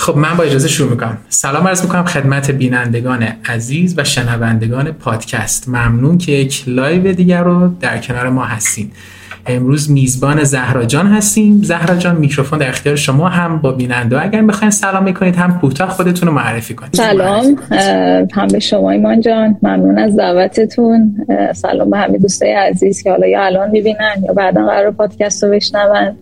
[0.00, 1.18] خب من با اجازه شروع می‌کنم.
[1.28, 5.68] سلام عرض می‌کنم خدمت بینندگان عزیز و شنوندگان پادکست.
[5.68, 8.90] ممنون که یک live دیگر رو در کنار ما هستین.
[9.46, 11.62] امروز میزبان زهرا جان هستیم.
[11.62, 14.22] زهرا جان میکروفون در اختیار شما هم با بیننده.
[14.22, 16.94] اگر بخواین سلام می‌کنید هم کوتاه خودتون رو معرفی کنید.
[16.94, 17.56] سلام.
[18.32, 19.56] هم به شما ایمان جان.
[19.62, 21.26] ممنون از دعوتتون.
[21.54, 25.50] سلام به همه دوستای عزیز که حالا یا الان می‌بینن یا بعدا قرار پادکست رو
[25.50, 26.16] بشنون.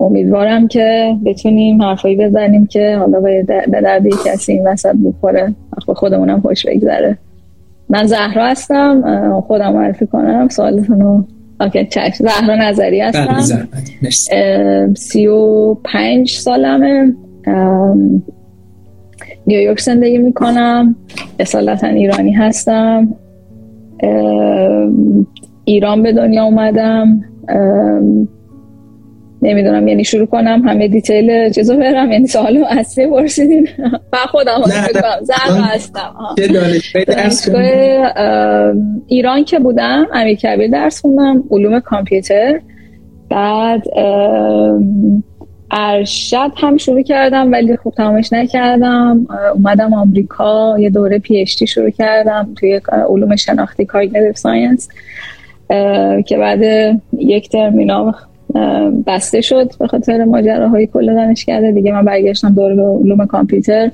[0.00, 3.42] امیدوارم که بتونیم حرفایی بزنیم که حالا به
[3.82, 5.54] درد کسی این وسط بخوره.
[5.86, 7.18] به خودمونم خوش بگذره.
[7.88, 9.40] من زهرا هستم.
[9.46, 10.48] خودم معرفی کنم.
[10.48, 11.24] سوالتون رو
[11.60, 12.24] okay چشم.
[12.24, 13.68] زهرا نظری هستم.
[14.94, 17.14] سی و پنج سالمه.
[19.46, 20.96] نیویورک زندگی می‌کنم.
[21.38, 23.14] اصالتا ایرانی هستم.
[25.64, 27.20] ایران به دنیا اومدم.
[29.42, 33.68] نمی‌دونم یعنی شروع کنم همه detail چیزو برم یعنی سوالو اصلی پرسیدین.
[34.12, 34.62] با خودم
[35.22, 36.14] زهرا هستم.
[39.06, 42.60] ایران که بودم امیر کبیر درس خوندم علوم کامپیوتر.
[43.30, 43.82] بعد
[45.70, 49.26] ارشد هم شروع کردم ولی خوب تمامش نکردم.
[49.54, 54.88] اومدم آمریکا یه دوره PhD شروع کردم توی علوم شناختی cognitive science
[56.26, 56.60] که بعد
[57.18, 58.14] یک ترم اینا
[59.06, 63.90] بسته شد به خاطر ماجراهای کل دانشکده دیگه من برگشتم دوره علوم کامپیوتر.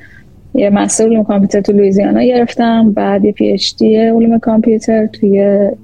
[0.55, 2.93] یه master علوم کامپیوتر تو لویزیانا گرفتم.
[2.93, 5.31] بعد یه PhD علوم کامپیوتر توی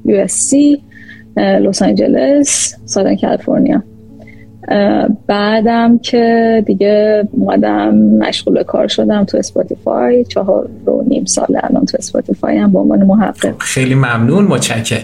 [0.04, 0.82] USC
[1.36, 3.82] لس آنجلس Southern California.
[5.26, 10.24] بعدم که دیگه اومدم مشغول کار شدم تو Spotify.
[10.24, 13.54] چهار و نیم سال الان تو Spotify هم به عنوان محقق.
[13.58, 15.02] خیلی ممنون متشکرم.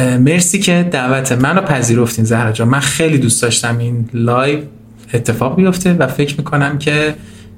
[0.00, 2.68] مرسی که دعوت منو پذیرفتین زهرا جان.
[2.68, 4.58] من خیلی دوست داشتم این live
[5.14, 7.14] اتفاق بیفته و فکر می‌کنم که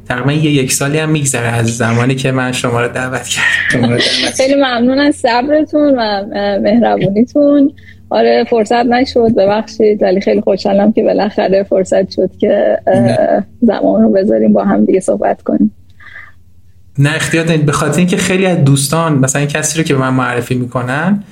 [0.08, 3.98] تقریبا یه یک سالی هم میگذره از زمانی که من شما رو دعوت کردم.
[4.36, 6.24] خیلی ممنون از صبرتون و
[6.62, 7.72] مهربونیتون.
[8.10, 12.78] آره فرصت نشد ببخشید ولی خیلی خوشحالم که بالاخره فرصت شد که
[13.62, 15.74] زمان رو بذاریم با هم دیگه صحبت کنیم.
[16.98, 20.14] نه اختیار دارید به خاطر اینکه خیلی از دوستان مثلا کسی رو که به من
[20.14, 21.22] معرفی می‌کنن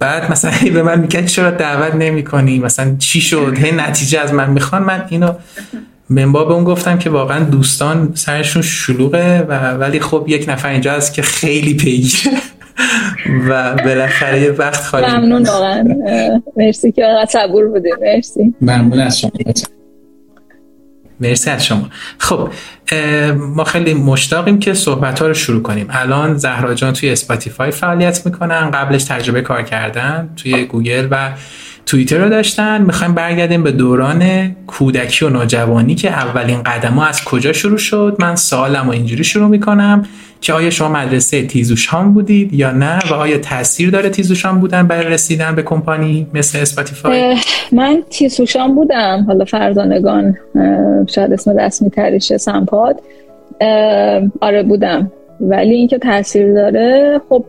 [0.00, 4.34] بعد مثلا به من میگن چرا دعوت نمی کنی مثلا چی شد؟ هی نتیجه از
[4.34, 4.82] من می‌خوان.
[4.82, 5.32] من اینو
[6.10, 10.92] من به اون گفتم که واقعا دوستان سرشون شلوغه و ولی خب یک نفر اینجا
[10.92, 12.36] هست که خیلی پیگیره.
[13.48, 15.84] و بالاخره یه وقت خالی ممنون واقعا.
[16.56, 18.54] مرسی که صبور بوده مرسی.
[18.60, 19.30] ممنون از شما.
[21.20, 21.88] مرسی از شما.
[22.18, 22.50] خب
[23.36, 25.86] ما خیلی مشتاقیم که صحبت ها رو شروع کنیم.
[25.90, 28.70] الان زهرا جان توی Spotify فعالیت می‌کنن.
[28.70, 31.32] قبلش تجربه کار کردن توی گوگل و
[31.86, 32.82] توییتر رو داشتن.
[32.82, 38.16] می‌خوایم برگردیم به دوران کودکی و نوجوانی که اولین قدم ها از کجا شروع شد؟
[38.18, 40.06] من سوالم و اینجوری شروع می‌کنم
[40.40, 45.06] که آیا شما مدرسه تیزوشان بودید یا نه؟ و آیا تاثیر داره تیزوشان بودن برای
[45.06, 47.36] رسیدن به کمپانی مثل اسپاتیفای؟
[47.72, 49.24] من تیزوشان بودم.
[49.26, 50.36] حالا فرزانگان
[51.06, 53.00] شاید اسم رسمی تریشه سمپاد.
[54.40, 55.12] آره بودم.
[55.40, 57.44] ولی اینکه تاثیر داره خب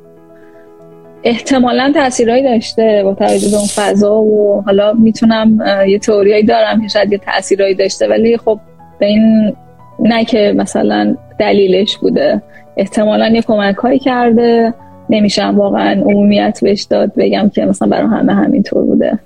[1.23, 6.87] احتمالا تاثیرهایی داشته با توجه به اون فضا و حالا می‌تونم یه توریایی دارم که
[6.87, 8.59] شاید یه تاثیرهایی داشته ولی خب
[8.99, 9.55] به این
[9.99, 12.41] نه که مثلا دلیلش بوده.
[12.77, 14.73] احتمالا یه کمک هایی کرده.
[15.09, 19.19] نمیشم واقعا عمومیت بهش داد بگم که مثلا برای همه همینطور بوده.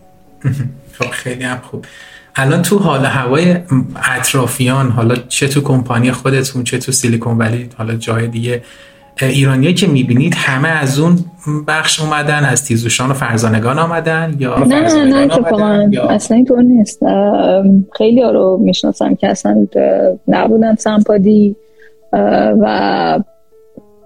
[0.99, 1.85] خب خیلی هم خوب.
[2.35, 3.55] الان تو حال هوای
[4.17, 8.61] اطرافیان حالا چه تو کمپانی خودتون چه تو سیلیکون ولی حالا جای دیگه
[9.21, 11.17] ایرانیایی که می‌بینید همه از اون
[11.67, 16.07] بخش اومدن از تیزوشان و فرزانگان آمدن یا نه نه نه یا...
[16.07, 16.99] اصلا اینطور نیست.
[17.97, 19.67] خیلی ها رو می‌شناسم که اصلا
[20.27, 21.55] نبودن سمپادی
[22.61, 23.19] و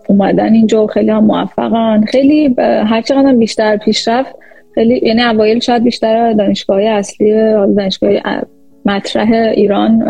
[0.07, 2.06] اومدن اینجا خیلی هم موفقن.
[2.06, 4.35] خیلی هر چقدر بیشتر پیشرفت
[4.75, 7.31] خیلی یعنی اوایل شاید بیشتر دانشگاه اصلی
[7.77, 8.11] دانشگاه
[8.85, 10.03] مطرح ایران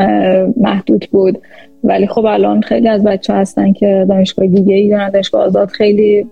[0.57, 1.41] محدود بود.
[1.83, 5.09] ولی خب الان خیلی از بچه هستن که دانشگاه دیگه ای دارن.
[5.09, 6.25] دانشگاه آزاد خیلی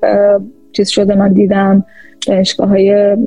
[0.71, 1.85] چیز شده من دیدم.
[2.27, 3.17] دانشگاه های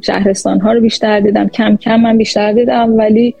[0.00, 1.48] شهرستان ها رو بیشتر دیدم.
[1.48, 3.34] کم کم من بیشتر دیدم ولی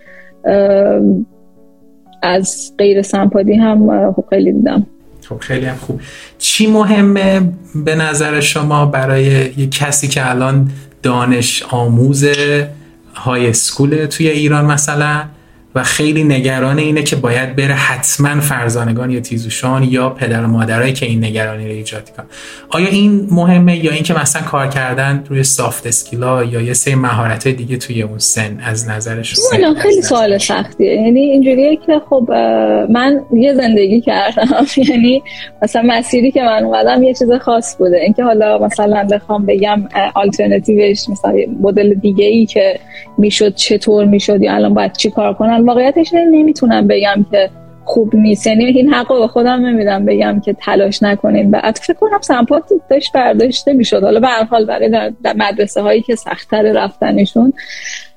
[2.22, 4.86] از غیر سمپادی هم خب خیلی دیدم.
[5.28, 6.00] خب خیلی هم خوب.
[6.38, 7.40] چی مهمه
[7.84, 9.24] به نظر شما برای
[9.56, 10.68] یه کسی که الان
[11.02, 12.24] دانش آموز
[13.14, 15.22] های اسکول توی ایران مثلا؟
[15.74, 20.92] و خیلی نگران اینه که باید بره حتما فرزانگان یا تیزوشان یا پدر و مادرایی
[20.92, 22.26] که این نگرانی رو ایجاد کنن
[22.68, 27.48] آیا این مهمه یا اینکه مثلا کار کردن روی سافت اسکیلا یا یه سری مهارت
[27.48, 29.34] دیگه توی اون سن از نظرش
[29.82, 30.92] خیلی سوال سختیه.
[30.92, 32.30] یعنی اینجوریه که خب
[32.90, 34.66] من یه زندگی کردم.
[34.90, 35.22] یعنی
[35.62, 37.96] مثلا مسیری که من اومدم یه چیز خاص بوده.
[37.96, 42.78] اینکه حالا مثلا بخوام بگم آلترناتیوش مثلا مدل دیگه ای که
[43.18, 47.50] می‌شد چطور می‌شد یا الان باید چی کار کنم؟ واقعیتش نمی‌تونم بگم که
[47.84, 48.46] خوب نیست.
[48.46, 51.50] یعنی این حق به خودم نمیدم بگم که تلاش نکنین.
[51.50, 54.02] و فکر کنم سمپات داشت برداشته می‌شد.
[54.02, 57.52] حالا به هر حال برای در مدرسه هایی که سختتر رفتنشون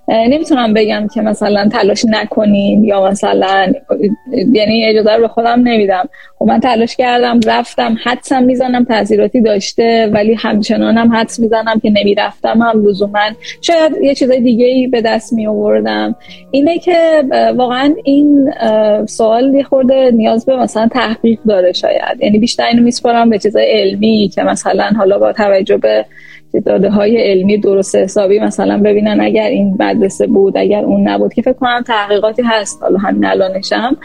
[0.10, 3.74] نمی‌تونم بگم که مثلا تلاش نکنین یا مثلا
[4.54, 6.10] یعنی اجازه رو به خودم نمیدم.
[6.40, 12.62] خب من تلاش کردم رفتم حدسم می‌زنم تاثیراتی داشته ولی همچنانم حدس می‌زنم که نمی‌رفتم
[12.62, 12.88] هم.
[12.88, 13.20] لزوما
[13.62, 16.16] شاید یه چیزای دیگه ای به دست می آوردم
[16.52, 17.24] اینه که
[17.56, 18.52] واقعا این
[19.06, 22.18] سوال خورده نیاز به مثلا تحقیق داره شاید.
[22.20, 26.06] یعنی بیشتر اینو میسپارم به چیزای علمی که مثلا حالا با توجه به
[26.66, 31.42] داده های علمی درست حسابی مثلا ببینن اگر این مدرسه بود اگر اون نبود که
[31.42, 32.84] فکر کنم تحقیقاتی هست.
[32.84, 33.98] حالا همین الانشم.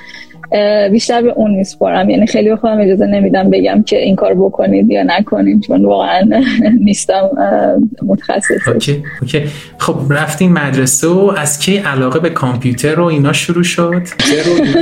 [0.93, 4.91] بیشتر به اون میسپارم یعنی خیلی به خودم اجازه نمیدم بگم که این کار بکنید
[4.91, 6.31] یا نکنید چون واقعا
[6.87, 7.31] نیستم
[8.03, 8.69] متخصص.
[8.69, 9.05] اوکی.
[9.21, 9.43] اوکی.
[9.79, 14.03] خب رفتین مدرسه و از کی علاقه به کامپیوتر و اینا شروع شد؟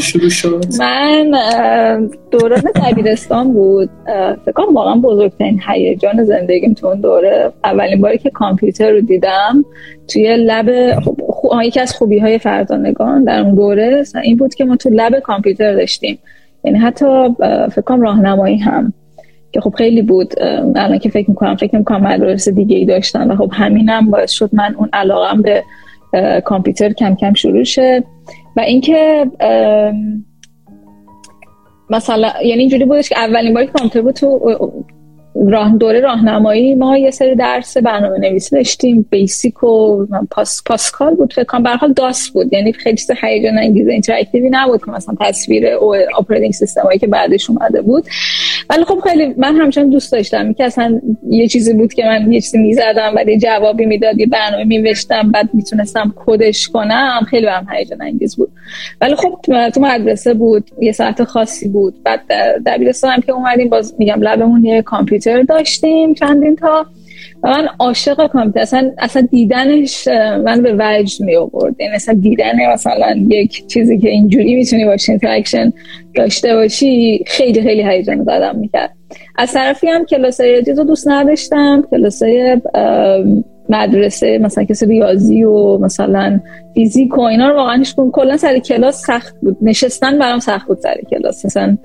[0.00, 1.30] شروع شد؟ من
[2.30, 3.90] دوران دبیرستان بود.
[4.44, 7.52] فکر کنم واقعا بزرگترین هیجان زندگیم تو اون دوره.
[7.64, 9.64] اولین باری که کامپیوتر رو دیدم
[10.08, 11.16] توی lab خب
[11.62, 15.74] یکی از خوبی های فرزانگان در اون دوره این بود که ما تو lab کامپیوتر
[15.74, 16.18] داشتیم.
[16.64, 17.28] یعنی حتی
[17.72, 18.92] فکر راهنمایی هم
[19.52, 20.34] که خب خیلی بود
[20.76, 24.50] الان که فکر می‌کنم فکر می‌کنم مدرسه دیگه ای داشتن و خب همینم باعث شد
[24.52, 25.62] من اون علاقم به
[26.44, 28.04] کامپیوتر کم کم شروع شه.
[28.56, 29.26] و اینکه
[31.90, 34.69] مثلا یعنی اینجوری بودش که اولین باری کامپیوتر بود تو
[35.48, 41.32] راه دوره راهنمایی ما یه سری درس برنامه نویسی داشتیم BASIC و Pas، Pascal بود
[41.32, 41.66] فکر کنم.
[41.66, 42.52] حال DOS بود.
[42.52, 46.98] یعنی خیلی چیز هیجان انگیز interactive ی نبود که مثلا تصویر و operating system هایی
[46.98, 48.04] که بعدش اومده بود.
[48.70, 50.52] ولی خب خیلی من همچنان دوست داشتم.
[50.52, 54.26] که اصلا یه چیزی بود که من یه چیزی می‌زدم و یه جوابی می‌داد یه
[54.26, 57.20] برنامه مینوشتم بعد می‌تونستم کدش کنم.
[57.30, 58.50] خیلی هم هیجان انگیز بود.
[59.00, 59.38] ولی خب
[59.74, 62.02] تو مدرسه بود یه ساعت خاصی بود.
[62.04, 62.20] بعد
[62.66, 66.86] دبیرستان هم که اومدیم باز میگم lab مون یه کامپیوتر داشتیم چندین تا.
[67.44, 68.60] من عاشق کامپیوتر.
[68.60, 70.08] اصلا, اصلا دیدنش
[70.44, 75.72] من به وجد می آورد یعنی دیدن مثلا یک چیزی که اینجوری می‌تونی باش interaction
[76.14, 78.90] داشته باشی خیلی خیلی هیجان زدم می‌کرد.
[79.36, 81.84] از طرفی هم کلاسای رو دوست نداشتم.
[81.90, 82.60] کلاسای
[83.68, 86.40] مدرسه مثلا کسی ریاضی و مثلا
[86.74, 89.56] فیزیک و اینا رو واقعا هیچ کلا سر کلاس سخت بود.
[89.62, 91.44] نشستن برام سخت بود سر کلاس.
[91.44, 91.76] مثلا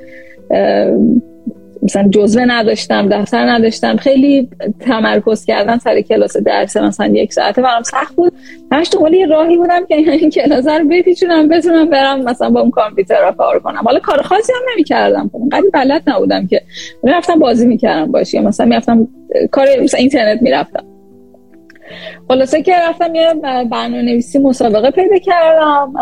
[1.86, 4.50] مثلا جزوه نداشتم دفتر نداشتم خیلی
[4.80, 8.34] تمرکز کردن سر کلاس درس مثلا یک ساعته برام سخت بود.
[8.72, 12.72] همش تو یه راهی بودم که این کلاس رو بپیچونم بتونم برم مثلا با اون
[12.72, 13.82] کامپیوتر رو کار کنم.
[13.86, 15.30] حالا کار خاصی هم نمی‌کردم.
[15.34, 16.62] خب قدی بلد نبودم که.
[17.04, 19.08] می‌رفتم بازی می‌کردم باشی مثلا می‌رفتم
[19.52, 20.84] کار مثلا اینترنت می‌رفتم.
[22.28, 23.34] خلاصه که رفتم یه
[23.72, 25.94] برنامه نویسی مسابقه پیدا کردم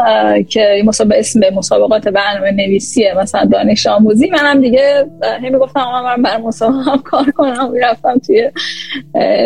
[0.49, 4.29] که مسابقه اسم مسابقات برنامه نویسیه مثلا دانش آموزی.
[4.29, 5.05] منم دیگه
[5.37, 7.71] همین گفتم من برای مسابقه هم کار کنم.
[7.71, 8.51] می‌رفتم توی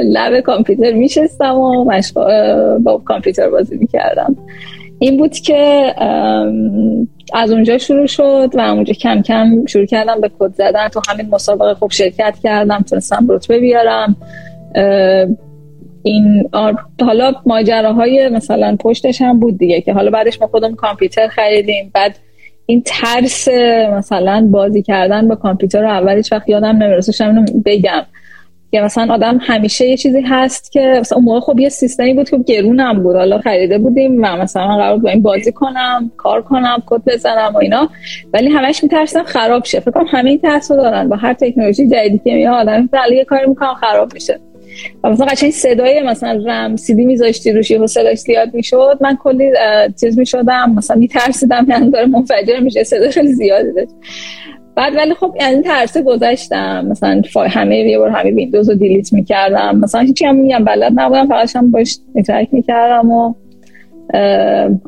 [0.04, 1.92] لب کامپیوتر میشستم و
[2.84, 4.36] با کامپیوتر بازی می‌کردم.
[5.00, 5.94] این بود که
[7.34, 10.88] از اونجا شروع شد و اونجا کم کم شروع کردم به کد زدن.
[10.88, 14.16] تو همین مسابقه خوب شرکت کردم تونستم رتبه بیارم.
[16.08, 16.50] این
[17.02, 21.92] حالا ماجراهای مثلا پشتش هم بود دیگه که حالا بعدش ما خودم کامپیوتر خریدیم.
[21.94, 22.16] بعد
[22.66, 23.48] این ترس
[23.98, 27.26] مثلا بازی کردن با کامپیوتر رو اولش وقت یادم نمی‌رسه.
[27.66, 28.06] بگم.
[28.72, 32.30] که مثلا آدم همیشه یه چیزی هست که مثلا اون موقع خب یه سیستمی بود
[32.30, 33.16] که گرونم بود.
[33.16, 37.52] حالا خریده بودیم و مثلا من قرار با این بازی کنم کار کنم کد بزنم
[37.54, 37.90] و اینا.
[38.34, 39.80] ولی همش میترسم خراب شه.
[39.80, 41.10] فکر کنم همین ترس رو دارن.
[41.10, 44.40] با هر تکنولوژی جدیدی که میاد آدم یه کاری می‌کنم خراب میشه.
[45.04, 49.52] و مثلا قشنگ صدای مثلا رم سیدی میذاشتی روش و صداش زیاد می‌شد من کلی
[50.02, 53.92] چیز می‌شدم مثلا میترسیدم یعنی داره منفجر میشه صدا خیلی زیادی داشت.
[54.76, 59.78] بعد ولی خب یعنی ترسه گذاشتم مثلا همه یه بار همه ویندوز رو delete می‌کردم
[59.78, 63.34] مثلا هیچی هم میگم بلد نبودم فقط هم باش interact می‌کردم و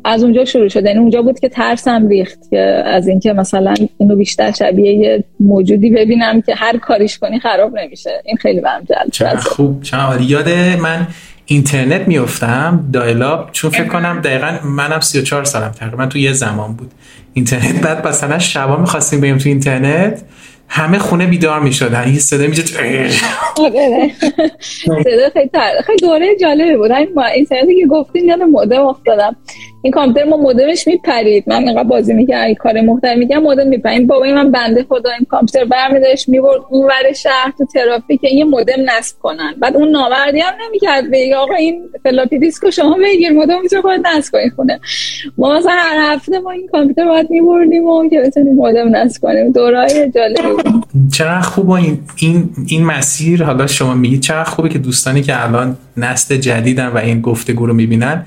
[0.06, 0.86] از اونجا شروع شد.
[0.86, 5.90] یعنی اونجا بود که ترسم ریخت که از اینکه مثلا اینو بیشتر شبیه یه موجودی
[5.90, 8.22] ببینم که هر کاریش کنی خراب نمیشه.
[8.26, 9.82] این خیلی برم جلب خوب.
[9.82, 10.50] چه یاد
[10.80, 11.08] من
[11.46, 16.92] اینترنت میفتم دایلاب چون فکر کنم دقیقا منم 34 سالم تقریبا تو یه زمان بود.
[17.34, 20.22] اینترنت بعد مثلا شبا می‌خواستیم بریم تو اینترنت.
[20.70, 22.04] همه خونه بیدار می‌شدن.
[22.04, 22.66] این صدا میجد
[25.04, 25.30] صدا
[25.86, 26.92] خیلی دوره جالبه بود.
[26.92, 29.36] این اینترنتی که گفتین یاد مودم افتادم.
[29.82, 31.44] این کامپیوتر ما مودمش میپرید.
[31.48, 34.08] من اینقدر بازی این کار محترم میگم مودم میپرید.
[34.08, 38.74] بابای من بنده خدا این کامپیوتر برمیداشت می‌برد اون ور شهر تو ترافیک یه مودم
[38.86, 39.56] نصب کنن.
[39.62, 44.08] بعد اون نامردی هم نمی‌کرد بگه آقا این فلاپی دیسکو شما بگیر مودم می‌تونه خود
[44.08, 44.80] نصب کنید خونه.
[45.38, 49.52] ما مثلا هر هفته ما این کامپیوتر باید میبردیم و که بتونیم مودم نصب کنیم.
[49.52, 50.38] دورای جالب.
[51.14, 55.78] چقدر خوب این این این مسیر حالا شما میگید چقدر خوبه که دوستانی که الان
[55.98, 58.26] نسل جدیدن و این گفتگو رو می‌بینن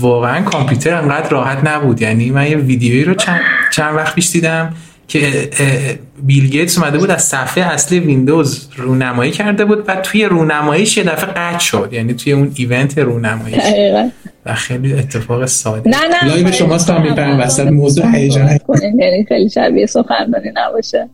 [0.00, 2.02] واقعا کامپیوتر انقدر راحت نبود.
[2.02, 3.40] یعنی من یه ویدیویی رو چند,
[3.72, 4.74] چند وقت پیش دیدم
[5.08, 5.50] که
[6.22, 9.84] بیل گیتس اومده بود از صفحه اصلی ویندوز رونمایی کرده بود.
[9.88, 11.88] و توی رونماییش یه دفعه قطع شد.
[11.92, 13.62] یعنی توی اون event رونماییش.
[14.46, 15.90] و خیلی اتفاق ساده.
[15.90, 16.28] نه نه.
[16.28, 18.58] live شما تا میپرن وسط موضوع هیجان.
[18.82, 21.08] یعنی خیلی شبیه سخنرانی نباشه.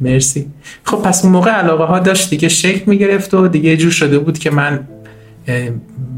[0.00, 0.46] مرسی.
[0.84, 4.38] خب پس اون موقع علاقه ها داشت دیگه شکل می‌گرفت و دیگه جور شده بود
[4.38, 4.88] که من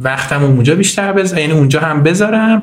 [0.03, 2.63] وقتم اونجا بیشتر بذارم یعنی اونجا هم بذارم.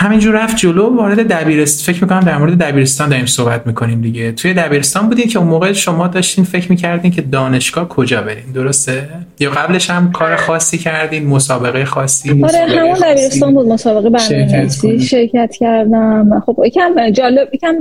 [0.00, 4.32] همینجور رفت جلو وارد دبیرستان فکر می‌کنم در مورد دبیرستان داریم صحبت می‌کنیم دیگه.
[4.32, 8.52] توی دبیرستان بودین که اون موقع شما داشتین فکر می‌کردین که دانشگاه کجا برین.
[8.54, 9.08] درسته؟
[9.40, 15.54] یا قبلش هم کار خاصی کردین مسابقه خاصی؟ آره همون دبیرستان بود مسابقه برنامه‌نویسی شرکت
[15.60, 16.42] کردم.
[16.46, 17.74] خب یکم جالب یکم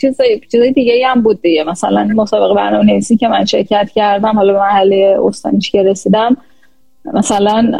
[0.00, 1.64] چیزای چیزای دیگه هم بود دیگه.
[1.64, 6.36] مثلا مسابقه برنامه‌نویسی که من شرکت کردم حالا به مرحله استانیش که رسیدم.
[7.04, 7.72] مثلا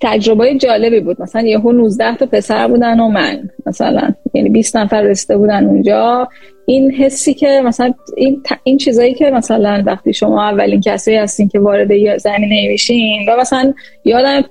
[0.00, 1.22] تجربه جالبی بود.
[1.22, 4.08] مثلا یهو 19 تا پسر بودن و من مثلا.
[4.34, 6.28] یعنی 20 نفر رسیده بودن اونجا.
[6.66, 11.58] این حسی که مثلا این, این چیزایی که مثلا وقتی شما اولین کسی هستین که
[11.58, 13.74] وارد زمینه میشین و مثلا
[14.04, 14.42] یادم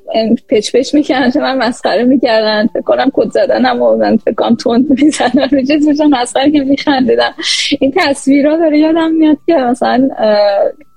[0.50, 2.68] پچ پچ می‌کردن که من مسخره می‌کردن.
[2.68, 7.32] فکر کنم کد زدنم و من فکر کنم تند می‌زنن رو چیز مسخره که میخندیدن.
[7.80, 10.10] این تصویرها داره یادم میاد که مثلا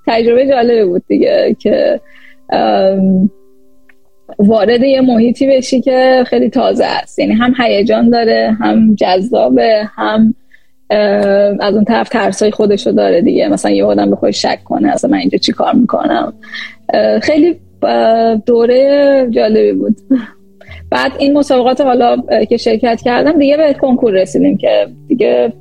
[0.07, 1.99] تجربه جالبی بود دیگه که
[4.39, 7.19] وارد یه محیطی بشی که خیلی تازه است.
[7.19, 10.35] یعنی هم هیجان داره هم جذابه هم
[11.59, 13.47] از اون طرف ترسای خودشو داره دیگه.
[13.47, 16.33] مثلا یه آدم به خودش شک کنه اصلا من اینجا چی کار می‌کنم؟
[17.21, 17.55] خیلی
[18.45, 19.95] دوره جالبی بود.
[20.91, 22.17] بعد این مسابقات حالا
[22.49, 25.53] که شرکت کردم دیگه به کنکور رسیدیم که دیگه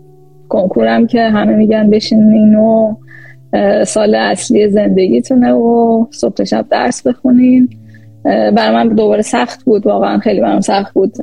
[0.49, 2.95] کنکورم که همه میگن بشینین و
[3.87, 7.69] سال اصلی زندگیتونه و صبح شب درس بخونین
[8.25, 11.15] برای من دوباره سخت بود واقعا خیلی برام سخت بود.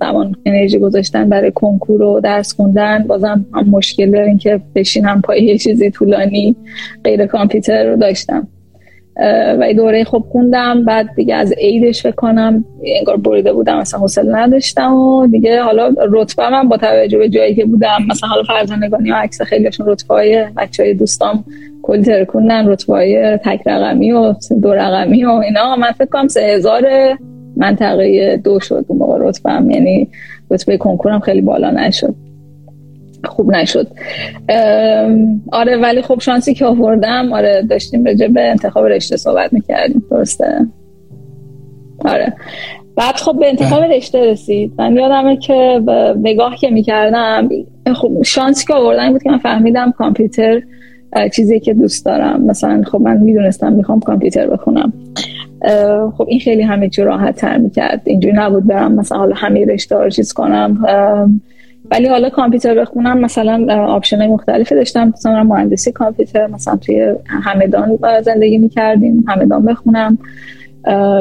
[0.00, 3.04] زمان انرژی گذاشتن برای کنکور و درس خوندن.
[3.06, 6.56] بازم هم مشکل داریم که بشینم پای یه چیزی طولانی
[7.04, 8.48] غیر کامپیوتر رو داشتم.
[9.58, 10.84] و دوره خوب خوندم.
[10.84, 16.48] بعد دیگه از عیدش بکنم انگار بریده بودم مثلا حوصله نداشتم و دیگه حالا رتبه
[16.48, 20.46] من با توجه به جایی که بودم مثلا حالا فرزانگانی و عکس خیلیشون رتبه های
[20.56, 21.44] بچه های دوستام
[21.82, 25.76] کلی ترکوندن رتبه های تک رقمی و دو رقمی و اینا.
[25.76, 26.82] من فکر کنم سه هزار
[27.56, 30.08] منطقه دو شد اون موقع رتبه هم یعنی
[30.50, 32.14] رتبه کنکورم خیلی بالا نشد.
[33.24, 33.86] خوب نشد.
[35.52, 40.66] آره ولی خب شانسی که آوردم آره داشتیم راجع به انتخاب رشته صحبت می‌کردیم درسته؟
[42.04, 42.32] آره.
[42.96, 43.96] بعد خب به انتخاب بله.
[43.96, 44.72] رشته رسید.
[44.78, 45.82] من یادمه که
[46.22, 47.48] نگاه که می‌کردم
[47.94, 50.62] خب شانسی که آوردن بود که من فهمیدم کامپیوتر
[51.32, 52.44] چیزی که دوست دارم.
[52.44, 54.92] مثلا خب من می‌دونستم می‌خوام کامپیوتر بخونم.
[56.16, 58.02] خب این خیلی همه چی راحت تر می‌کرد.
[58.04, 60.84] اینجوری نبود برم مثلا حالا همه رشته رو چیز کنم.
[61.90, 65.08] ولی حالا کامپیوتر بخونم مثلا آپشن مختلفی داشتم.
[65.08, 70.18] مثلا مهندسی کامپیوتر مثلا توی همدان زندگی می‌کردیم همدان بخونم.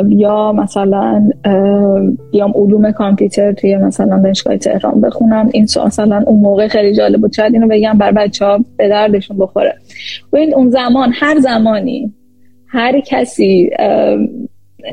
[0.07, 1.29] یا مثلا
[2.31, 5.49] بیام علوم کامپیوتر توی مثلا دانشگاه تهران بخونم.
[5.53, 7.33] این مثلا اون موقع خیلی جالب بود.
[7.33, 9.75] شاید اینو بگم بر بچه ها به دردشون بخوره.
[10.33, 12.13] ببین اون زمان هر زمانی
[12.67, 13.69] هر کسی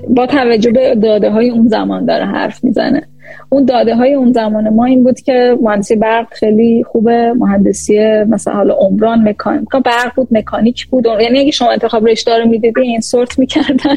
[0.09, 3.03] با توجه به داده های اون زمان داره حرف می‌زنه.
[3.49, 8.55] اون داده های اون زمان ما این بود که مهندسی برق خیلی خوبه مهندسی مثلا
[8.55, 11.07] حالا عمران مکانیک برق بود مکانیک بود.
[11.21, 13.97] یعنی اگه شما انتخاب رشته رو می‌دیدین سورت می‌کردن.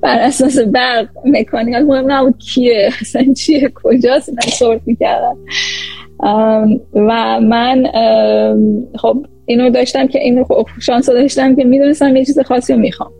[0.00, 1.74] بر اساس برق مکانیک.
[1.74, 5.34] مهم نبود کیه اصلا چیه کجاست اینا سورت می‌کردن
[6.94, 7.86] و من
[8.96, 13.10] خب اینو داشتم که اینو خب شانس داشتم که می‌دونستم یه چیز خاصی رو می‌خوام.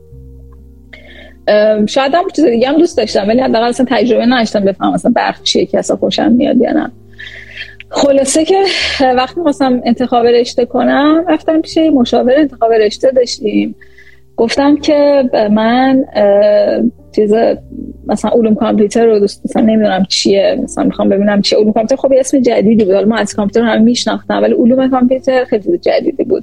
[1.87, 5.43] شاید هم چیز دیگه هم دوست داشتم ولی حداقل اصلا تجربه نداشتم بفهمم مثلا برق
[5.43, 6.91] چیه که اصلا خوشم میاد یا نه.
[7.91, 8.57] خلاصه که
[9.17, 13.75] وقتی خواستم انتخاب رشته کنم رفتم پیش مشاور انتخاب رشته داشتیم.
[14.37, 16.05] گفتم که من
[17.17, 17.35] چیز
[18.07, 21.59] مثلا علوم کامپیوتر رو دوست مثلا نمی‌دونم چیه مثلا می‌خوام ببینم چیه.
[21.59, 22.95] علوم کامپیوتر خب اسم جدیدی بود.
[22.95, 26.43] ما از کامپیوتر هم میشناختم ولی علوم کامپیوتر خیلی جدیدی بود.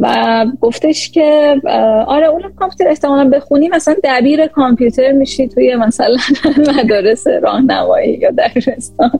[0.00, 1.56] و گفتش که
[2.06, 6.16] آره اون کامپیوتر احتمالا بخونی مثلا دبیر کامپیوتر میشی توی مثلا
[6.78, 9.10] مدارس راهنمایی یا دبیرستان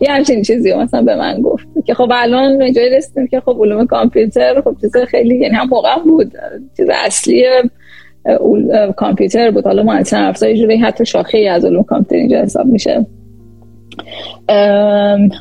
[0.00, 3.86] یه همچین چیزی مثلا به من گفت که خب الان جای رسیدیم که خب علوم
[3.86, 6.32] کامپیوتر خب چیز خیلی یعنی هم موقع بود.
[6.76, 7.44] چیز اصلی
[8.96, 9.64] کامپیوتر بود.
[9.64, 13.06] حالا مهندسی افزار جوری حتی شاخه از علوم کامپیوتر اینجا حساب میشه.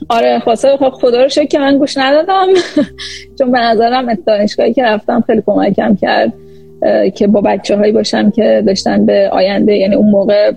[0.10, 2.48] آره خواسته خب خدا رو شکر که من گوش ندادم.
[3.38, 6.34] چون به نظرم دانشگاهی که رفتم خیلی کمکم کرد
[7.16, 10.52] که با بچه هایی باشم که داشتن به آینده یعنی اون موقع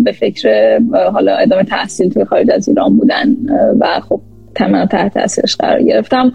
[0.00, 0.78] به فکر
[1.12, 3.36] حالا ادامه تحصیل توی خارج از ایران بودن
[3.80, 4.20] و خب
[4.54, 6.32] تمام تحت تاثیرش قرار گرفتم.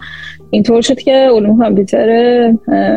[0.50, 2.08] اینطور شد که علوم کامپیوتر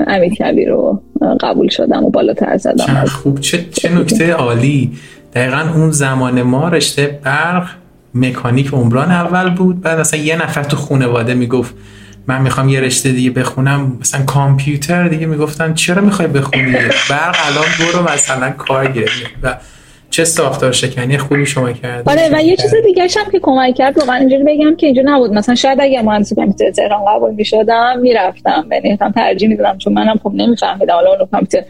[0.07, 1.01] امیر کبیر رو
[1.41, 3.05] قبول شدم و بالاتر زدم.
[3.05, 3.39] خوب.
[3.39, 4.91] چه, چه نکته عالی.
[5.33, 7.65] دقیقا اون زمان ما رشته برق
[8.15, 11.73] مکانیک عمران اول بود بعد مثلا یه نفر تو خانواده می‌گفت
[12.27, 13.97] من می‌خوام یه رشته دیگه بخونم.
[14.01, 16.71] مثلا کامپیوتر دیگه می‌گفتن چرا می‌خوای بخونی؟
[17.09, 18.93] برق الان برو مثلا کار
[19.43, 19.57] و
[20.09, 23.97] چه ساختار شکنی خوبی شما کرد آره و یه چیز دیگه هم که کمک کرد
[23.97, 25.33] واقعا اینجوری بگم که اینجا نبود.
[25.33, 28.65] مثلا شاید اگه مهندسی کامپیوتر تهران قبول می‌شدم می‌رفتم.
[28.71, 31.67] یعنی ترجیح می‌دادم چون منم خب نمیفهمیدم حالا اون کامپیوتر.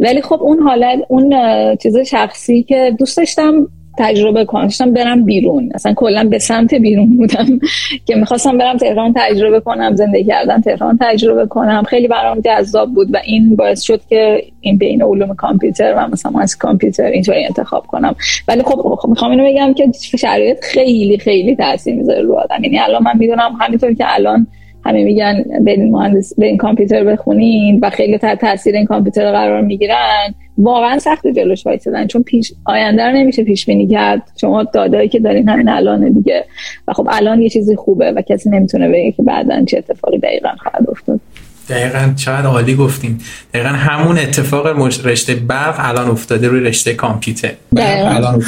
[0.00, 1.34] ولی خب اون حالت اون
[1.76, 3.68] چیز شخصی که دوست داشتم
[4.00, 4.62] تجربه کنم.
[4.62, 5.70] داشتم برم بیرون.
[5.74, 7.46] اصلا کلا به سمت بیرون بودم
[8.06, 11.82] که می‌خواستم برم تهران تجربه کنم زندگی کردن تهران تجربه کنم.
[11.82, 16.40] خیلی برام جذاب بود و این باعث شد که این بین علوم کامپیوتر و مثلا
[16.40, 18.14] از کامپیوتر اینطوری انتخاب کنم.
[18.48, 22.64] ولی خب, خب می‌خوام اینو بگم که شرایط خیلی خیلی تاثیر می‌ذاره رو آدم.
[22.64, 24.46] یعنی الان من می‌دونم همینطور که الان
[24.84, 30.98] همه میگن این مهندس این کامپیوتر بخونین و خیلی تاثیر این کامپیوتر قرار می‌گیرن واقعا
[30.98, 34.22] سخت جلوش وایسادن چون پیش آینده رو نمیشه پیش بینی کرد.
[34.40, 36.44] شما دادایی که دارین همین الان دیگه.
[36.88, 40.50] و خب الان یه چیزی خوبه و کسی نمی‌تونه بگه که بعدا چه اتفاقی دقیقا
[40.62, 41.20] خواهد افتاد.
[41.68, 43.18] دقیقا چقدر عالی گفتیم
[43.54, 44.66] دقیقا همون اتفاق
[45.06, 47.52] رشته برق الان افتاده روی رشته کامپیوتر.
[47.76, 48.40] الان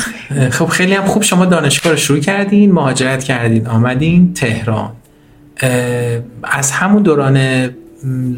[0.50, 4.90] خب خیلی هم خوب شما دانشگاه رو شروع کردین مهاجرت کردین آمدین تهران.
[6.42, 7.68] از همون دوران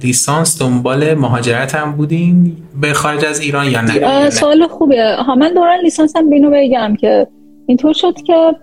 [0.02, 5.16] لیسانس دنبال مهاجرت هم بودین؟ به خارج از ایران یا نه؟ سوال خوبه.
[5.16, 7.26] ها من دوران لیسانس هم بینو بگم که
[7.66, 8.54] اینطور شد که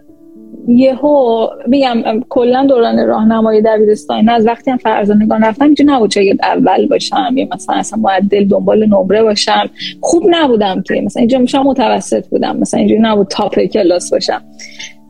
[0.68, 4.30] یهو میگم کلا دوران راهنمایی دبیرستان.
[4.30, 8.86] از وقتی هم فرزانگان رفتم اینجا نبود شاید اول باشم یا مثلا اصلا معدل دنبال
[8.86, 9.70] نمره باشم.
[10.02, 14.42] خوب نبودم که مثلا اینجا میشم متوسط بودم مثلا اینجوری نبود تاپ کلاس باشم.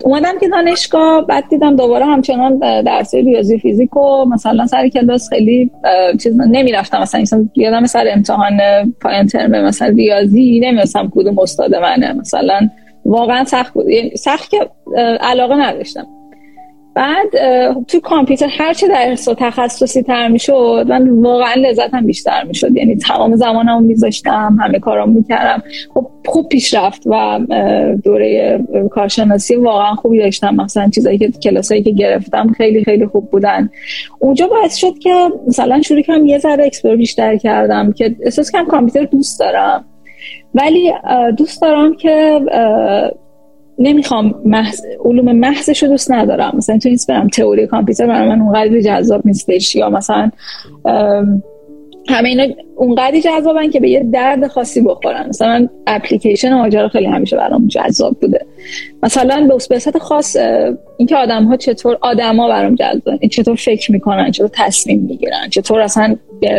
[0.04, 5.72] اومدم که دانشگاه بعد دیدم دوباره همچنان درس ریاضی فیزیک و مثلا سر کلاس خیلی
[6.24, 7.02] چیز نمی‌رفتم.
[7.02, 8.60] مثلا مثلا یادم سر امتحان
[9.02, 12.14] پایان ترم مثلا ریاضی نمی‌دونستم کدوم استاد منه.
[12.14, 12.70] مثلا
[13.06, 13.90] واقعا سخت بود.
[13.90, 14.70] یعنی سخت که
[15.22, 16.08] علاقه نداشتم.
[16.96, 17.28] بعد
[17.88, 22.76] تو کامپیوتر هر چه درس و تخصصی تر می‌شد من واقعا لذتم بیشتر می‌شد.
[22.76, 25.64] یعنی تمام زمانمو میذاشتم همه کارامو می‌کردم.
[25.94, 27.40] خب خوب پیشرفت و
[28.04, 28.60] دوره
[28.92, 30.56] کارشناسی واقعا خوبی داشتم.
[30.56, 33.70] مثلا چیزایی که کلاسایی که گرفتم خیلی خیلی خوب بودن.
[34.20, 38.66] اونجا باعث شد که مثلا شروع کنم یه ذره explore بیشتر کردم که احساس کنم
[38.66, 39.86] کامپیوتر دوست دارم.
[40.54, 40.94] ولی
[41.38, 42.42] دوست دارم که
[43.80, 44.82] نمی‌خوام محض...
[45.06, 46.52] علوم محضش رو دوست ندارم.
[46.58, 49.76] مثلا تو برم تئوری کامپیوتر برای من اونقدر جذاب نیستش.
[49.76, 50.32] یا مثلا
[52.12, 55.30] همه اینا اونقدری جذابن که به یه درد خاصی بخورن.
[55.30, 58.46] مثلا اپلیکیشن ماجرا خیلی همیشه برام جذاب بوده.
[59.04, 60.38] مثلا به صورت خاص
[60.98, 66.16] اینکه آدم ها چطور آدما برام جذاب چطور فکر می‌کنن چطور تصمیم می‌گیرن چطور اصلا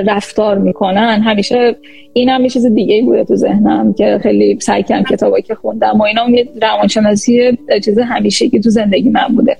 [0.06, 1.76] رفتار می‌کنن همیشه
[2.12, 6.00] این هم یه چیز دیگه بوده تو ذهنم که خیلی سعی کردم کتابایی که خوندم
[6.00, 9.56] و اینا یه روانشناسی چیز همیشگی تو زندگی من بوده.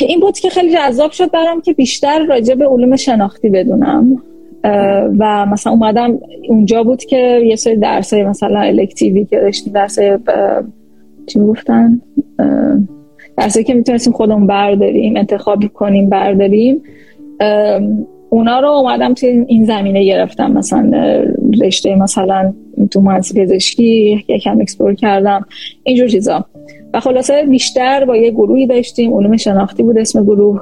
[0.00, 4.22] این بود که خیلی جذاب شد برام که بیشتر راجع به علوم شناختی بدونم.
[5.18, 9.98] و مثلا اومدم اونجا بود که یه سری درس مثلا الکتیوی که داشتیم درس
[11.26, 12.00] چی گفتن
[13.36, 16.82] درسایی که می‌تونستیم خودمون برداریم انتخاب کنیم برداریم.
[18.30, 20.52] اونا رو اومدم توی این زمینه گرفتم.
[20.52, 20.90] مثلا
[21.62, 22.52] رشته مثلا
[22.90, 25.46] تو مهندسی پزشکی یکم explore کردم
[25.82, 26.44] اینجور چیزا.
[26.94, 29.14] و خلاصه بیشتر با یه گروهی داشتیم.
[29.14, 30.60] علوم شناختی بود اسم گروه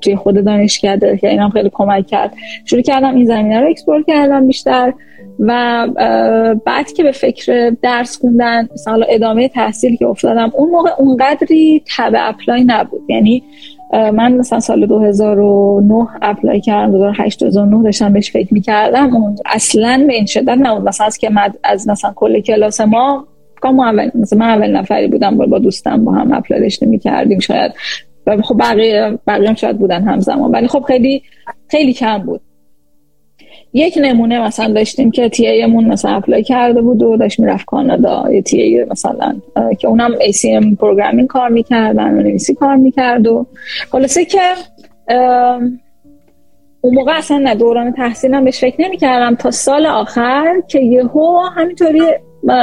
[0.00, 2.34] توی خود دانشکده که اینم خیلی کمک کرد.
[2.64, 4.92] شروع کردم این زمینه رو explore کردم بیشتر
[5.40, 5.86] و
[6.64, 12.12] بعد که به فکر درس خوندن مثلا ادامه تحصیل که افتادم اون موقع اونقدری تب
[12.16, 13.00] apply نبود.
[13.08, 13.42] یعنی
[13.92, 19.16] من مثلا سال 2009 apply کردم 2008 2009 داشتم بهش فکر می‌کردم.
[19.16, 20.88] اون اصلا به این شدت نبود.
[20.88, 21.30] مثلا از که
[21.64, 23.26] از مثلا کل کلاس ما
[23.66, 27.72] ما اول مثلا من اول نفری بودم با دوستم با هم apply داشتیم کردیم شاید
[28.42, 30.50] خب بقیه بقیه هم شاید بودن همزمان.
[30.50, 31.22] ولی خب خیلی
[31.68, 32.40] خیلی کم بود.
[33.72, 38.24] یک نمونه مثلا داشتیم که TA مون مثلا apply کرده بود و داشت می‌رفت کانادا.
[38.32, 39.36] یه TA مثلا
[39.78, 43.46] که اونم ACM programming کار می‌کردن و نویسی کار می‌کرد و
[43.92, 44.40] خلاصه که
[46.80, 52.02] اون موقع اصلا نه دوران تحصیلم بهش فکر نمی‌کردم تا سال آخر که یهو همینطوری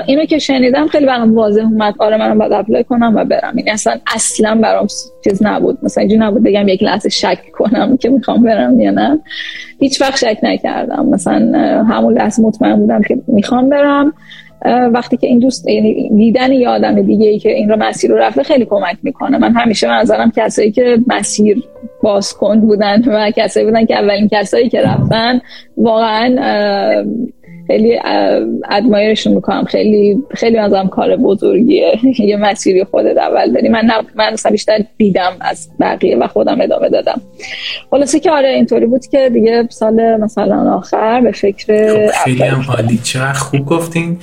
[0.08, 1.96] اینو که شنیدم خیلی برام واضح اومد.
[2.00, 3.54] آره منم باید apply کنم و برم.
[3.56, 4.88] این اصلا اصلا برام
[5.24, 5.78] چیز نبود.
[5.84, 9.20] مثلا اینجوری نبود بگم یک لحظه شک کنم که می‌خوام برم یا نه.
[9.80, 11.06] هیچ وقت شک نکردم.
[11.06, 11.52] مثلا
[11.90, 14.14] همون لحظه مطمئن بودم که می‌خوام برم.
[14.94, 18.18] وقتی که این دوست یعنی دیدن یه آدم دیگه ای که این رو مسیر رو
[18.18, 19.38] رفته خیلی کمک می‌کنه.
[19.38, 21.64] من همیشه نظرم کسایی که مسیر
[22.04, 25.42] باز کن بودن و کسایی بودن که اولین کسایی که رفتن
[25.78, 26.36] واقعا
[27.68, 28.00] خیلی
[28.70, 29.64] ادمایرشون می‌کنم.
[29.64, 32.00] خیلی خیلی ازم کار بزرگیه.
[32.20, 33.70] یه مسیری خودت اول داری.
[33.70, 37.22] من من مثلا بیشتر دیدم از بقیه و خودم ادامه دادم.
[37.92, 42.66] خلاصه که آره اینطوری بود که دیگه سال مثلا آخر به فکر خب، خیلی هم
[42.70, 42.98] عالی.
[43.04, 44.18] چقدر خوب گفتین.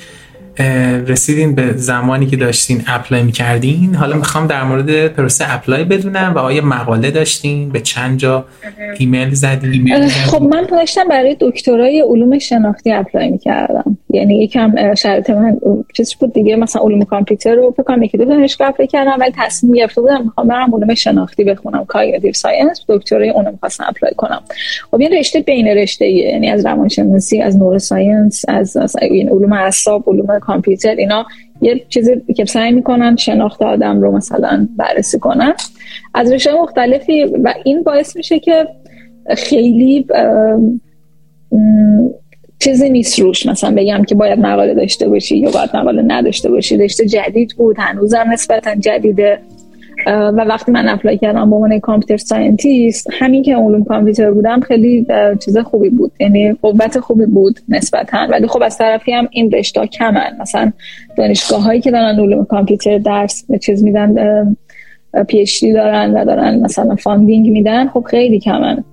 [1.08, 3.94] رسیدین به زمانی که داشتین apply می‌کردین.
[3.94, 8.44] حالا می‌خوام در مورد پروسه apply بدونم و آیا مقاله داشتین؟ به چند جا
[8.98, 13.98] ایمیل زدین؟ خب من داشتم برای دکترای علوم شناختی apply می‌کردم.
[14.10, 15.58] یعنی یکم شرط من
[15.96, 19.32] چیزی بود دیگه مثلا علوم کامپیوتر رو فکر کنم یکی دو دانشگاه apply کردم ولی
[19.36, 24.42] تصمیم گرفته بودم می‌خوام برم علوم شناختی بخونم cognitive science دکترای اون می‌خواستم apply کنم.
[24.90, 30.38] خب این رشته بین رشته یعنی از روانشناسی از نوروساینس از این علوم اعصاب علوم
[30.46, 31.26] کامپیوتر اینا
[31.60, 35.52] یه چیزی که سعی می‌کنن شناخت آدم رو مثلا بررسی کنن.
[36.14, 38.68] از رشته مختلفی و این باعث میشه که
[39.36, 40.06] خیلی
[42.58, 43.46] چیزی نیست روش.
[43.46, 46.76] مثلا بگم که باید مقاله داشته باشی یا باید مقاله نداشته باشی.
[46.76, 49.38] رشته جدید بود هنوزم نسبتا جدیده.
[50.06, 55.06] و وقتی من apply کردم به عنوان computer scientist همین که علوم کامپیوتر بودم خیلی
[55.44, 56.12] چیز خوبی بود.
[56.20, 58.26] یعنی قوت خوبی بود نسبتا.
[58.30, 60.36] ولی خب از طرفی هم این رشته کمن.
[60.40, 60.72] مثلا
[61.16, 64.56] دانشگاه هایی که دارن علوم کامپیوتر درس چیز میدن
[65.28, 68.84] PhD دارن و دارن مثلا funding میدن خب خیلی کمن.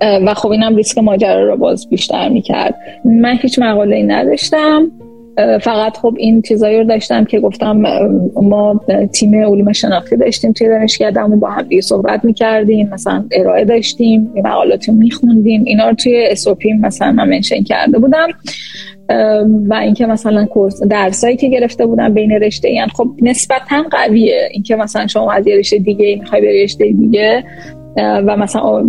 [0.00, 2.74] و خب اینم ریسک ماجرا رو باز بیشتر می‌کرد.
[3.04, 4.90] من هیچ مقاله ای نداشتم.
[5.36, 7.82] فقط خب این چیزایی رو داشتم که گفتم
[8.42, 8.80] ما
[9.12, 14.92] تیم علوم شناختی داشتیم توی دانشگاهمون با هم دیگه صحبت می‌کردیم مثلا ارائه داشتیم مقالاتی
[14.92, 18.28] رو میخوندیم اینا رو توی اسوپی مثلا من منشن کرده بودم.
[19.68, 24.48] و اینکه مثلا کورس درسایی که گرفته بودم بین رشته این خب نسبتا قویه.
[24.52, 27.44] اینکه مثلا شما از یه رشته دیگه می‌خوای به رشته دیگه
[27.96, 28.84] و مثلا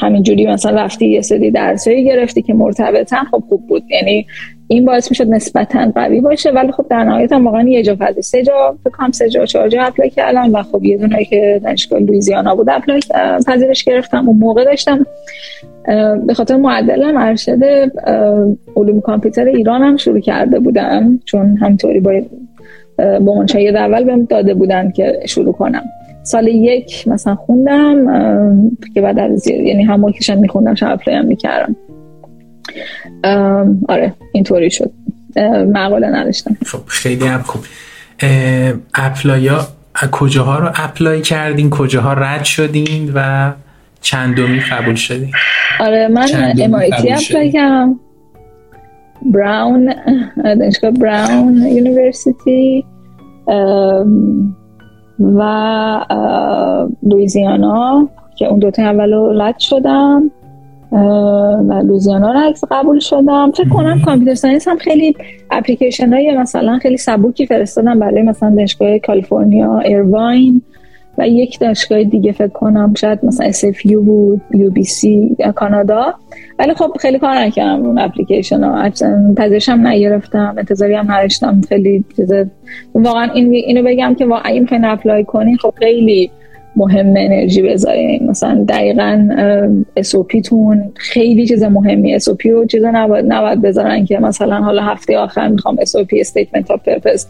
[0.00, 3.82] همینجوری مثلا رفتی یه سری درسایی گرفتی که مرتبطن خب خوب بود.
[3.90, 4.26] یعنی
[4.68, 8.22] این باعث می‌شد نسبتا قوی باشه ولی خب در نهایت هم واقعا یه جا فضی
[8.22, 12.00] سه جا فکر سه جا چهار جا apply کردم و خب یه دونه که دانشگاه
[12.00, 13.00] لویزیانا بود apply
[13.46, 15.06] پذیرش گرفتم اون موقع داشتم.
[16.26, 17.58] به خاطر معدلم ارشد
[18.76, 22.20] علوم کامپیوتر ایران هم شروع کرده بودم چون همطوری با
[22.98, 25.82] با منشای اول بهم داده بودن که شروع کنم.
[26.22, 28.06] سال یک مثلا خوندم
[28.94, 31.76] که بعد از یعنی هم میخوندم شب apply هم می‌کردم.
[33.88, 34.90] آره اینطوری شد.
[35.72, 36.56] مقاله نداشتم.
[36.66, 37.62] خب خیلی هم خوب.
[38.94, 39.66] apply ا
[40.12, 43.52] کجاها رو apply کردین؟ کجاها رد شدین و
[44.00, 45.32] چندمی قبول شدین؟
[45.80, 46.28] آره من
[46.60, 48.00] MIT apply کردم.
[49.34, 49.94] براون
[50.44, 52.84] دانشگاه Brown University
[55.18, 55.40] و
[57.02, 60.30] لویزیانا که اون دوتا اول رد شدم.
[60.92, 63.52] و لوزیانا رو عکس قبول شدم.
[63.56, 65.16] فکر کنم computer science هم خیلی
[65.50, 70.62] اپلیکیشن های مثلا خیلی سبوکی فرستادم برای مثلا دانشگاه کالیفرنیا ایرواین
[71.18, 75.04] و یک دانشگاه دیگه فکر کنم شاید مثلا SFU بود UBC
[75.38, 76.14] یا کانادا.
[76.58, 77.86] ولی خب خیلی کار نکردم.
[77.86, 78.90] اون اپلیکیشن ها
[79.36, 80.54] پذیرشم نگرفتم.
[80.58, 81.60] انتظاری هم نداشتم.
[81.68, 82.04] خیلی
[82.94, 86.30] واقعا این اینو بگم که واقعا این apply کنی خب خیلی
[86.78, 88.30] مهم انرژی بذارین.
[88.30, 89.28] مثلا دقیقا
[90.00, 95.18] SOP تون خیلی چیز مهمی SOP رو چیز نباید, نباید بذارن که مثلا حالا هفته
[95.18, 97.22] آخر می‌خوام SOP Statement of Purpose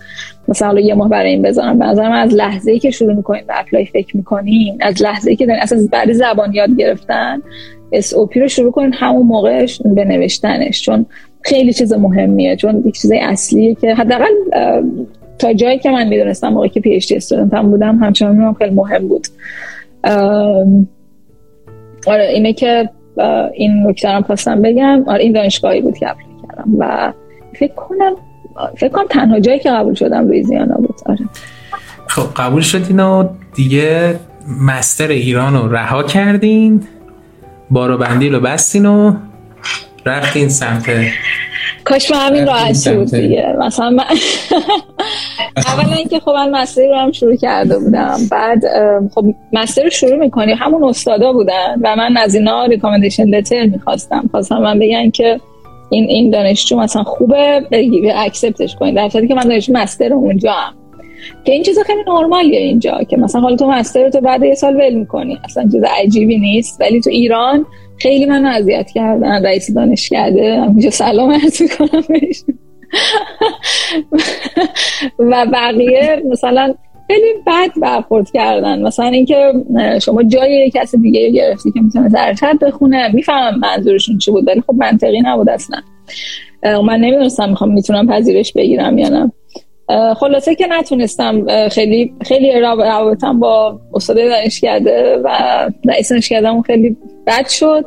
[0.48, 1.78] مثلا یه ماه برای این بذارم.
[1.78, 5.36] به نظرم از لحظه ای که شروع می‌کنین به اپلای فکر می‌کنین از لحظه ای
[5.36, 7.42] که دارین اصلا برای زبان یاد گرفتن
[7.94, 10.82] SOP رو شروع کنین همون موقعش به نوشتنش.
[10.82, 11.06] چون
[11.42, 12.56] خیلی چیز مهمیه.
[12.56, 14.32] چون یک چیز اصلیه که حداقل
[15.38, 19.26] تا جایی که من می‌دونستم موقعی که PhD هم بودم همچنان خیلی مهم بود.
[22.06, 22.90] آره اینه که
[23.54, 27.12] این نکته رو خواستم بگم آره این دانشگاهی بود که apply کردم و
[27.54, 28.12] فکر کنم
[28.76, 30.96] فکر کنم تنها جایی که قبول شدم لویزیانا بود.
[31.06, 31.18] آره.
[32.06, 34.14] خب قبول شدین و دیگه
[34.66, 36.82] master ایران رو رها کردین
[37.70, 39.14] بارو بندی رو بستین و
[40.08, 40.84] رفتین سمت.
[41.84, 43.54] کاش من همین راحت شد دیگه.
[43.58, 44.04] مثلا من
[45.56, 48.18] اولا اینکه خب من مستری رو هم شروع کرده بودم.
[48.30, 48.62] بعد
[49.14, 50.52] خب مستر رو شروع می‌کنی.
[50.52, 54.28] همون استادا بودن و من از اینا ریکامندیشن لتر می‌خواستم.
[54.30, 55.40] خواستم من بگن که
[55.90, 60.74] این این دانشجو مثلا خوبه بگی اکسپتش کنید در که من دانشجو مستر اونجا هم
[61.44, 64.76] که این چیز خیلی نرمالیه اینجا که مثلا حالا تو مستر تو بعد یه سال
[64.76, 65.38] ول می‌کنی.
[65.44, 66.80] اصلا چیز عجیبی نیست.
[66.80, 67.66] ولی تو ایران
[67.98, 72.02] خیلی من اذیت کردن رئیس دانشکده همینجا سلام عرض می‌کنم
[75.18, 76.74] و بقیه مثلا
[77.06, 78.82] خیلی بد برخورد کردن.
[78.82, 79.52] مثلا اینکه
[80.02, 84.74] شما جای کسی دیگه گرفتی که می‌تونه زرتر بخونه می‌فهمم منظورشون چی بود ولی خب
[84.74, 85.80] منطقی نبود اصلا.
[86.62, 89.32] من نمی‌دونستم می‌خوام می‌تونم پذیرش بگیرم یا نه.
[90.16, 95.28] خلاصه که نتونستم خیلی خیلی روابطم با استاد دانشکده و
[95.84, 96.96] رئیس دانشکدهمون خیلی
[97.26, 97.84] بد شد.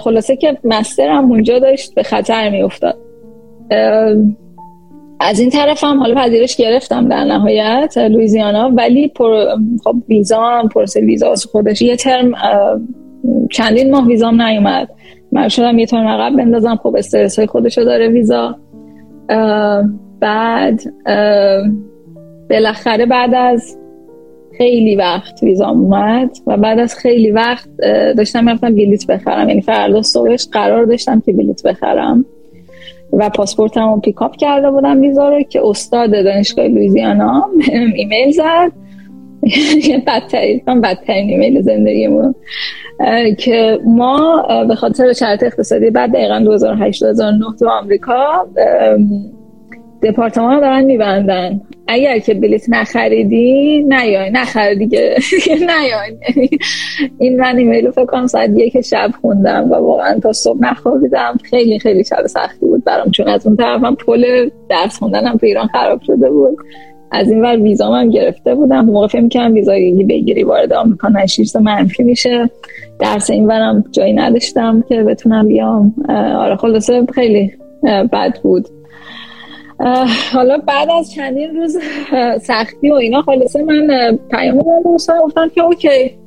[0.00, 2.96] خلاصه که مسترم اونجا داشت به خطر میافتاد.
[5.20, 9.46] از این طرف هم حالا پذیرش گرفتم در نهایت لویزیانا ولی پر
[9.84, 11.82] خب ویزا هم پروسه ویزا خودش.
[11.82, 12.32] یه ترم
[13.50, 14.88] چندین ماه ویزام نیومد.
[15.32, 16.76] من شدم یه ترم عقب بندازم.
[16.76, 18.56] خب استرس های خودشو داره ویزا.
[20.24, 20.80] بعد
[22.50, 23.78] بالاخره بعد از
[24.58, 27.68] خیلی وقت ویزام اومد و بعد از خیلی وقت
[28.16, 29.48] داشتم می‌رفتم بلیت بخرم.
[29.48, 32.24] یعنی فردا صبحش قرار داشتم که بلیت بخرم.
[33.12, 37.50] و پاسپورتم رو pick up کرده بودم ویزا رو که استاد دانشگاه لویزیانا
[37.96, 38.72] ایمیل زد.
[40.06, 42.34] بدترین بدترین ایمیل زندگیمون.
[43.38, 48.46] که ما به خاطر شرایط اقتصادی بعد دقیقا 2008 2009 تو آمریکا
[50.04, 51.60] دپارتمان دارن میبندن.
[51.88, 54.30] اگر که بلیت نخریدی نیای.
[54.30, 55.16] نخر دیگه.
[55.70, 56.48] نیای.
[57.18, 61.38] این من ایمیلو فکر کنم ساعت یک شب خوندم و واقعا تا صبح نخوابیدم.
[61.42, 65.66] خیلی خیلی شب سختی بود برام چون از اون طرفم پل درس خوندنم تو ایران
[65.66, 66.56] خراب شده بود.
[67.12, 68.84] از این ور ویزا هم گرفته بودم.
[68.84, 69.72] موقع فکر می‌کردم ویزا
[70.08, 72.50] بگیری وارد آمریکا نشیرس منفی میشه.
[72.98, 75.94] درس این ورم جایی نداشتم که بتونم بیام.
[76.38, 77.52] آره خلاصه خیلی
[78.12, 78.68] بد بود.
[80.32, 81.76] حالا بعد از چندین روز
[82.42, 86.18] سختی و اینا خلاصه من پیام دادم گفتم که OK.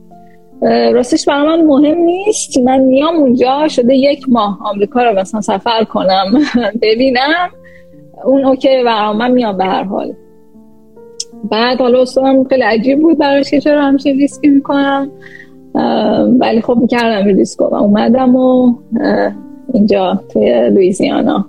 [0.94, 2.58] راستش برای من مهم نیست.
[2.58, 6.26] من میام اونجا شده یک ماه آمریکا رو مثلا سفر کنم
[6.82, 7.50] ببینم.
[8.26, 10.14] اون OK و من میام به هر حال.
[11.52, 15.12] بعد حالا استادم خیلی عجیب بود براش که چرا همچین ریسکی می‌کنم.
[16.40, 18.76] ولی خب می‌کردم ریسکو و اومدم و
[19.74, 21.46] اینجا توی لویزیانا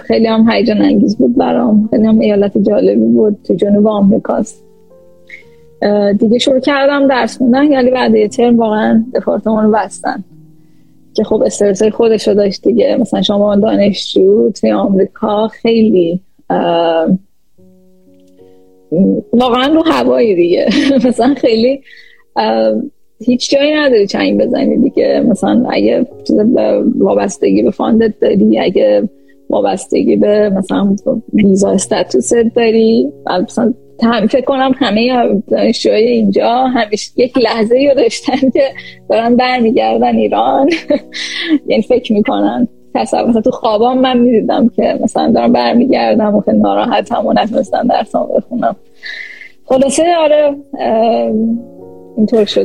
[0.00, 1.88] خیلی هم هیجان انگیز بود برام.
[1.90, 4.64] خیلی هم ایالت جالبی بود تو جنوب آمریکاست.
[6.18, 10.24] دیگه شروع کردم درس خوندن یعنی بعد یه ترم واقعا دپارتمان بستن.
[11.14, 12.96] که خب استرس خودش رو داشت دیگه.
[13.00, 16.20] مثلا شما دانشجو توی آمریکا خیلی
[19.32, 20.68] واقعا رو هوایی دیگه.
[21.08, 21.80] مثلا خیلی
[23.20, 25.24] هیچ جایی نداری چنگ بزنی دیگه.
[25.28, 26.06] مثلا اگه
[26.98, 29.08] وابستگی به فاندت داری اگه
[29.50, 30.96] وابستگی به مثلا
[31.32, 33.74] ویزا استاتوس داری؟ مثلا
[34.28, 38.62] فکر کنم همه دانشجوهای اینجا همیشه یک لحظه رو داشتن که
[39.10, 40.70] دارن برمیگردن ایران.
[41.68, 42.68] یعنی فکر می‌کنن.
[42.94, 47.88] تصور مثلا تو خوابام من می‌دیدم که مثلا دارم برمیگردم و خیلی ناراحتم و نتونستم
[47.88, 48.76] درسام بخونم.
[49.64, 50.56] خلاصه آره
[52.16, 52.64] اینطور شد.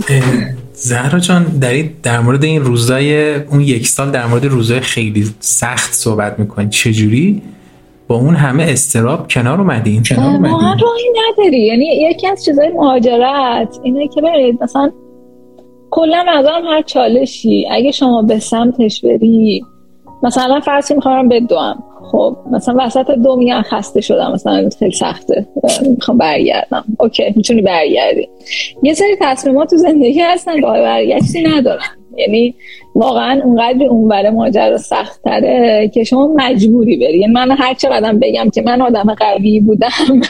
[0.73, 5.93] زهرا جان در, در مورد این روزای اون یک سال در مورد روزای خیلی سخت
[5.93, 6.69] صحبت می‌کنی.
[6.69, 7.41] چجوری؟
[8.07, 11.65] با اون همه استراب کنار اومدین کنار اومدین راهی نداری.
[11.65, 14.91] یعنی یکی از چیزای مهاجرت اینه که برید مثلا
[15.89, 19.65] کلا نظرم هر چالشی اگه شما به سمتش بری
[20.23, 25.47] مثلا فرضی می‌خوام بدوم خب مثلا وسط دو میگن خسته شدم مثلا خیلی سخته.
[25.81, 26.83] می‌خوام برگردم.
[26.99, 28.29] اوکی می‌تونی برگردی.
[28.83, 31.85] یه سری تصمیمات تو زندگی هستن راه برگشتی ندارن.
[32.17, 32.55] یعنی
[32.95, 37.19] واقعا اونقدر اون بره ماجرا سخت تره که شما مجبوری بری.
[37.19, 39.89] یعنی من هر چقدر بگم که من آدم قوی بودم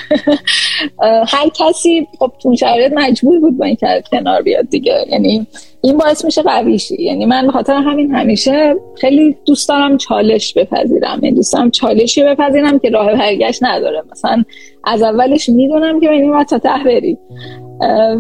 [1.34, 3.78] هر کسی خب تو شرایط مجبور بود با این
[4.12, 5.06] کنار بیاد دیگه.
[5.12, 5.48] یعنی
[5.82, 11.20] این باعث میشه قوی شی یعنی من خاطر همین همیشه خیلی دوست دارم چالش بپذیرم.
[11.24, 14.04] یعنی دوست دارم چالشی بپذیرم که راه برگشت نداره.
[14.12, 14.44] مثلا
[14.84, 17.18] از اولش می‌دونم که این تا ته بری.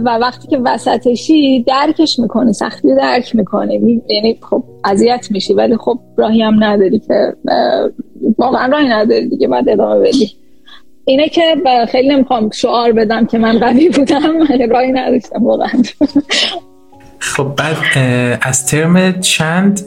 [0.05, 4.01] و وقتی که وسطشی درکش می‌کنی سختی درک می‌کنی.
[4.09, 7.33] یعنی خب اذیت میشی ولی خب راهی هم نداری که
[8.37, 10.31] واقعا راهی نداری دیگه بعد ادامه بدی.
[11.05, 11.55] اینه که
[11.89, 14.33] خیلی نمی‌خوام شعار بدم که من قوی بودم
[14.69, 15.83] راهی نداشتم واقعا.
[17.19, 17.75] خب بعد
[18.41, 19.81] از ترم چند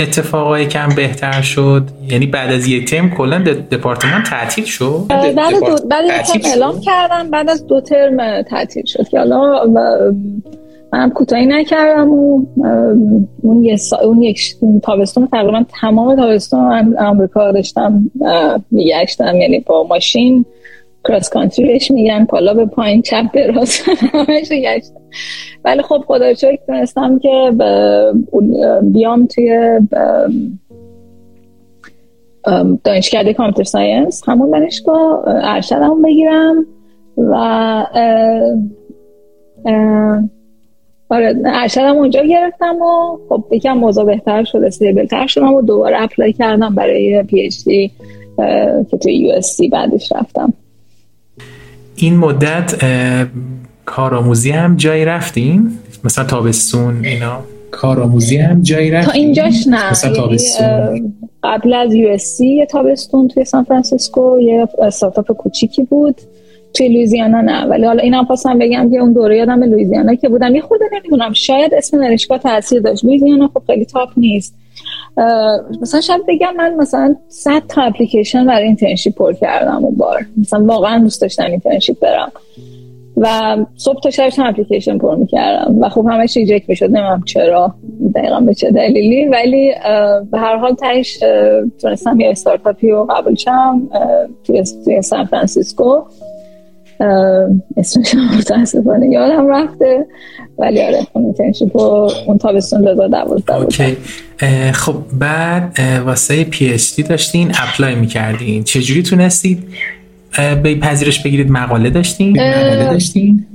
[0.00, 3.38] اتفاقای کم بهتر شد یعنی بعد از یه ترم کلا
[3.70, 5.04] دپارتمان تعطیل شد.
[5.08, 9.66] بعد دو بعد ترم اعلام کردم بعد از دو ترم تعطیل شد که حالا
[10.92, 12.46] منم کوتاهی نکردم و
[13.42, 13.96] اون یه سا...
[13.96, 18.10] اون یک تابستون تقریبا تمام تابستون من آمریکا داشتم
[18.70, 19.36] میگشتم.
[19.36, 20.44] یعنی با ماشین
[21.08, 25.01] کراس کانتری بهش میگن پالا به پایین چپ به راست همش گشتم
[25.64, 27.52] ولی خب خدا شکر تونستم که
[28.82, 29.80] بیام توی
[32.84, 36.66] دانشکده computer science همون دانشگاه ارشدم بگیرم
[37.16, 37.34] و
[41.08, 46.02] آره ارشدم اونجا گرفتم و خب یکم موضوع بهتر شد stable تر شدم و دوباره
[46.02, 47.90] apply کردم برای PhD
[48.90, 50.52] که توی US بعدش رفتم.
[51.96, 52.84] این مدت
[53.84, 55.70] کارآموزی هم جایی رفتین
[56.04, 57.38] مثلا تابستون اینا.
[57.70, 59.90] کارآموزی هم جایی رفتین تا اینجاش نه.
[59.90, 61.12] مثلا یعنی، تابستون.
[61.42, 66.20] قبل از US یه تابستون توی سان فرانسیسکو یه استارتاپ کوچیکی بود.
[66.74, 67.64] توی لویزیانا نه.
[67.64, 70.54] ولی حالا اینم خواستم بگم که اون دوره یادم لویزیانا که بودم.
[70.54, 71.32] یه خورده نمی‌دونم.
[71.32, 73.04] شاید اسم دانشگاه تاثیر داشت.
[73.04, 74.54] لویزیانا خب خیلی top نیست.
[75.82, 80.26] مثلا شاید بگم من مثلا 100 تا اپلیکیشن برای internship پر کردم اون بار.
[80.36, 82.32] مثلا واقعا دوست داشتم internship برم.
[83.16, 85.78] و صبح تا شب اپلیکیشن پر می‌کردم.
[85.80, 86.90] و خب همش reject می‌شد.
[86.90, 87.74] نمی‌دونم چرا.
[88.14, 89.26] دقیقا به چه دلیلی.
[89.26, 89.72] ولی
[90.30, 91.18] به هر حال تهش
[91.80, 93.88] تونستم یه استارتاپی رو قبول شم
[94.84, 96.02] توی سان فرانسیسکو.
[97.76, 100.06] اسمش هم متاسفانه یادم رفته.
[100.58, 103.74] ولی آره اون internship اون تابستون دو دوازده بود
[104.72, 108.64] خب بعد واسه PhD داشتین apply می‌کردین.
[108.64, 109.58] چجوری تونستید؟
[110.62, 113.46] به پذیرش بگیرید مقاله داشتین؟ مقاله داشتین؟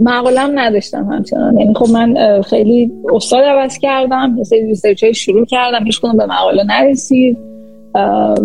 [0.00, 1.58] مقالم نداشتم همچنان.
[1.58, 6.64] یعنی خب من خیلی استاد عوض کردم یه سری research شروع کردم هیچ به مقاله
[6.64, 7.38] نرسید.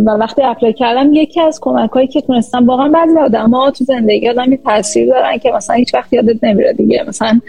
[0.06, 3.84] و وقتی apply کردم یکی از کمک هایی که تونستم واقعا بعضی آدم ها تو
[3.84, 7.06] زندگی آدمی تاثیر دارن که مثلا هیچ وقت یادت نمیره دیگه.
[7.08, 7.42] مثلا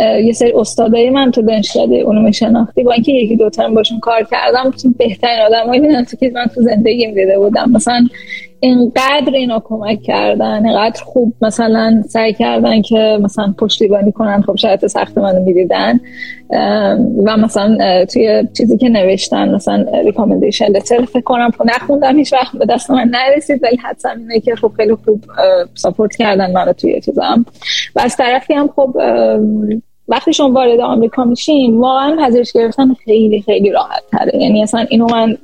[0.00, 4.26] یه سری استادای من تو دانشکده علوم شناختی با اینکه یکی دو ترم باشون کار
[4.30, 7.70] کردم بهترین آدمایی بودن تو که من تو زندگی دیده بودم.
[7.70, 8.06] مثلا
[8.60, 14.86] اینقدر اینا کمک کردن اینقدر خوب مثلا سعی کردن که مثلا پشتیبانی کنن خب شاید
[14.86, 16.00] سخت منو می‌دیدن.
[17.24, 22.66] و مثلا توی چیزی که نوشتن مثلا ریکامندیشن لتر فکر کنم نخوندم هیچ وقت به
[22.66, 25.24] دست من نرسید ولی حدسم اینه که خب خیلی خوب
[25.74, 27.44] ساپورت کردن منو توی چیزم
[27.96, 28.96] و از طرفی هم خب
[30.08, 35.06] وقتی شما وارد آمریکا میشین واقعا پذیرش گرفتن خیلی خیلی راحت تره یعنی اصلا اینو
[35.06, 35.36] من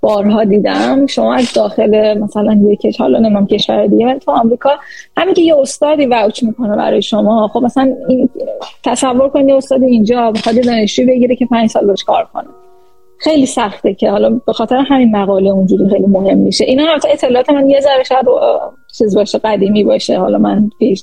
[0.00, 1.06] بارها دیدم.
[1.06, 4.70] شما از داخل مثلا یک حالا نمیم کشور دیگه تو آمریکا
[5.16, 7.48] همین که یه استادی وچ می‌کنه برای شما.
[7.48, 8.28] خب مثلا این
[8.84, 12.48] تصور کنید یه استادی اینجا بخواد دانشجو بگیره که پنج سال باش کار کنه.
[13.18, 16.64] خیلی سخته که حالا به خاطر همین مقاله اونجوری خیلی مهم میشه.
[16.64, 18.26] اینا اطلاعات من یه ذره شاید
[18.98, 20.18] چیز باشه قدیمی باشه.
[20.18, 21.02] حالا من پیش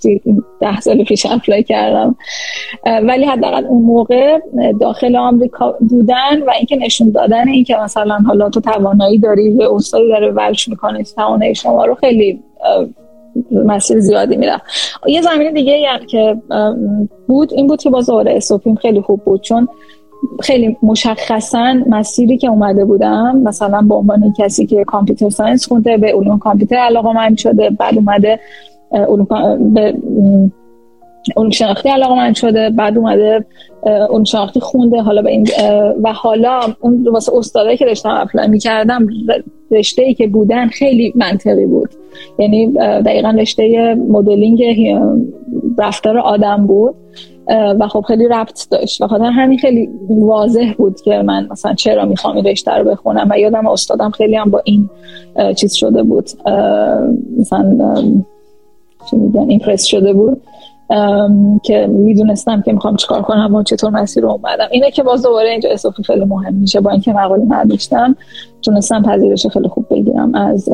[0.61, 2.15] ده سال پیش اپلای کردم.
[2.85, 4.39] ولی حداقل اون موقع
[4.81, 10.07] داخل آمریکا بودن و اینکه نشون دادن اینکه مثلا حالا تو توانایی داری یه استادی
[10.07, 12.39] داره ولش می‌کنه توانایی شما رو خیلی
[13.51, 14.61] مسیر زیادی میرم
[15.07, 16.37] یه زمینه دیگه هم که
[17.27, 19.67] بود این بود که باز اسوپیم خیلی خوب بود چون
[20.39, 26.13] خیلی مشخصا مسیری که اومده بودم مثلا به عنوان کسی که کامپیوتر ساینس خونده به
[26.13, 28.39] علوم کامپیوتر علاقه من شده بعد اومده
[28.91, 29.27] علوم
[29.73, 29.93] به
[31.37, 33.45] علوم شناختی علاقه من شده بعد اومده
[34.09, 35.47] علوم شناختی خونده حالا به این
[36.03, 39.07] و حالا اون واسه استادایی که داشتم اپلای می‌کردم
[39.71, 41.89] رشته ای که بودن خیلی منطقی بود.
[42.39, 42.71] یعنی
[43.05, 44.63] دقیقا رشته مدلینگ
[45.77, 46.95] رفتار آدم بود.
[47.49, 49.01] و خب خیلی ربط داشت.
[49.01, 53.27] و خاطر همین خیلی واضح بود که من مثلا چرا می‌خوام این رشته رو بخونم
[53.29, 54.89] و یادم استادم خیلی هم با این
[55.55, 56.29] چیز شده بود.
[57.39, 57.95] مثلا
[59.09, 60.41] چی میگن impress شده بود.
[61.63, 64.67] که می‌دونستم که می‌خوام چیکار کنم و چطور مسیر رو اومدم.
[64.71, 66.81] اینه که باز دوباره اینجا SOP خیلی مهم میشه.
[66.81, 68.15] با اینکه مقاله نداشتم
[68.61, 70.69] تونستم پذیرش خیلی خوب بگیرم از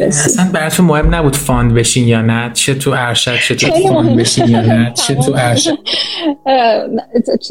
[0.00, 4.48] اصلا براتون مهم نبود fund بشین یا نه چه تو ارشد چه تو fund بشین
[4.48, 5.78] یا نه چه تو ارشد.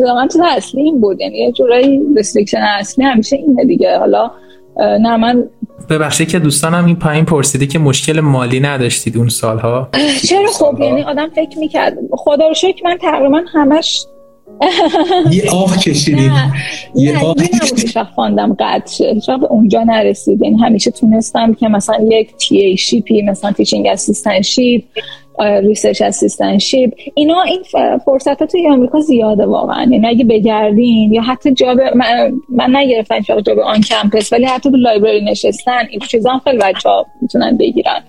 [0.16, 1.22] من تو اصلی این بود.
[1.22, 3.98] یعنی یه جورایی restriction اصلی همیشه اینه دیگه.
[3.98, 4.32] حالا
[4.78, 5.44] نه من
[5.90, 9.90] ببخشید که دوستانم این پایین پرسیدی که مشکل مالی نداشتید اون سالها.
[10.30, 11.94] چرا؟ خب یعنی آدم فکر می‌کرد.
[12.12, 14.06] خدا رو شکر من تقریبا همش
[15.32, 16.32] یه آه کشیدید
[16.96, 17.36] یه آه
[18.16, 19.38] fund م قطع شه.
[19.38, 20.42] به اونجا نرسید.
[20.42, 24.84] یعنی همیشه تونستم که مثلا یک TAship ی مثلا teaching assistantship
[25.40, 27.64] research assistantship اینا این
[28.06, 29.84] فرصت ها توی آمریکا زیاده واقعا.
[29.92, 34.78] یعنی اگه بگردین یا حتی job من, من نگرفتم job on campus ولی حتی تو
[34.78, 38.04] library نشستن این چیزا هم خیلی بچه ها می‌تونن بگیرن.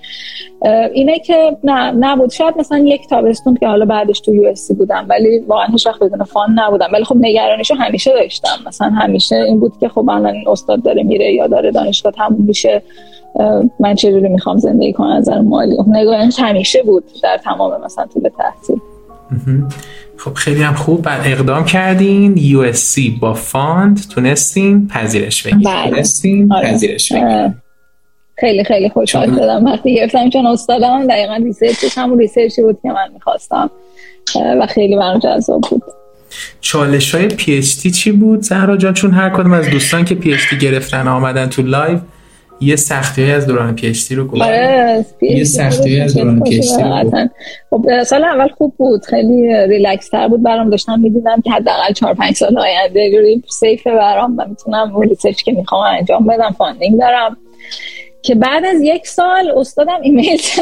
[0.93, 2.31] اینه که نه نبود.
[2.31, 6.25] شاید مثلا یک تابستون که حالا بعدش تو یو بودم ولی واقعا هیچ وقت بدون
[6.25, 6.89] فان نبودم.
[6.93, 8.59] ولی خب نگرانیشو همیشه داشتم.
[8.67, 12.83] مثلا همیشه این بود که خب الان استاد داره میره یا داره دانشگاه تموم میشه.
[13.81, 15.77] من چجوری می‌خوام زندگی کنم از نظر مالی.
[15.77, 18.81] خب نگاهش همیشه بود در تمام مثلا طول تحصیل.
[20.17, 21.03] خب خیلی هم خوب.
[21.03, 22.37] بعد اقدام کردین.
[22.37, 22.73] یو
[23.21, 24.01] با فاند.
[24.15, 25.65] تونستین پذیرش بگیرین.
[25.65, 25.91] بله.
[25.91, 26.73] تونستین آره.
[26.73, 27.55] پذیرش بگیرین.
[28.37, 29.65] خیلی خیلی خوشحال شدم.
[29.65, 33.71] وقتی گرفتم چون استادم دقیقا research ش همون research ی بود که من می‌خواستم.
[34.61, 35.83] و خیلی برام جذاب بود.
[36.61, 41.09] چالش های PhD چی بود؟ زهرا جان چون هر کدوم از دوستان که PhD گرفتن
[41.09, 41.99] آمدن تو لایو
[42.61, 44.43] یه سختی از دوران PhD رو گفت.
[44.43, 47.29] آره یه سختی از دوران پیشتی رو
[47.71, 50.43] خب سال اول خوب بود خیلی ریلکس تر بود.
[50.43, 55.09] برام داشتم می‌دیدم که حداقل 4 5 سال آینده جوری safe برام و می‌تونم اون
[55.09, 57.37] research که می‌خوام انجام بدم funding دارم.
[58.23, 60.61] که بعد از یک سال استادم ایمیل زد.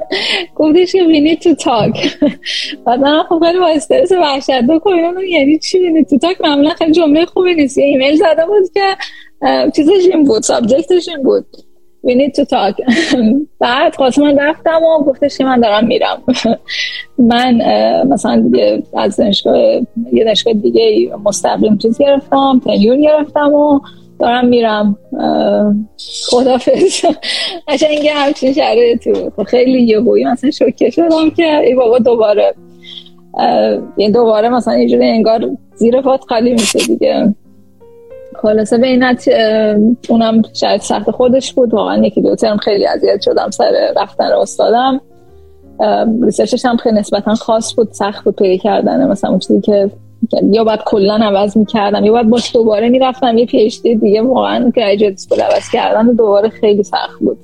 [0.56, 2.08] گفتش که need to talk.
[2.86, 4.80] بعد من خب خیلی با استرس وحشت دو
[5.28, 7.78] یعنی چی need to talk معمولا خیلی جمله خوبی نیست.
[7.78, 8.80] یه ایمیل زده بود که
[9.76, 11.46] چیزش این بود سابجکتش این بود.
[12.06, 12.76] We need to talk.
[13.60, 16.22] بعد خواست من رفتم و گفتش که من دارم میرم.
[17.18, 17.54] من
[18.08, 19.58] مثلا دیگه از دانشگاه
[20.12, 23.80] یه دانشگاه دیگه مستقیم چیز گرفتم تنیور گرفتم و
[24.18, 24.98] دارم میرم.
[26.30, 27.04] خدافز
[27.68, 32.54] قشنگ همچین شرایطی بود خب خیلی یه بویی مثلا شوکه شدم که ای بابا دوباره.
[33.96, 37.34] یه دوباره مثلا یه جوری انگار زیر پات خالی میشه دیگه.
[38.42, 39.04] خلاصه به این
[40.08, 41.74] اونم شاید سخت خودش بود.
[41.74, 45.00] واقعا یکی دو ترم خیلی اذیت شدم سر رفتن استادم.
[46.22, 49.08] ریسرچش هم خیلی نسبتا خاص بود سخت بود پیدا کردن.
[49.08, 49.90] مثلا اون چیزی که
[50.50, 54.22] یا باید کلا عوض می‌کردم یا باید باش دوباره می‌رفتم یه PhD دیگه.
[54.22, 57.38] واقعا graduate school عوض کردن و دوباره خیلی سخت بود.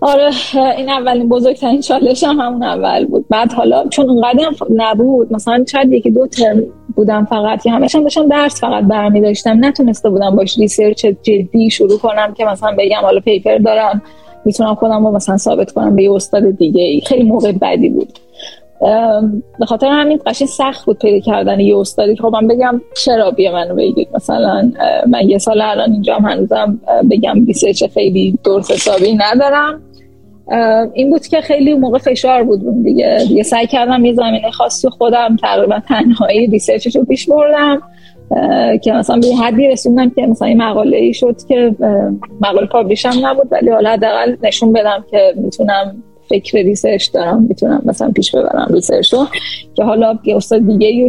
[0.00, 0.30] آره
[0.76, 3.24] این اولین بزرگترین چالش هم همون اول بود.
[3.28, 6.62] بعد حالا چون اونقدر نبود مثلا چند یکی دو ترم
[7.00, 7.62] بودم فقط.
[7.62, 9.64] که همش هم داشتم درس فقط برمی داشتم.
[9.64, 14.02] نتونسته بودم باش research جدی شروع کنم که مثلا بگم حالا paper دارم.
[14.44, 18.18] می‌تونم خودم رو مثلا ثابت کنم به یه استاد دیگه خیلی موقع بدی بود.
[19.58, 23.52] به خاطر همین قشنگ سخت بود پیدا کردن یه استادی خب من بگم چرا بیا
[23.52, 24.72] منو بگید مثلا
[25.06, 26.80] من یه سال الان اینجا هم هنوزم
[27.10, 29.82] بگم research خیلی درست حسابی ندارم.
[30.94, 33.24] این بود که خیلی موقع فشار بود دیگه.
[33.28, 37.82] دیگه سعی کردم یه زمینه خاصی خودم تقریبا تنهایی research ش رو پیش بردم
[38.82, 41.76] که مثلا به حدی رسوندم که مثلا این مقاله ای شد که
[42.40, 47.82] مقاله publish هم نبود ولی حالا حداقل نشون بدم که می‌تونم فکر research دارم می‌تونم
[47.84, 49.26] مثلا پیش ببرم research رو.
[49.74, 51.08] که حالا یه استاد دیگه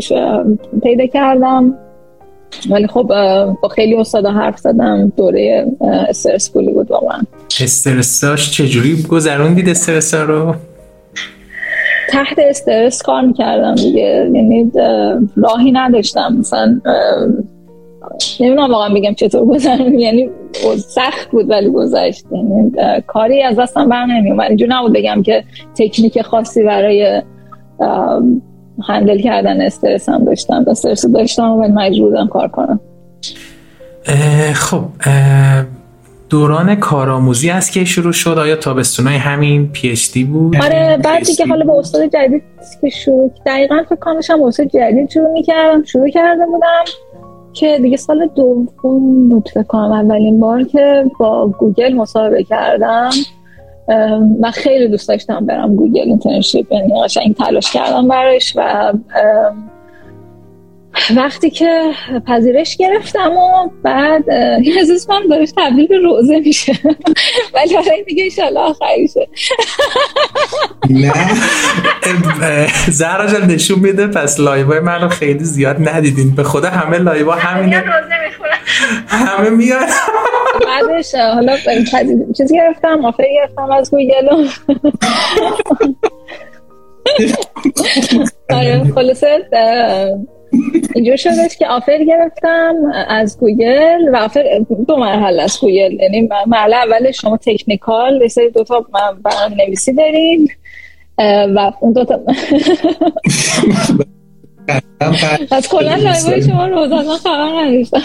[0.84, 1.78] پیدا کردم.
[2.70, 3.04] ولی خب
[3.62, 5.66] با خیلی استادا حرف زدم دوره
[6.10, 7.22] استرس پولی بود واقعا.
[7.62, 10.56] استرساش چجوری گذروندید استرس رو؟
[12.10, 14.72] تحت استرس کار می‌کردم دیگه یعنی
[15.36, 16.36] راهی نداشتم.
[16.40, 16.82] مثلا
[18.40, 20.30] نمی‌دونم واقعا بگم چطور گذرم یعنی
[20.78, 22.26] سخت بود ولی گذشت.
[22.32, 22.72] یعنی
[23.08, 25.44] کاری از دستم بر نمیومد اینجور نبود بگم که
[25.78, 27.22] تکنیک خاصی برای
[28.88, 30.66] هندل کردن استرس هم داشتم.
[30.68, 32.80] استرس داشتم و مجبور بودم کار کنم.
[34.54, 34.84] خب
[36.30, 41.24] دوران کارآموزی از که شروع شد؟ آیا تابستونای همین پی اچ دی بود؟ آره بعد
[41.24, 42.44] دیگه حالا با استاد جدید
[42.82, 46.84] که شروع دقیقا فکر کنم استاد جدید شروع می‌کردم شروع کرده بودم
[47.54, 53.10] که دیگه سال دوم بود فکر کنم اولین بار که با گوگل مصاحبه کردم.
[54.40, 58.94] من خیلی دوست داشتم برم گوگل internship یعنی این تلاش کردم براش و
[61.16, 61.92] وقتی که
[62.28, 66.74] پذیرش گرفتم و بعد این از من دارش تبدیل به روضه میشه.
[67.54, 69.28] ولی حالا این دیگه ایشالله آخریشه
[70.90, 71.14] نه.
[72.90, 76.36] زهرا جان نشون میده پس live ای منو خیلی زیاد ندیدین.
[76.36, 77.84] به خدا همه live ا همینه.
[79.08, 79.88] همه میاد
[80.66, 81.58] بعدش حالا
[82.38, 84.28] چیزی گرفتم offer گرفتم از گوگل
[88.50, 89.50] آره خلاصه
[90.96, 92.76] اینجور شدش که offer گرفتم
[93.08, 98.50] از گوگل و offer دو مرحله از گوگل یعنی مرحله اول شما technical یه سری
[98.50, 98.86] دوتا
[99.24, 100.48] برنامه نویسی دارین
[101.56, 102.20] و اون دوتا
[105.52, 108.02] از کلا live های شما روزانه خبر نداشتم.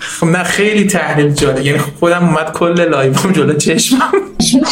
[0.00, 1.66] خب نه خیلی تحلیل جالب.
[1.66, 4.12] یعنی خودم اومد کل live م جلو چشمم.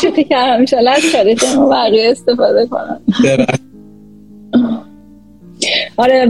[0.03, 1.03] شوخی کردم انشالله از
[1.71, 3.01] بقیه استفاده کنم.
[5.97, 6.27] آره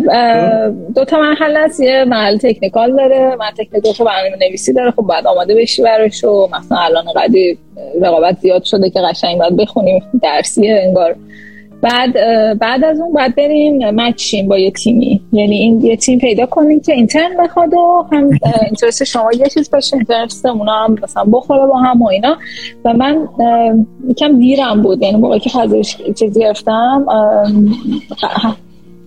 [0.95, 5.03] دو تا مرحله است یه مرحله technical داره من technical تو برنامه نویسی داره خب
[5.03, 7.59] بعد آماده بشی براش و مثلا الان قدی
[8.03, 11.17] رقابت زیاد شده که قشنگ باید بخونیم درسیه انگار.
[11.83, 12.13] بعد
[12.59, 15.21] بعد از اون باید بریم مچیم با یه تیمی.
[15.33, 18.31] یعنی این یه تیم پیدا کنیم که اینترن بخواد و هم
[18.63, 22.37] اینترست شما یه چیز باشه اینترست اونا هم مثلا بخوره با هم و اینا.
[22.85, 23.29] و من
[24.09, 27.07] یکم دیرم بود یعنی موقعی که پذیرش چیزی گرفتم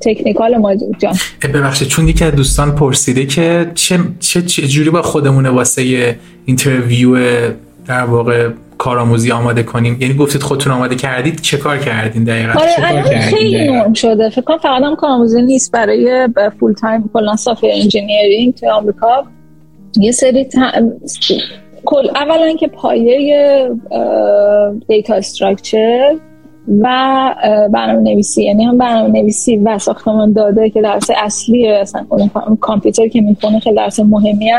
[0.01, 1.13] تکنیکال ما جان.
[1.53, 6.15] ببخشید چون یکی از دوستان پرسیده که چه, چه, چه جوری با خودمونه واسه
[6.45, 7.17] interview
[7.87, 12.69] در واقع کارآموزی آماده کنیم؟ یعنی گفتید خودتون آماده کردید چه کار کردین دقیقا؟ آره
[12.75, 14.29] چه کار کردین خیلی نرم شده.
[14.29, 15.71] فکر کنم فقط هم کارآموزی نیست.
[15.71, 16.29] برای
[16.59, 19.23] full time کلا software engineering تو آمریکا
[19.97, 20.47] یه سری
[21.85, 23.69] کل اولا که پایه
[24.87, 26.15] data structure
[26.67, 26.87] و
[27.73, 32.05] برنامه نویسی یعنی هم برنامه نویسی و ساختمان داده که درس اصلی اصلا
[32.59, 34.51] کامپیوتر که می‌خونه خیلی درس مهمی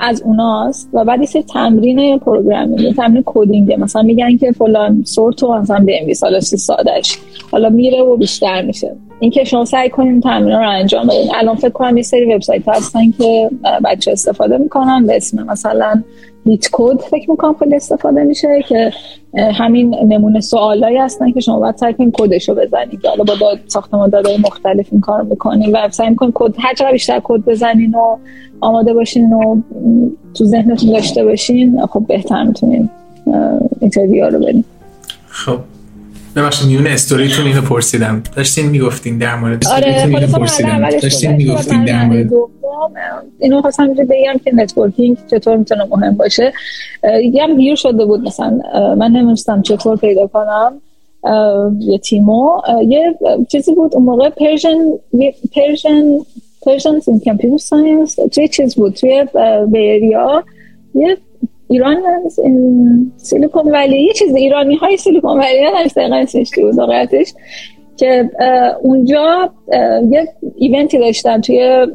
[0.00, 0.90] از اوناست.
[0.92, 3.72] و بعد یه تمرین programming تمرین coding.
[3.72, 7.18] مثلا میگن که فلان sort رو مثلا بنویس حالا سادهش
[7.50, 8.96] حالا میره و بیشتر میشه.
[9.20, 11.34] اینکه شما سعی کنیم تمرین رو انجام بدین.
[11.34, 13.50] الان فکر کنم یه سری وبسایت هستن که
[13.84, 16.02] بچه استفاده می‌کنن به اسم مثلا
[16.46, 18.92] LeetCode فکر می‌کنم خیلی استفاده میشه که
[19.34, 23.06] همین نمونه سوالایی هستن که شما باید سعی کنید کدش رو بزنید.
[23.06, 26.92] حالا با داد ساختمان دادای مختلف این کار می‌کنید و سعی کنید کد هر چقدر
[26.92, 28.16] بیشتر کد بزنین و
[28.60, 29.62] آماده باشین و
[30.34, 32.90] تو ذهنتون داشته باشین خب بهتر می‌تونین
[33.80, 34.64] interview رو برین.
[35.28, 35.58] خب.
[36.36, 38.22] ببخشید میون استوریتون اینو پرسیدم.
[38.36, 40.90] داشتین می‌گفتین در مورد آره اینو پرسیدم.
[40.90, 42.30] داشتین می‌گفتین در مورد
[43.38, 46.52] اینو خواستم بگم که networking چطور می‌تونه مهم باشه.
[47.32, 48.60] یه هم دیر شده بود مثلا.
[48.98, 50.80] من نمیستم چطور پیدا کنم.
[51.80, 52.60] یه تیمو.
[52.88, 53.14] یه
[53.48, 54.78] چیزی بود اون موقع Persian
[55.54, 56.02] پرژن
[56.62, 59.26] پرژن این کمپیوتر ساینس توی چیز بود توی
[59.66, 60.44] بیریا
[60.94, 61.16] یه
[61.72, 62.02] ایران
[63.16, 67.34] سیلیکون ولی یه چیز ایرانی های سیلیکون ولی نداشت دقیقا اسمش واقعیتش.
[67.96, 68.30] که
[68.82, 69.50] اونجا
[70.10, 71.86] یه ایونتی داشتن توی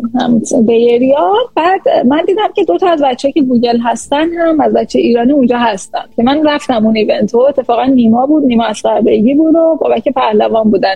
[0.65, 4.99] بیریا بعد من دیدم که دو تا از بچه که گوگل هستن هم از بچه
[4.99, 6.03] ایرانی اونجا هستن.
[6.15, 10.09] که من رفتم اون ایونت و اتفاقا نیما بود نیما از بیگی بود و بابک
[10.09, 10.95] پهلوان بودن.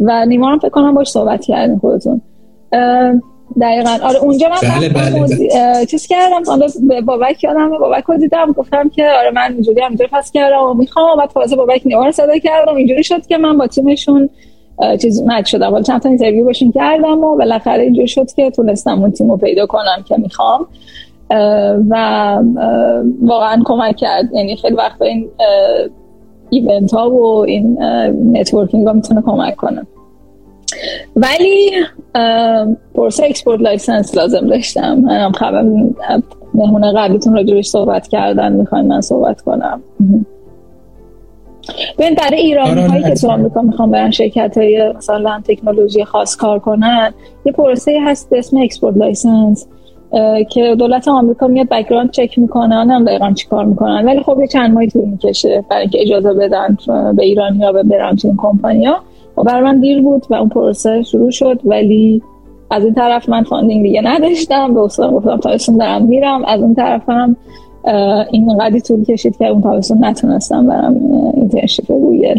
[0.00, 2.22] و نیما هم فکر کنم باش صحبت کردن خودتون.
[3.60, 3.98] دقیقا.
[4.02, 6.42] آره اونجا من بله بله چیز کردم.
[6.46, 6.66] حالا
[7.06, 8.52] بابک یادم بابک رو دیدم.
[8.52, 11.18] گفتم که آره من اینجوری هم اینجوری pass کردم و می‌خوام.
[11.18, 12.76] بعد تازه بابک نیما رو صدا کردم.
[12.76, 14.28] اینجوری شد که من با تیمشون
[15.02, 15.72] چیز match شدم.
[15.72, 19.36] ولی چند تا interview باشون کردم و بالاخره اینجوری شد که تونستم اون تیم رو
[19.36, 20.66] پیدا کنم که می‌خوام.
[21.90, 22.38] و
[23.22, 24.32] واقعا کمک کرد.
[24.32, 25.28] یعنی خیلی وقت این
[26.50, 27.78] event ها و این
[28.32, 29.86] networking ها می‌تونه کمک کنه.
[31.16, 31.70] ولی
[32.94, 34.94] پروسه export license لازم داشتم.
[34.94, 35.62] منم خبر
[36.54, 38.52] مهمون قبلیتون راجبش صحبت کردن.
[38.52, 39.80] می‌خواین من صحبت کنم.
[41.98, 46.58] ببین برای ایرانی هایی که تو آمریکا می‌خوان برن شرکت های مثلا تکنولوژی خاص کار
[46.58, 47.14] کنن
[47.44, 49.66] یه پروسه هست به اسم export license
[50.50, 54.04] که دولت آمریکا میاد background check می‌کنن هم دقیقا چی کار می‌کنن.
[54.04, 56.76] ولی خب یه چند ماهی طول می‌کشه برای اینکه اجازه بدن
[57.16, 59.00] به ایرانی ها به برن تو این کمپانیا
[59.44, 62.22] برای من دیر بود و اون پروسه شروع شد ولی
[62.70, 64.74] از این طرف من funding دیگه نداشتم.
[64.74, 66.44] به استاد گفتم تابستون دارم میرم.
[66.44, 67.36] از اون طرف هم
[68.30, 70.94] این قدی طول کشید که اون تابستون نتونستم برم
[71.34, 72.38] internship گوگل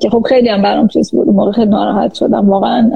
[0.00, 1.28] که خب خیلی هم برام چیز بود.
[1.28, 2.50] موقع خیلی ناراحت شدم.
[2.50, 2.90] واقعا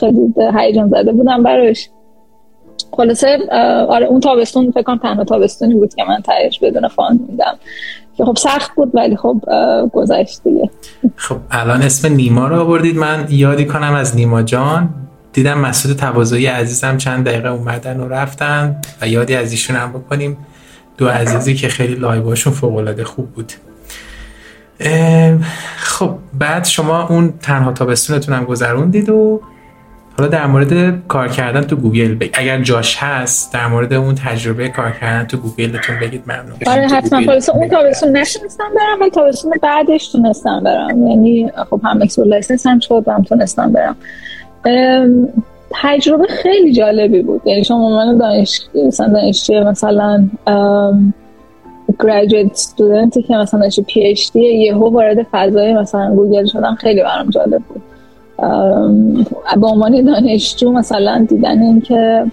[0.00, 1.90] خیلی هیجان زده بودم براش.
[2.92, 3.38] خلاصه
[3.88, 7.54] آره اون تابستون فکر کنم تنها تابستونی بود که من تهش بدون fund میدم
[8.16, 9.40] که خب سخت بود ولی خب
[9.92, 10.70] گذشت دیگه.
[11.16, 12.96] خب الان اسم نیما رو آوردید.
[12.96, 14.88] من یادی کنم از نیما جان.
[15.32, 20.36] دیدم مسعود تبازوی عزیزم چند دقیقه اومدن و رفتن و یادی از ایشون هم بکنیم.
[20.98, 23.52] دو عزیزی که خیلی live هاشون فوق العاده خوب بود.
[25.76, 29.40] خب بعد شما اون تنها تابستونتون هم گذروندید و
[30.18, 32.30] حالا در مورد کار کردن تو گوگل بگ...
[32.34, 36.56] اگر جاش هست در مورد اون تجربه کار کردن تو گوگلتون بگید ممنون.
[36.66, 37.18] آره حتما
[37.54, 41.08] اون تابستون نتونستم برم ولی تابستون بعدش تونستم برم.
[41.08, 43.96] یعنی خب هم export license هم شد هم تونستم برم.
[45.70, 47.42] تجربه خیلی جالبی بود.
[47.44, 50.28] یعنی شما من دانش مثلا دانشجو مثلا
[52.00, 57.30] graduate student ی که مثلا دانشجو PhD یهو وارد فضای مثلا گوگل شدن خیلی برام
[57.30, 57.82] جالب بود.
[59.60, 62.24] به عنوان دانشجو مثلا دیدن این که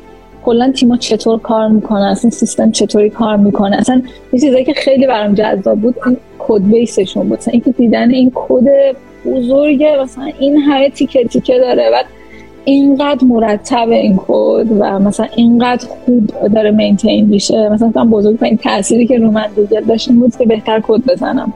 [0.45, 3.78] کلا تیما چطور کار می‌کنه اصلا سیستم چطوری کار می‌کنه.
[3.78, 4.01] اصلا
[4.34, 7.39] یه چیزایی که خیلی برام جذاب بود این code base شون بود.
[7.51, 8.95] اینکه دیدن این کد
[9.26, 12.06] بزرگه مثلا این همه تیکه تیکه داره بعد
[12.66, 17.70] اینقدر مرتب این کد و مثلا اینقدر خوب داره maintain میشه.
[17.70, 19.45] مثلا بزرگ بزرگترین تأثیری که رو من
[19.88, 21.54] داشت بود که بهتر کد بزنم.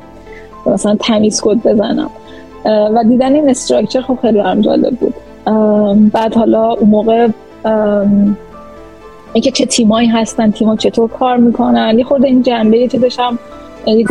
[0.66, 2.10] مثلا تمیز کد بزنم.
[2.66, 5.14] و دیدن این structure خب خیلی برام جالب بود.
[6.12, 7.28] بعد حالا اون موقع
[9.34, 11.98] اینکه چه تیمایی هستن تیما چطور کار می‌کنن.
[11.98, 13.40] یه خورده این جنبه چه داشتم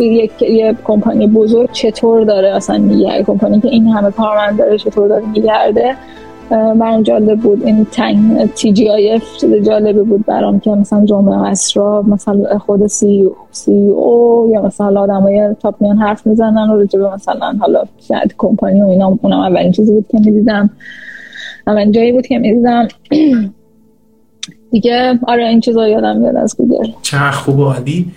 [0.01, 5.07] یک یه کمپانی بزرگ چطور داره اصلا میگه کمپانی که این همه کارمند داره چطور
[5.07, 5.95] داره میگرده.
[6.49, 7.63] برام جالب بود.
[7.63, 12.87] این تنگ تی جی آی اف جالبه بود برام که مثلا جمعه اسرا مثلا خود
[12.87, 18.35] سی سی او یا مثلا آدمای تاپ میان حرف می‌زنن و رجبه مثلا حالا شاید
[18.37, 20.69] کمپانی و اینا اونم اولین چیزی بود که می‌دیدم.
[21.67, 22.87] اولین جایی بود که می‌دیدم.
[24.71, 26.91] دیگه آره این چیزا یادم میاد از گوگل.
[27.01, 28.11] چقدر خوب و عالی.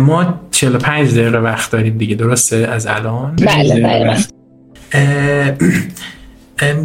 [0.00, 4.16] ما 45 دقیقه وقت داریم دیگه درسته؟ از الان؟ بله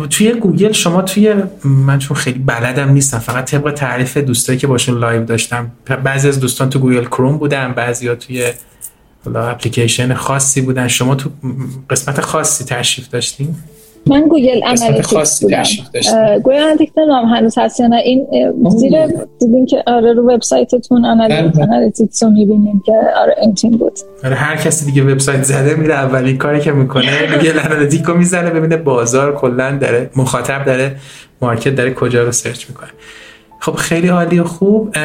[0.10, 5.00] توی گوگل شما توی من چون خیلی بلدم نیستم فقط طبق تعریف دوستایی که باشون
[5.00, 5.72] live داشتم
[6.04, 8.52] بعضی از دوستان تو گوگل کروم بودن بعضی ها توی
[9.26, 10.88] اپلیکیشن خاصی بودن.
[10.88, 11.30] شما تو
[11.90, 13.56] قسمت خاصی تشریف داشتین؟
[14.06, 15.64] من گوگل آنالیتیکس بودم.
[16.44, 17.96] گوگل آنالیتیکس نمی‌دونم هنوز هست یا نه.
[17.96, 18.28] این
[18.70, 19.08] زیر
[19.40, 24.00] دیدیم که آره رو وبسایتتون آنالیتیکس رو می‌بینیم که آره این تیم بود.
[24.24, 28.50] آره هر کسی دیگه وبسایت زده میره اولین کاری که می‌کنه گوگل آنالیتیک رو می‌زنه
[28.50, 30.96] ببینه بازار کلا داره مخاطب داره
[31.42, 32.90] market داره کجا رو سرچ می‌کنه.
[33.60, 34.96] خب خیلی عالی و خوب.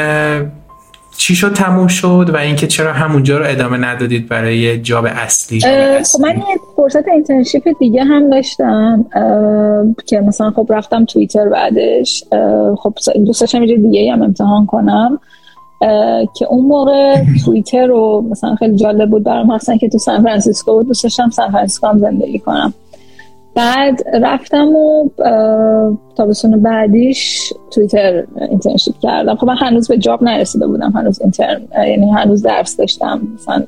[1.17, 6.21] چی شد تموم شد و اینکه چرا همونجا رو ادامه ندادید برای job اصلی؟ خب
[6.21, 9.05] من یه فرصت internship دیگه هم داشتم
[10.07, 12.25] که مثلا خب رفتم توییتر بعدش
[12.79, 12.95] خب
[13.27, 15.19] دوست داشتم یه دیگه هم امتحان کنم
[16.39, 20.73] که اون موقع توییتر رو مثلا خیلی جالب بود برام مثلا که تو سان فرانسیسکو
[20.73, 22.75] بود دوست داشتم سان فرانسیسکو هم زندگی کنم.
[23.57, 25.11] بعد رفتم و
[26.17, 29.37] تابستون بعدیش توییتر internship کردم.
[29.37, 30.91] خب من هنوز به job نرسیده بودم.
[30.91, 33.21] هنوز intern یعنی هنوز درس داشتم.
[33.35, 33.65] مثلا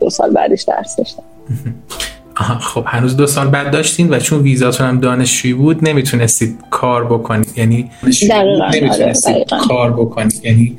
[0.00, 1.22] دو سال بعدش درس داشتم.
[2.60, 7.52] خب هنوز دو سال بعد داشتین و چون ویزاتون هم دانشجویی بود نمی‌تونستید کار بکنید.
[7.56, 7.90] یعنی
[8.74, 10.40] نمی‌تونستید آره، کار بکنید.
[10.44, 10.76] یعنی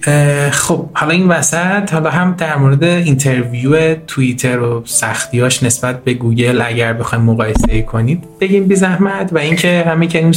[0.51, 6.61] خب حالا این وسط حالا هم در مورد interview توییتر و سختیاش نسبت به گوگل
[6.65, 10.33] اگر بخوایم مقایسه کنید بگیم بی زحمت و اینکه همین که اون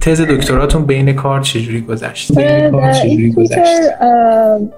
[0.00, 3.58] تز دکتراتون بین کار چجوری گذشت؟ بین کار چجوری گذشت؟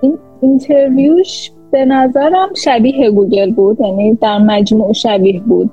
[0.02, 5.70] این interview ش به نظرم شبیه گوگل بود یعنی در مجموع شبیه بود.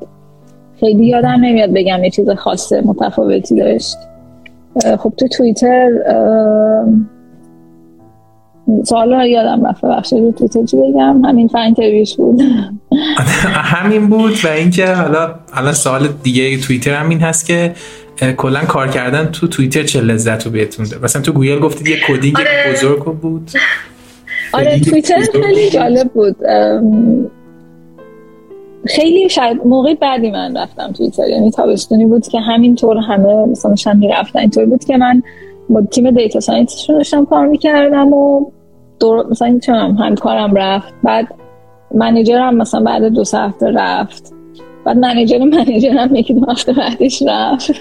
[0.80, 3.98] خیلی یادم نمیاد بگم یه چیز خاص متفاوتی داشت.
[5.00, 5.90] خب تو توییتر
[8.84, 11.74] سوال یادم رفت بخشی توییتر چی بگم؟ همین fun
[12.18, 12.42] بود.
[13.74, 17.74] همین بود و اینکه حالا حالا سوال دیگه توییتر همین هست که
[18.38, 21.98] کلا کار کردن تو توییتر چه لذت رو بهتون ده مثلا تو گوگل گفتید یه
[22.08, 22.74] coding آره.
[22.74, 23.52] بزرگ بود.
[24.54, 26.36] آره توییتر خیلی جالب بود.
[28.86, 31.30] خیلی شاید موقع بعدی من رفتم توییتر.
[31.30, 35.24] یعنی تابستونی بود که همینطور همه مثلا شن می‌رفتن اینطور بود که من
[35.70, 38.52] با تیم دیتا ساینتیستشون داشتم کار می‌کردم و
[39.00, 40.94] دور مثلا چونم همکارم رفت.
[41.04, 41.28] بعد
[41.96, 44.37] منیجرم مثلا بعد دو هفته رفت.
[44.88, 47.72] بعد منیجر منیجر هم یکی دو هفته بعدش رفت.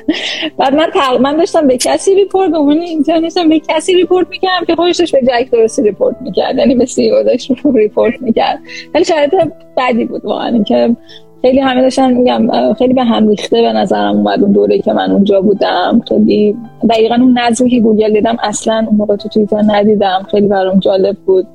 [0.58, 0.86] بعد من
[1.20, 5.12] من داشتم به کسی report به عنوان intern شم به کسی report می‌کردم که خودش
[5.12, 6.58] به جک دورسی report می‌کرد.
[6.58, 8.58] یعنی به CEO داشت report می‌کرد.
[8.94, 9.34] ولی شرایط
[9.76, 10.46] بدی بود واقعا.
[10.46, 10.96] اینکه
[11.42, 15.12] خیلی همه داشتن میگم خیلی به هم ریخته به نظرم اومد اون دوره که من
[15.12, 16.02] اونجا بودم.
[16.08, 16.56] خیلی
[16.90, 20.26] دقیقا اون نظمی که گوگل دیدم اصلا اون موقع تو توییتر ندیدم.
[20.30, 21.46] خیلی برام جالب بود.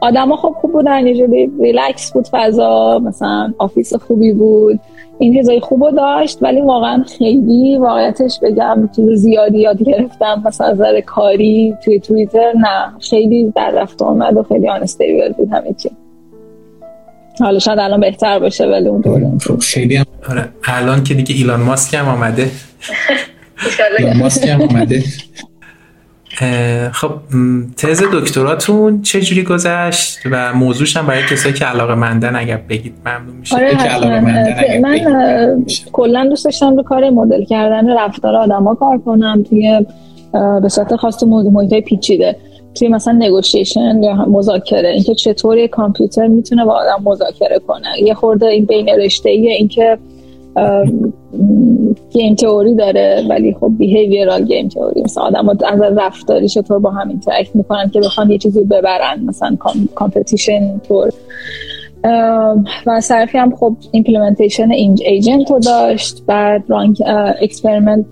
[0.00, 4.80] آدما خب خوب بودن یه جوری ریلکس بود فضا مثلا office خوبی بود
[5.18, 10.80] این چیزای خوب داشت ولی واقعا خیلی واقعیتش بگم چیز زیادی یاد گرفتم مثلا از
[11.06, 12.98] کاری توی توییتر نه.
[13.10, 15.90] خیلی در رفت آمد و خیلی آنستیبل بود همه چی.
[17.40, 19.30] حالا شاید الان بهتر باشه ولی اون دوره.
[19.40, 22.50] خب، خیلی هم آره الان که دیگه ایلان ماسک هم آمده.
[23.98, 25.02] ایلان ماسک هم آمده.
[26.92, 27.10] خب
[27.76, 32.94] تز دکتراتون چه جوری گذشت و موضوعش هم برای کسایی که علاقه مندن اگر بگید
[33.06, 33.56] ممنون میشه.
[33.56, 34.20] آره
[34.80, 34.98] من
[35.92, 39.42] کلا دوست داشتم رو کار مدل کردن رفتار آدما کار کنم.
[39.50, 39.86] توی
[40.62, 42.36] به صورت خاص محیط پیچیده.
[42.74, 44.88] توی مثلا negotiation یا مذاکره.
[44.88, 47.88] اینکه چطور کامپیوتر می‌تونه با آدم مذاکره کنه.
[48.02, 49.98] یه خورده این بین رشته اینکه
[52.10, 57.08] game theory داره ولی خب behavioral game theory مثلا آدما از رفتاری چطور با هم
[57.08, 59.56] interact می‌کنن که بخوان یه چیزی ببرن مثلا
[59.94, 61.10] competition طور
[62.86, 67.02] و صرفی هم خب implementation agent رو داشت بعد run
[67.40, 68.04] experiment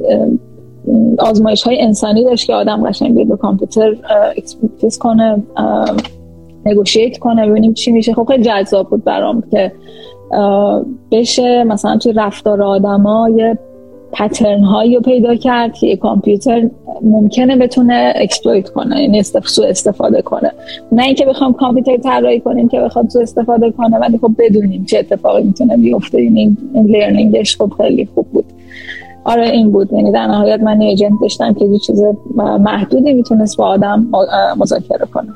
[1.19, 3.97] آزمایش های انسانی داشت که آدم قشنگ بیاد به کامپیوتر
[4.37, 5.43] experiment کنه
[6.67, 8.15] negotiate کنه ببینیم چی میشه.
[8.15, 9.73] خب خیلی جذاب بود برام که
[11.11, 11.65] بشه.
[11.65, 13.59] مثلا توی رفتار آدما یه
[14.13, 16.71] pattern هایی رو پیدا کرد که کامپیوتر
[17.03, 20.53] ممکنه بتونه exploit کنه یعنی سو استفاده کنه.
[20.93, 24.99] نه اینکه بخوام کامپیوتر طراحی کنیم که بخواد سو استفاده کنه ولی خب بدونیم چه
[24.99, 26.19] اتفاقی می‌تونه بیفته.
[26.19, 28.45] این learning ش خب خیلی خوب بود.
[29.25, 29.93] آره این بود.
[29.93, 32.03] یعنی در نهایت من agent داشتم که یه چیز
[32.37, 34.09] محدودی می‌تونست با آدم
[34.59, 35.29] مذاکره کنه.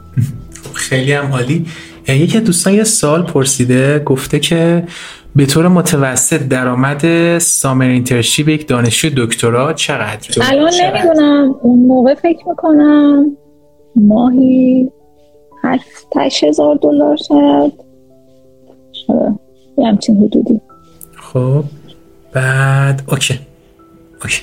[0.74, 1.66] خیلی هم عالی.
[2.09, 4.85] یکی دوستان یه سوال پرسیده گفته که
[5.37, 11.55] به طور متوسط درآمد summer internship یک دانشجو دکترا چقدر؟ الان نمی‌دونم.
[11.63, 13.37] اون موقع فکر می‌کنم
[13.97, 14.91] ماهی
[16.17, 17.73] هشت هزار دلار شاید.
[19.79, 20.61] یه همچین حدودی.
[21.17, 21.65] خب
[22.33, 23.39] بعد okay.
[24.22, 24.43] okay.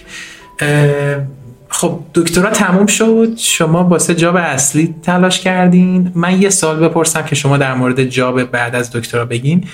[1.74, 3.38] خب دکترا تموم شد.
[3.38, 6.12] شما واسه job اصلی تلاش کردین.
[6.16, 9.66] من یه سوال بپرسم که شما در مورد job بعد از دکترا بگین.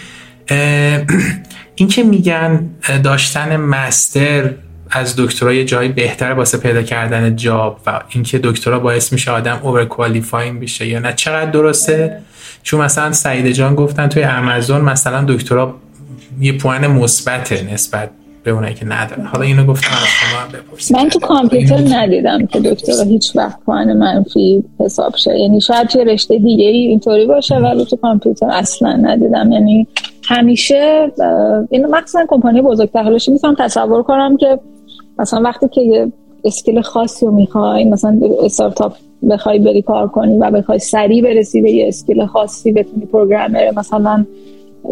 [1.76, 2.70] این که میگن
[3.04, 4.54] داشتن مستر
[4.91, 9.60] از دکترا یه جایی بهتر واسه پیدا کردن جاب و اینکه دکترا باعث میشه آدم
[9.64, 12.22] اوور کوالیفاینگ بشه یا نه چقدر درسته؟
[12.64, 15.76] چون مثلا سعید جان گفتن توی امازون مثلا دکترا
[16.39, 18.10] یه پوان مثبت نسبت
[18.44, 20.98] به اونایی که نداره حالا اینو گفتم از شما بپرسید.
[20.98, 25.40] من تو کامپیوتر ندیدم که دکترا هیچ وقت پوان منفی حساب شه.
[25.40, 29.52] یعنی شاید توی رشته دیگه ای اینطوری باشه ولی تو کامپیوتر اصلا ندیدم.
[29.52, 29.88] یعنی
[30.24, 31.12] همیشه
[31.70, 33.04] این مخصوصا کمپانی بزرگتر.
[33.04, 34.60] حالش می‌تونم تصور کنم که
[35.20, 36.12] مثلا وقتی که یه
[36.44, 38.94] اسکیل خاصی رو می‌خوای مثلا استارتاپ
[39.30, 44.26] بخوای بری کار کنی و بخوای سریع برسی به یه اسکیل خاصی بتونی پروگرامر مثلا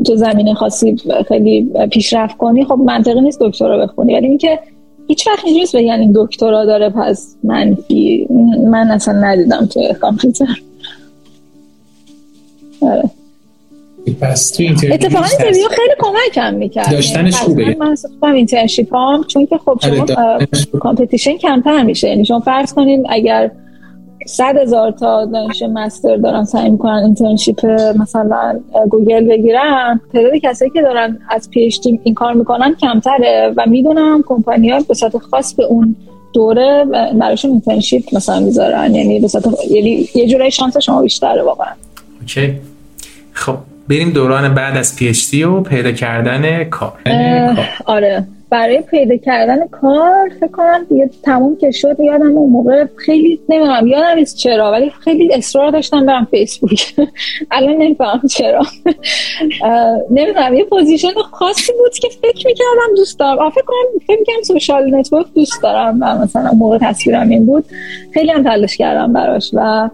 [0.05, 0.95] تو زمینه خاصی
[1.27, 4.15] خیلی پیشرفت کنی خب منطقی نیست دکترا بخونی.
[4.15, 4.59] ولی اینکه
[5.07, 8.27] هیچ وقت نیست بگن این دکترا داره پس منفی
[8.67, 10.61] من اصلا ندیدم تو کامپیوتر.
[12.81, 13.03] آره.
[14.21, 16.91] پس تو اتفاقا interview خیلی کمکم می‌کرد.
[16.91, 17.75] داشتنش خوبه.
[17.79, 20.05] من خودم internship هم چون که خب شما
[20.79, 22.09] competition کمتر میشه.
[22.09, 23.51] یعنی شما فرض کنین اگر
[24.27, 27.65] صد هزار تا دانشجو master دارن سعی می‌کنن internship
[27.99, 28.59] مثلا
[28.89, 30.01] گوگل بگیرن.
[30.13, 31.71] تعداد کسایی که دارن از PhD
[32.03, 35.95] این کار می‌کنن کمتره و می‌دونم کمپانی ها به صورت خاص به اون
[36.33, 36.85] دوره
[37.19, 38.95] براشون internship مثلا می‌ذارن.
[38.95, 41.71] یعنی به صورت یعنی یه جورایی شانس شما بیشتره واقعا.
[42.21, 42.53] okay.
[43.33, 43.55] خب
[43.89, 46.93] بریم دوران بعد از PhD و پیدا کردن کار.
[47.85, 48.27] آره.
[48.49, 53.87] برای پیدا کردن کار فکر کنم دیگه تموم که شد یادم اون موقع خیلی نمی‌دونم
[53.87, 56.93] یادم نیست چرا ولی خیلی اصرار داشتم برم فیسبوک.
[57.51, 58.63] الان نمیفهم چرا.
[60.17, 63.49] نمی‌دونم یه position خاصی بود که فکر می‌کردم دوست دارم.
[63.49, 67.65] فکر کنم فکر می‌کردم social network دوست دارم و مثلا موقع تصویرم این بود.
[68.13, 69.89] خیلی هم تلاش کردم براش و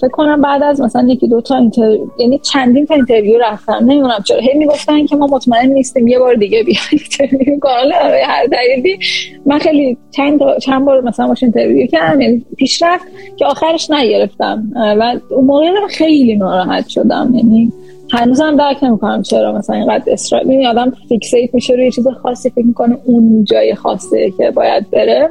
[0.00, 1.96] فکر کنم بعد از مثلا یکی دو تا inter...
[2.18, 4.38] یعنی چندین تا interview رفتم نمی‌دونم چرا.
[4.40, 6.80] هی می‌گفتن که ما مطمئن نیستیم یه بار دیگه بیاید
[7.20, 7.92] interview کن
[8.26, 8.98] هر دلیلی.
[9.46, 13.04] من خیلی چند چند بار مثلا باش interview کردم یعنی پیشرفت
[13.36, 14.64] که آخرش نگرفتم.
[14.76, 17.32] و اون موقع خیلی ناراحت شدم.
[17.34, 17.72] یعنی
[18.12, 22.66] هنوزم درک نمی‌کنم چرا مثلا اینقدر اصرار می آدم fixate میشه روی چیز خاصی فکر
[22.66, 25.30] می‌کنه اون جای خاصه که باید بره.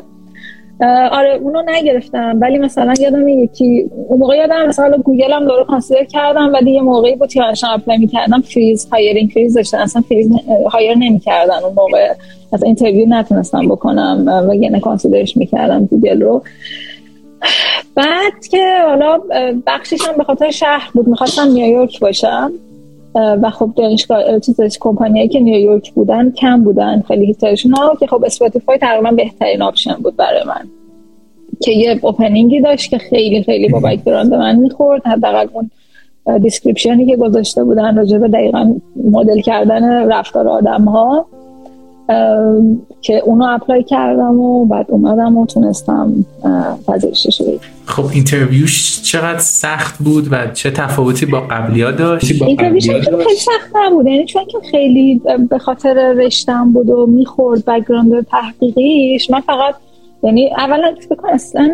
[0.88, 2.38] آره اونو نگرفتم.
[2.42, 6.82] ولی مثلا یادم یکی اون موقع یادم مثلا گوگل هم داره consider کردم ولی یه
[6.82, 9.78] موقعی بود که داشتم apply می‌کردم freeze hiring freeze داشتن.
[9.78, 10.30] اصلا freeze
[10.72, 11.64] hire نمی‌کردن.
[11.64, 12.14] اون موقع
[12.54, 16.44] از interview نتونستم بکنم و یعنی consider ش می‌کردم گوگل رو.
[17.96, 19.20] بعد که حالا
[19.68, 21.08] بخشش هم به خاطر شهر بود.
[21.08, 22.52] می‌خواستم نیویورک باشم.
[23.16, 28.08] و خب دانشگاه چیزش کمپانیایی که نیویورک بودن کم بودن خیلی headquarter شون ها که
[28.08, 30.68] خب اسپاتیفای تقریبا بهترین option بود برای من.
[31.62, 35.08] که یه opening ی داشت که خیلی خیلی با background من می‌خورد.
[35.08, 35.70] حداقل اون
[36.40, 41.26] description ی که گذاشته بودن راجع به دقیقا مدل کردن رفتار آدم ها
[43.02, 46.26] که اونو apply کردم و بعد اومدم و تونستم
[46.88, 47.60] پذیرشش بگیرم.
[47.86, 52.90] خب interview ش چقدر سخت بود و چه تفاوتی با قبلی ها داشت؟ interview ش
[52.90, 54.08] خیلی سخت نبود.
[54.08, 59.76] یعنی چون که خیلی به خاطر رشتم بود و می‌خورد background تحقیقیش من فقط
[60.24, 61.70] یعنی اولا فکر کنم اصلا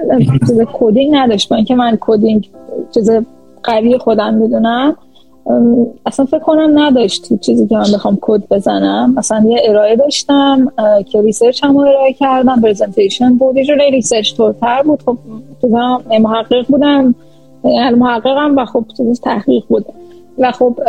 [0.48, 1.50] چیز coding نداشت.
[1.50, 2.50] با اینکه من coding
[2.94, 3.10] چیز
[3.64, 4.96] قوی خودم می‌دونم
[6.06, 9.14] اصلا فکر کنم نداشت چیزی که من بخوام کد بزنم.
[9.18, 10.72] مثلا یه ارائه داشتم
[11.12, 13.58] که research هم ارائه کردم presentation بود.
[13.58, 15.04] یه جوری research طورتر بود.
[15.06, 15.18] خب
[16.20, 17.16] محقق بودم
[17.98, 18.86] محققم و خب
[19.24, 19.86] تحقیق بود.
[20.38, 20.80] و خب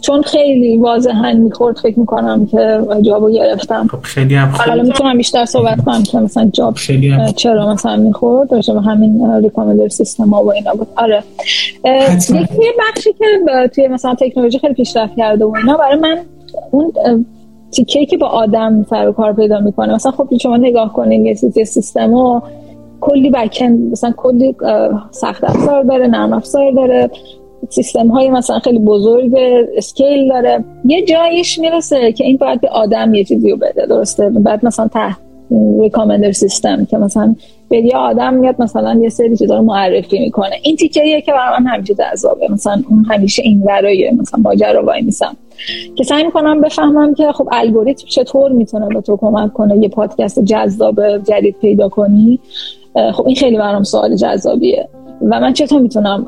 [0.00, 3.86] چون خیلی واضحا می‌خورد فکر می‌کنم که job و گرفتم.
[3.90, 4.68] خب خیلی هم خوب.
[4.68, 8.80] حالا می‌تونم بیشتر صحبت کنم که مثلا جاب خیلی هم چرا مثلا می‌خورد؟ داشته به
[8.80, 10.88] همین ریکامندر سیستم ها و اینا بود.
[10.96, 11.22] آره.
[12.18, 13.26] یکی بخشی که
[13.74, 16.18] توی مثلا تکنولوژی خیلی پیشرفت کرده و اینا برای من
[16.70, 16.92] اون
[17.72, 21.34] تیکه که با آدم سر و کار پیدا می‌کنه مثلا خب شما نگاه کنین یه
[21.34, 22.40] چیزی سیستم و
[23.00, 24.54] کلی بکن مثلا کلی
[25.10, 27.10] سخت افزار داره نرم افزار داره.
[27.70, 29.32] سیستم های مثلا خیلی بزرگ
[29.76, 30.64] اسکیل داره.
[30.84, 34.88] یه جایش می‌رسه که این باید به آدم یه چیزی رو بده درسته؟ بعد مثلا
[34.88, 35.16] تحت
[35.80, 37.34] ریکامندر سیستم که مثلا
[37.68, 40.56] به یه آدم میاد مثلا یه سری چیزا رو معرفی می‌کنه.
[40.62, 42.48] این تیکه که برای من همیشه جذابه.
[42.52, 45.36] مثلا اون همیشه این ورای مثلا ماجرا وای میسم.
[45.96, 50.44] که سعی می‌کنم بفهمم که خب الگوریتم چطور می‌تونه به تو کمک کنه یه پادکست
[50.44, 52.40] جذاب جدید پیدا کنی.
[53.14, 54.88] خب این خیلی برام سوال جذابیه.
[55.22, 56.26] و من چطور می‌تونم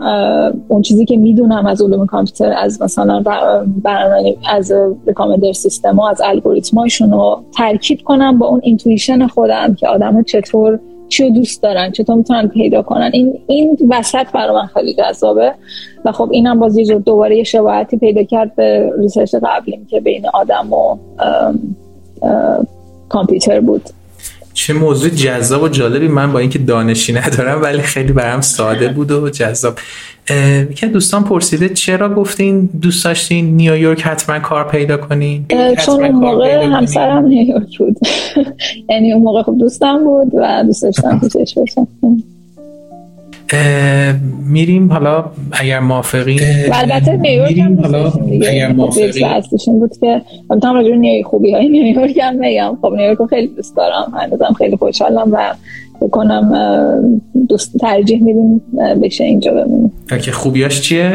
[0.68, 4.72] اون چیزی که می‌دونم از علوم کامپیوتر از مثلا بر- برنامه از
[5.06, 10.78] recommender system ها از الگوریتماشون رو ترکیب کنم با اون intuition خودم که آدم چطور
[11.08, 13.10] چی رو دوست دارن چطور می‌تونن پیدا کنن.
[13.12, 15.54] این این وسط برای من خیلی جذابه
[16.04, 20.26] و خب اینم باز یه دوباره یه شباهتی پیدا کرد به research قبلیم که بین
[20.34, 20.96] آدم و
[23.08, 23.82] کامپیوتر بود.
[24.68, 26.08] چه موضوع جذاب و جالبی.
[26.08, 29.78] من با اینکه دانشی ندارم ولی خیلی برام ساده بود و جذاب.
[30.74, 35.98] که دوستان پرسیده چرا گفتین دوست داشتین نیویورک حتما کار پیدا کنین؟ چون اون حتما
[35.98, 36.64] کار موقع.
[36.64, 37.98] همسرم نیویورک بود.
[38.90, 41.54] یعنی اون موقع خب دوستم بود و دوست داشتم پیشش
[44.44, 46.40] میریم حالا اگر موافقین.
[46.72, 48.12] البته نیویورک هم حالا.
[48.32, 52.18] اگر یه موافقی چیز اصلیش این بود که البته راجع به نیویورک خوبی های نیویورک
[52.22, 54.12] هم میگم خب نیویورک خیلی دوست دارم.
[54.20, 55.54] هنوزم خیلی خوشحالم و
[56.00, 56.52] بکنم
[57.48, 58.62] دوست ترجیح میدیم
[59.02, 59.92] بشه اینجا بمونیم.
[60.22, 61.14] که خوبیاش چیه؟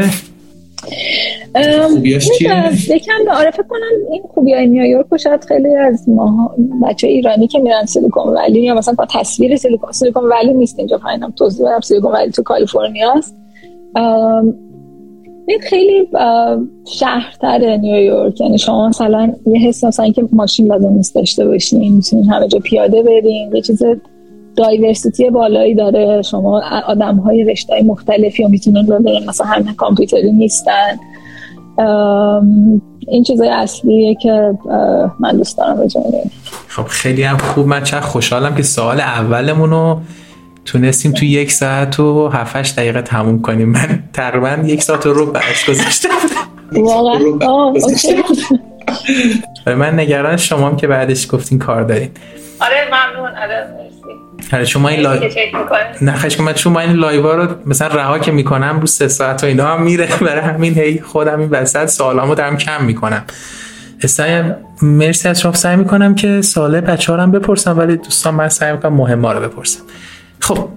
[1.90, 6.10] خوبیاش چیه؟ می‌دونم، یکم آره فکر کنم این خوبی های نیویورک رو شاید خیلی از
[6.10, 10.80] ما بچه ایرانی که میرن سیلیکون ولی یا مثلا با تصویر سیلیکون سیلیکون ولی نیست
[10.80, 13.36] اینجا پایینم توضیح بدم سیلیکون ولی تو کالیفرنیا است
[15.48, 16.10] این خیلی
[17.00, 22.30] شهرتر نیویورک یعنی شما مثلا یه حس مثلا که ماشین لازم نیست داشته باشین می‌تونین
[22.30, 23.84] همه جا پیاده برین یه چیز
[24.58, 26.22] دایورسیتی بالایی داره.
[26.22, 28.86] شما آدم های رشته های مختلفی رو می‌تونن
[29.28, 30.98] مثلا همه کامپیوتری نیستن.
[33.08, 34.54] این چیزای اصلیه که
[35.20, 35.88] من دوست دارم به.
[36.68, 37.68] خب خیلی هم خوب.
[37.68, 40.00] من چقدر خوشحالم که سوال اولمون رو
[40.66, 43.70] تونستیم تو یک ساعت و 7 دقیقه تموم کنیم.
[43.70, 46.86] من تقریبا یک ساعت رو برش گذاشته بودم.
[46.86, 47.20] واقعا؟
[49.76, 52.10] من نگران شما که بعدش گفتین کار دارین.
[52.62, 53.30] آره ممنون.
[53.30, 53.68] آره
[54.54, 55.30] آره شما این لای...
[55.30, 55.52] که.
[56.02, 56.14] نه
[56.70, 60.08] من این لایوا رو مثلا رها که می‌کنم رو سه ساعت و اینا هم میره.
[60.22, 63.24] برای همین هی خودم این وسط سوالامو دارم کم می‌کنم.
[64.06, 64.44] سعی
[64.82, 65.54] مرسی از شما.
[65.54, 69.40] سعی می‌کنم که سوال بچه ها هم بپرسم ولی دوستان من سعی می‌کنم مهم رو
[69.40, 69.80] بپرسم.
[70.40, 70.70] خب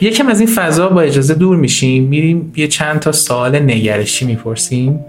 [0.00, 2.04] یکم از این فضا با اجازه دور میشیم.
[2.04, 5.04] میریم یه چند تا سوال نگرشی می‌پرسیم.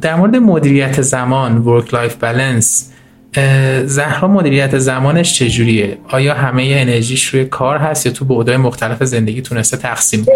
[0.00, 2.89] در مورد مدیریت زمان work life balance
[3.86, 9.42] زهرا مدیریت زمانش چجوریه؟ آیا همه انرژیش روی کار هست یا تو بعدهای مختلف زندگی
[9.42, 10.34] تونسته تقسیم کنه؟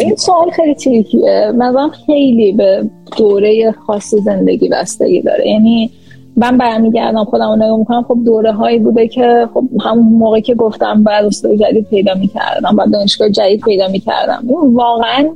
[0.00, 1.52] این سوال خیلی tricky ه.
[1.54, 5.48] مثلا خیلی به دوره خاص زندگی بستگی داره.
[5.48, 5.90] یعنی
[6.36, 10.54] من برمیگردم خودم رو نگاه می‌کنم خب دوره هایی بوده که خب همون موقعی که
[10.54, 14.44] گفتم بعد استاد جدید پیدا می‌کردم بعد دانشگاه جدید پیدا می‌کردم.
[14.72, 15.28] واقعا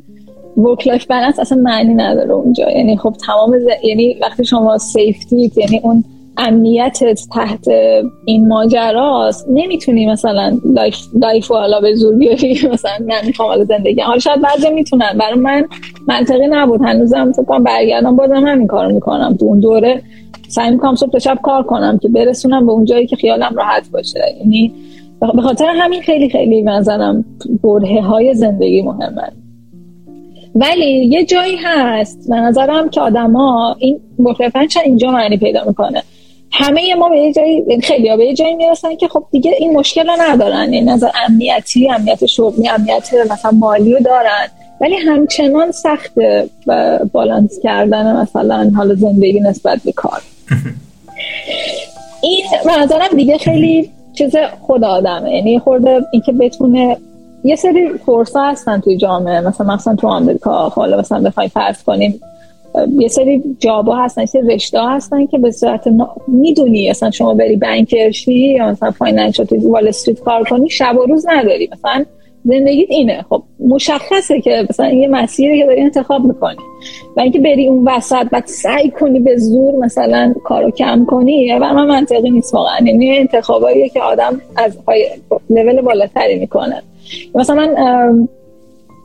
[0.56, 2.70] work life balance اصلا معنی نداره اونجا.
[2.70, 3.62] یعنی خب تمام ز...
[3.84, 6.04] یعنی وقتی شما safety یعنی اون
[6.38, 7.68] امنیتت تحت
[8.24, 9.46] این ماجراست.
[9.50, 10.58] نمی‌تونی مثلا
[11.22, 12.60] life حالا به زور بیاری.
[12.72, 15.18] مثلا من می‌خوام حالا زندگی حالا شاید بعضی می‌تونن.
[15.18, 15.64] برای من
[16.08, 16.80] منطقی نبود.
[16.82, 19.36] هنوزم فکر برگردم بازم همین کارو می‌کنم.
[19.36, 20.02] تو اون دوره
[20.48, 23.90] سعی می‌کنم صبح تا شب کار کنم که برسونم به اون جایی که خیالم راحت
[23.90, 24.20] باشه.
[24.40, 24.72] یعنی
[25.20, 27.24] به خاطر همین خیلی خیلی منظرم
[27.62, 29.32] بره های زندگی مهمه.
[30.54, 32.30] ولی یه جایی هست.
[32.30, 36.02] به نظرم که آدما این مخالفن اینجا معنی پیدا می‌کنه؟
[36.52, 40.06] همه ما به یه جایی خیلی به یه جایی می‌رسن که خب دیگه این مشکل
[40.06, 40.60] رو ندارن.
[40.60, 44.48] این یعنی نظر امنیتی امنیت شغلی امنیت مثلا مالی رو دارن.
[44.80, 46.12] ولی همچنان سخت
[47.12, 50.22] بالانس کردن مثلا حال زندگی نسبت به کار.
[52.22, 52.44] این
[52.78, 55.34] نظرم دیگه خیلی چیز خود آدمه.
[55.34, 56.96] یعنی خورده اینکه بتونه
[57.44, 59.40] یه سری فرصه هستن توی جامعه.
[59.40, 62.20] مثلا مثلا تو آمریکا حالا مثلا بخوای فرض کنیم
[62.98, 66.10] یه سری job ا هستن یه رشته هستن که به صورت نا...
[66.28, 70.96] می‌دونی مثلا شما بری banker شی یا مثلا financial تو Wall Street کار کنی شب
[70.96, 71.68] و روز نداری.
[71.72, 72.04] مثلا
[72.44, 73.24] زندگیت اینه.
[73.30, 76.56] خب مشخصه که مثلا یه مسیری که داری انتخاب می‌کنی.
[77.16, 81.58] و اینکه بری اون وسط بعد سعی کنی به زور مثلا کارو کم کنی و
[81.58, 82.78] من منطقی نیست واقعا.
[82.84, 84.78] یعنی انتخاباییه که آدم از
[85.50, 86.82] لول بالاتری می‌کنه.
[87.34, 88.28] مثلا من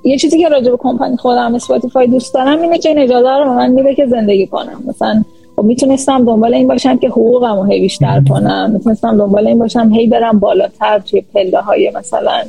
[0.03, 3.43] یه چیزی که راجع به کمپانی خودم اسپاتیفای دوست دارم اینه که این اجازه رو
[3.43, 4.83] به من میده که زندگی کنم.
[4.87, 5.23] مثلا
[5.55, 8.71] خب می‌تونستم دنبال این باشم که حقوقم رو هی بیشتر کنم.
[8.73, 12.41] می‌تونستم دنبال این باشم هی برم بالاتر توی پله های مثلا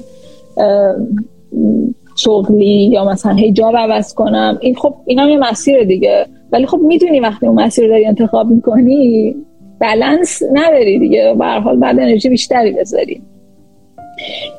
[2.17, 4.59] شغلی یا مثلا هی جا عوض کنم.
[4.61, 6.27] این خب اینا یه مسیر دیگه.
[6.53, 9.35] ولی خب می‌دونی وقتی اون مسیر داری انتخاب می‌کنی
[9.81, 11.35] بلنس نداری دیگه.
[11.39, 13.23] به حال بعد انرژی بیشتری بذاری.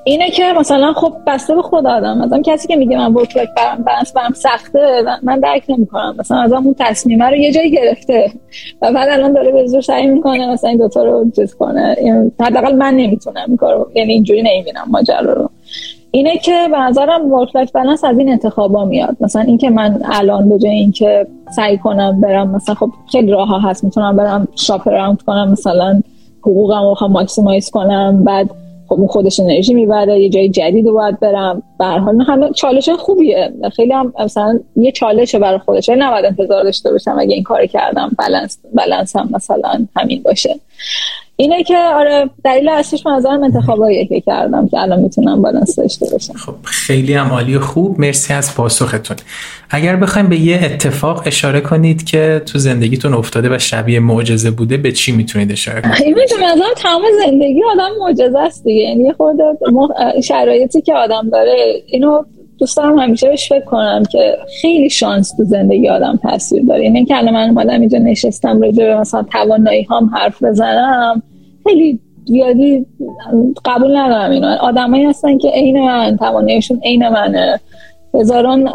[0.03, 2.17] اینه که مثلا خب بسته به خود آدم.
[2.17, 3.49] مثلا کسی که میگه من work life
[3.85, 6.15] balance برم سخته من درک نمی‌کنم.
[6.19, 8.31] مثلا از اون تصمیمه رو یه جایی گرفته
[8.81, 11.95] و بعد الان داره به زور سعی می‌کنه مثلا این دوتا رو چیز کنه.
[12.39, 15.49] حداقل من نمی‌تونم این کارو یعنی اینجوری نمی‌بینم ماجرا رو.
[16.11, 19.17] اینه که به نظرم work life balance از این انتخابا میاد.
[19.19, 23.59] مثلا اینکه من الان به جای اینکه سعی کنم برم مثلا خب خیلی راه ها
[23.59, 23.83] هست.
[23.83, 26.01] می‌تونم برم shop around کنم مثلا
[26.41, 28.23] حقوقم رو maximize کنم.
[28.23, 28.49] بعد
[28.93, 31.63] خب اون خودش انرژی می‌بره یه جای جدید رو باید برم.
[31.79, 33.53] به حال همه چالش خوبیه.
[33.75, 35.89] خیلی هم مثلا یه چالشه برای خودش.
[35.89, 38.11] نباید انتظار داشته باشم اگه این کار کردم.
[38.19, 40.59] balance balance هم مثلا همین باشه.
[41.35, 46.05] اینه که آره دلیل اصلیش من نظرم انتخابایی که کردم که الان می‌تونم بالانس داشته
[46.11, 46.33] باشم.
[46.33, 47.99] خب خیلی هم عالی خوب.
[47.99, 49.17] مرسی از پاسختون.
[49.69, 54.77] اگر بخوایم به یه اتفاق اشاره کنید که تو زندگیتون افتاده و شبیه معجزه بوده
[54.77, 58.81] به چی می‌تونید اشاره کنید؟ این نظرم تمام زندگی آدم معجزه است دیگه.
[58.81, 59.37] یعنی خود
[60.23, 62.23] شرایطی که آدم داره اینو
[62.63, 66.81] دوست دارم همیشه بهش فکر کنم که خیلی شانس تو زندگی آدم تاثیر داره.
[66.81, 71.21] اینه که الان من اومدم اینجا نشستم راجع به مثلا توانایی هم حرف بزنم
[71.63, 72.85] خیلی زیادی
[73.65, 74.47] قبول ندارم اینو.
[74.47, 77.59] آدمایی هستن که عین من تواناییشون عین منه.
[78.13, 78.69] هزاران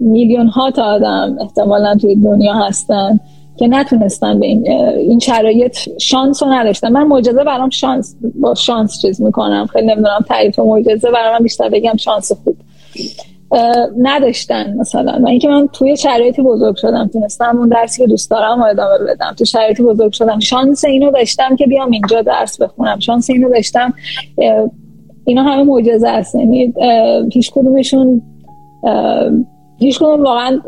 [0.00, 3.20] میلیون ها تا آدم احتمالا توی دنیا هستن
[3.56, 6.92] که نتونستن به این, این شرایط شانس رو نداشتن.
[6.92, 9.66] من معجزه برام شانس با شانس چیز می‌کنم.
[9.66, 12.56] خیلی نمی‌دونم تعریف معجزه برام بیشتر بگم شانس خوب.
[13.98, 15.20] نداشتن مثلا.
[15.22, 19.34] و اینکه من توی شرایطی بزرگ شدم تونستم اون درسی که دوست دارم ادامه بدم.
[19.38, 20.38] تو شرایطی بزرگ شدم.
[20.40, 22.98] شانس اینو داشتم که بیام اینجا درس بخونم.
[22.98, 23.94] شانس اینو داشتم
[25.24, 26.34] اینا همه معجزه است.
[26.34, 26.74] یعنی
[27.32, 28.22] هیچ کدومشون
[29.78, 30.60] هیچ کدوم واقعا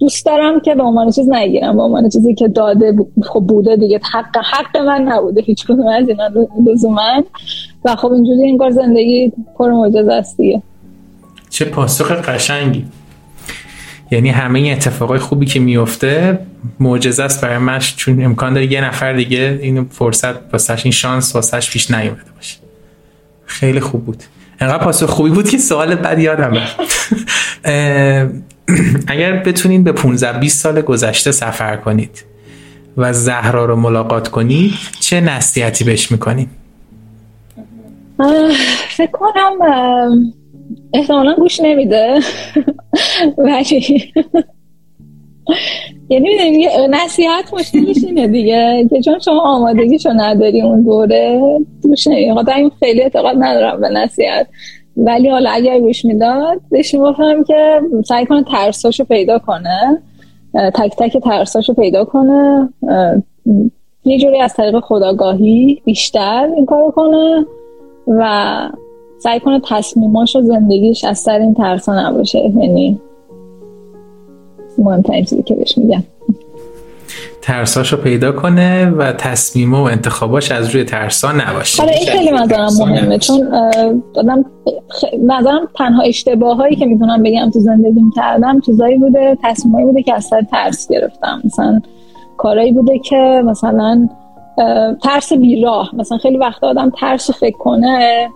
[0.00, 1.76] دوست دارم که به عنوان چیز نگیرم.
[1.76, 4.00] به عنوان چیزی که داده خب بوده دیگه.
[4.12, 5.40] حق حق من نبوده.
[5.40, 6.30] هیچ کدوم از اینا
[6.66, 7.24] لزوما.
[7.84, 10.62] و خب اینجوری انگار زندگی پر معجزه است دیگه.
[11.50, 12.86] چه پاسخ قشنگی.
[14.10, 16.38] یعنی همه این اتفاقای خوبی که میفته
[16.80, 21.34] معجزه است برای من چون امکان داره یه نفر دیگه این فرصت واسش این شانس
[21.34, 22.56] واسش پیش نیومده باشه.
[23.46, 24.24] خیلی خوب بود.
[24.60, 26.52] انقدر پاسخ خوبی بود که سوال بعد یادم
[29.06, 32.24] اگر بتونید به 15 20 سال گذشته سفر کنید
[32.96, 36.48] و زهرا رو ملاقات کنید چه نصیحتی بهش می‌کنید
[38.96, 40.32] فکر کنم
[40.92, 42.20] احتمالا گوش نمیده.
[43.38, 44.12] ولی
[46.08, 46.28] یعنی
[46.90, 48.86] نصیحت مشکلش اینه دیگه.
[48.90, 51.40] که چون شما آمادگیشو نداری اون دوره
[51.82, 52.56] گوش نمیده.
[52.56, 54.46] این خیلی اعتقاد ندارم به نصیحت.
[54.96, 60.02] ولی حالا اگر گوش می‌داد بهش می‌گفتم که سعی کنه ترساشو پیدا کنه.
[60.54, 62.68] تک تک ترساشو پیدا کنه.
[64.04, 67.46] یه جوری از طریق خداگاهی بیشتر این کارو کنه
[68.06, 68.58] و
[69.18, 72.38] سعی کنه تصمیماش و زندگیش از سر این ترسا نباشه.
[72.38, 73.00] یعنی
[74.78, 76.02] مهمترین چیزی که بهش میگم.
[77.42, 81.82] ترساشو پیدا کنه و تصمیم و انتخاباش از روی ترسا نباشه.
[81.82, 83.40] حالا این خیلی نظرم مهمه چون
[84.14, 84.44] دادم
[85.26, 90.14] نظرم تنها اشتباه هایی که می‌تونم بگم تو زندگیم کردم چیزایی بوده تصمیمایی بوده که
[90.14, 91.42] از سر ترس گرفتم.
[91.44, 91.80] مثلا
[92.36, 94.08] کارایی بوده که مثلا
[95.02, 95.94] ترس بیراه.
[95.96, 98.28] مثلا خیلی وقت آدم ترس فکر کنه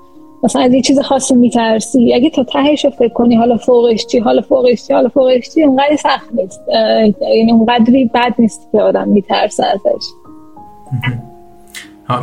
[0.44, 2.14] مثلا از یه چیز خاصی میترسی.
[2.14, 5.96] اگه تا تهش فکر کنی حالا فوقش چی حالا فوقش چی حالا فوقش چی اونقدر
[5.96, 6.60] سخت نیست.
[7.36, 10.04] یعنی اونقدری بد نیست که آدم میترسه ازش.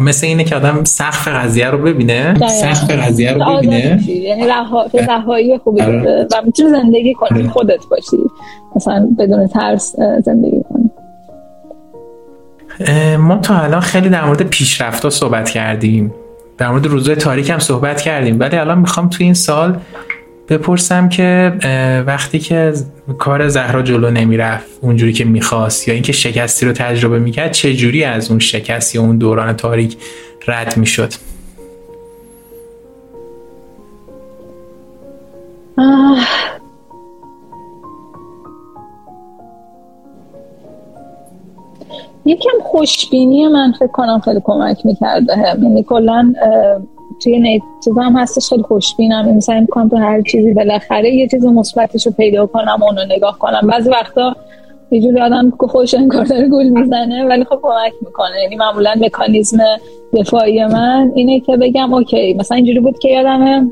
[0.02, 2.48] مثل اینه که آدم سقف قضیه رو ببینه.
[2.48, 4.10] سقف قضیه رو ببینه.
[4.10, 4.48] یعنی
[5.08, 6.28] رهایی خوبی آره.
[6.32, 7.50] و می‌تونی زندگی کنی آره.
[7.50, 8.18] خودت باشی.
[8.76, 9.96] مثلا بدون ترس
[10.26, 10.90] زندگی کنی.
[13.18, 16.14] ما تا الان خیلی در مورد پیشرفت صحبت کردیم.
[16.60, 18.40] در مورد روزهای تاریک هم صحبت کردیم.
[18.40, 19.78] ولی الان می‌خوام توی این سال
[20.50, 21.54] بپرسم که
[22.08, 22.74] وقتی که
[23.18, 28.04] کار زهرا جلو نمی‌رفت اونجوری که می‌خواست یا اینکه شکستی رو تجربه می‌کرد چه جوری
[28.04, 29.98] از اون شکست یا اون دوران تاریک
[30.48, 31.14] رد می‌شد؟
[42.26, 45.34] یکم خوشبینی من فکر کنم خیلی کمک می‌کرده.
[45.62, 46.34] یعنی کلا
[47.24, 47.62] توی نیت
[47.98, 49.28] هم هستش خیلی خوشبینم.
[49.28, 53.40] این سعی می‌کنم تو هر چیزی بالاخره یه چیز مثبتش رو پیدا کنم اونو نگاه
[53.40, 53.62] کنم.
[53.68, 54.36] بعضی وقتا
[54.92, 58.42] یه جوری آدم که خوش انگار داره گول می‌زنه ولی خب کمک می‌کنه.
[58.44, 59.58] یعنی معمولا مکانیزم
[60.14, 63.72] دفاعی من اینه که بگم اوکی مثلا اینجوری بود که یادمه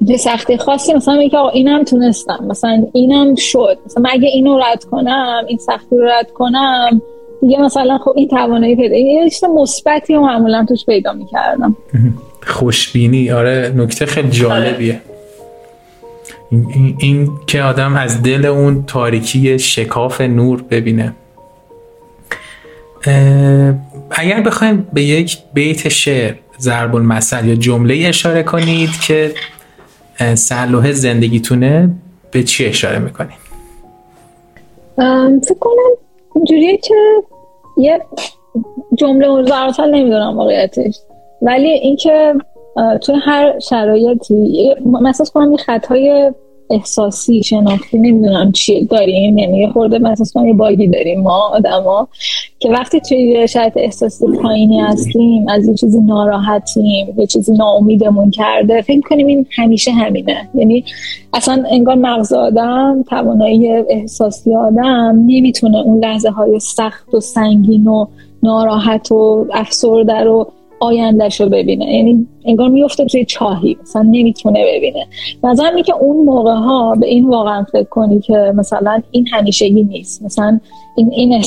[0.00, 4.84] یه سختی خاصی مثلا میگه آقا اینم تونستم مثلا اینم شد مثلا اگه اینو رد
[4.84, 7.02] کنم این سختی رو رد کنم
[7.40, 11.76] دیگه مثلا خب این توانایی پیدا یه چیز مثبتی رو معمولا توش پیدا می‌کردم.
[12.46, 15.00] خوشبینی آره نکته خیلی جالبیه.
[16.50, 21.14] این, این, این که آدم از دل اون تاریکی شکاف نور ببینه.
[24.10, 29.34] اگر بخوایم به یک بیت شعر ضرب المثل یا جمله اشاره کنید که
[30.34, 31.90] سلوه زندگیتونه
[32.30, 33.38] به چی اشاره می‌کنید
[35.44, 35.96] فکر کنم
[36.34, 36.94] اینجوریه که
[37.76, 38.00] یه
[38.94, 41.00] جمله مزارتال نمی‌دونم واقعیتش.
[41.42, 42.34] ولی اینکه
[43.02, 46.32] توی هر شرایطی مثلا کنم یه خطهای
[46.70, 49.38] احساسی شناختی نمی‌دونم چیه داریم.
[49.38, 52.08] یعنی یه خورده مثلا یه باگی داریم ما آدما
[52.58, 58.82] که وقتی توی شرایط احساسی پایینی هستیم از یه چیزی ناراحتیم یه چیزی ناامیدمون کرده
[58.82, 60.48] فکر کنیم این همیشه همینه.
[60.54, 60.84] یعنی
[61.34, 68.06] اصلا انگار مغز آدم توانایی احساسی آدم نمی‌تونه اون لحظه های سخت و سنگین و
[68.42, 71.94] ناراحت و افسرده رو آیندهش رو ببینه.
[71.94, 75.06] یعنی انگار میفته توی چاهی مثلا نمی‌تونه ببینه.
[75.44, 80.22] نظرم که اون موقع ها به این واقعا فکر کنی که مثلا این همیشگی نیست.
[80.22, 80.60] مثلا
[80.96, 81.42] این, این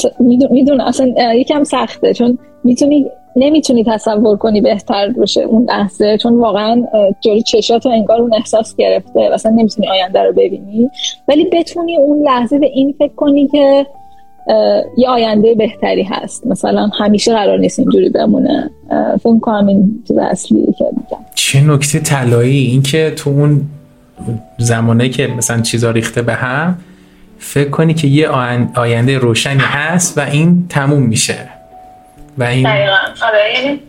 [0.50, 2.14] می‌دونه اصلا یکم سخته.
[2.14, 3.06] چون می‌تونی
[3.36, 6.18] نمی‌تونی تصور کنی بهتر باشه اون لحظه.
[6.18, 6.84] چون واقعا
[7.22, 9.30] جلوی چشات انگار اون احساس گرفته.
[9.34, 10.90] مثلا نمی‌تونی آینده رو ببینی.
[11.28, 13.86] ولی بتونی اون لحظه به این فکر کنی که
[14.98, 16.48] یه آینده بهتری هست.
[16.48, 18.70] مثلا همیشه قرار نیست اینجوری بمونه.
[19.24, 21.26] فکر کنم این چیز اصلی که میگم.
[21.36, 23.62] چه نکته طلایی؟ اینکه تو اون
[24.58, 26.78] زمانه که مثلا چیزا ریخته به هم
[27.40, 28.30] فکر کنی که یه
[28.76, 31.38] آینده روشنی هست و این تموم میشه.
[32.38, 33.80] و این آره یعنی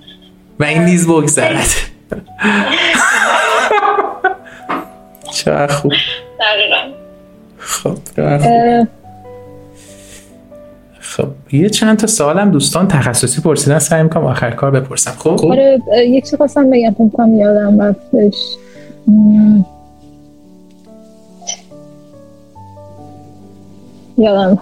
[0.61, 1.66] و این نیز بگذرد.
[5.35, 5.93] چه خوب.
[6.41, 6.77] دقیقا.
[7.59, 7.99] خب
[11.16, 15.10] خب یه چند تا سوالم دوستان تخصصی پرسیدن سعی می‌کنم آخر کار بپرسم.
[15.18, 18.34] خب؟ آره یک چیز خواستم بگم فکر کنم یادم رفتش.
[24.18, 24.59] یادم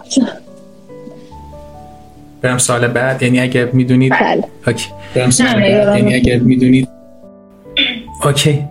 [2.42, 4.44] برم سال بعد یعنی اگر می‌دونید بله.
[5.14, 6.88] برم سال بعد یعنی اگر می‌دونید
[8.24, 8.64] اوکی.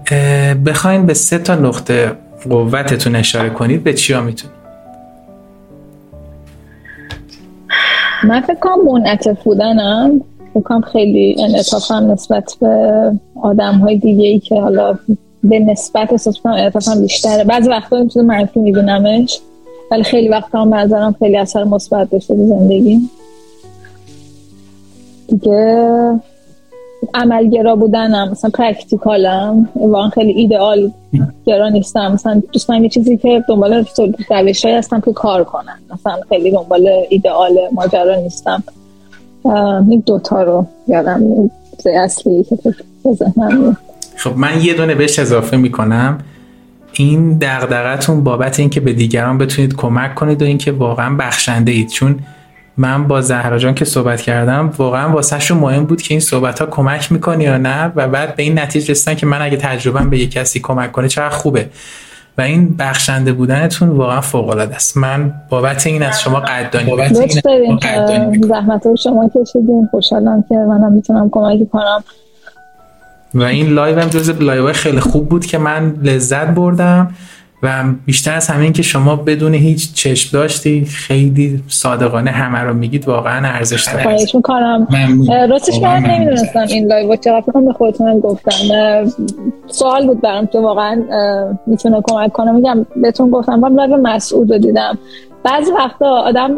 [0.66, 2.12] بخواین به سه تا نقطه
[2.50, 4.59] قوتتون اشاره کنید به چیا می‌تونید؟
[8.24, 10.22] من فکر کنم منعطف بودنم.
[10.54, 14.98] فکر کنم خیلی انعطافم نسبت به آدم های دیگه ای که حالا
[15.44, 17.44] به نسبت احساس کنم بیشتره.
[17.44, 19.40] بعضی وقتا چیز منفی میبینمش
[19.92, 23.10] ولی خیلی وقتا هم نظرم خیلی اثر مثبت داشته به زندگی
[25.28, 26.20] دیگه
[27.14, 30.92] عملگرا بودنم مثلا پرکتیکالم واقعا خیلی ایدئال
[31.46, 32.12] گرا نیستم.
[32.12, 33.86] مثلا دوست یه چیزی که دنبال
[34.30, 38.64] روش هستم که کار کنم مثلا خیلی دنبال ایدئال ماجرا نیستم.
[39.90, 41.22] این دوتا رو یادم
[41.86, 42.56] اصلی که
[44.16, 46.18] خب من یه دونه بهش اضافه می‌کنم.
[46.94, 51.90] این دغدغتون بابت اینکه به دیگران بتونید کمک کنید و اینکه واقعا بخشنده اید.
[51.90, 52.20] چون
[52.80, 56.66] من با زهرا جان که صحبت کردم واقعا واسهشون مهم بود که این صحبت ها
[56.66, 60.20] کمک می‌کنی یا نه و بعد به این نتیجه رسیدن که من اگه تجربه به
[60.20, 61.70] یک کسی کمک کنه چقدر خوبه.
[62.38, 64.98] و این بخشنده بودنتون واقعا فوق العاده است.
[64.98, 69.88] من بابت این از شما قدردانی بابت این زحمت شما کشیدین.
[69.92, 72.04] خوشحالم که منم می‌تونم کمکی کنم.
[73.34, 77.12] و این لایو هم جز لایو خیلی خوب بود که من لذت بردم.
[77.64, 83.08] و بیشتر از همین که شما بدون هیچ چشم داشتی خیلی صادقانه همه رو میگید
[83.08, 84.04] واقعا ارزش داره.
[84.04, 84.88] خواهش می‌کنم.
[85.50, 87.42] راستش من نمی‌دونستم این live چقدر.
[87.42, 88.52] فکرم به خودتون گفتم.
[89.68, 91.04] سوال بود برام که واقعا
[91.68, 92.52] می‌تونه کمک کنه.
[92.52, 93.56] میگم بهتون گفتم.
[93.56, 94.98] من live مسعود رو دیدم.
[95.44, 96.58] بعضی وقتا آدم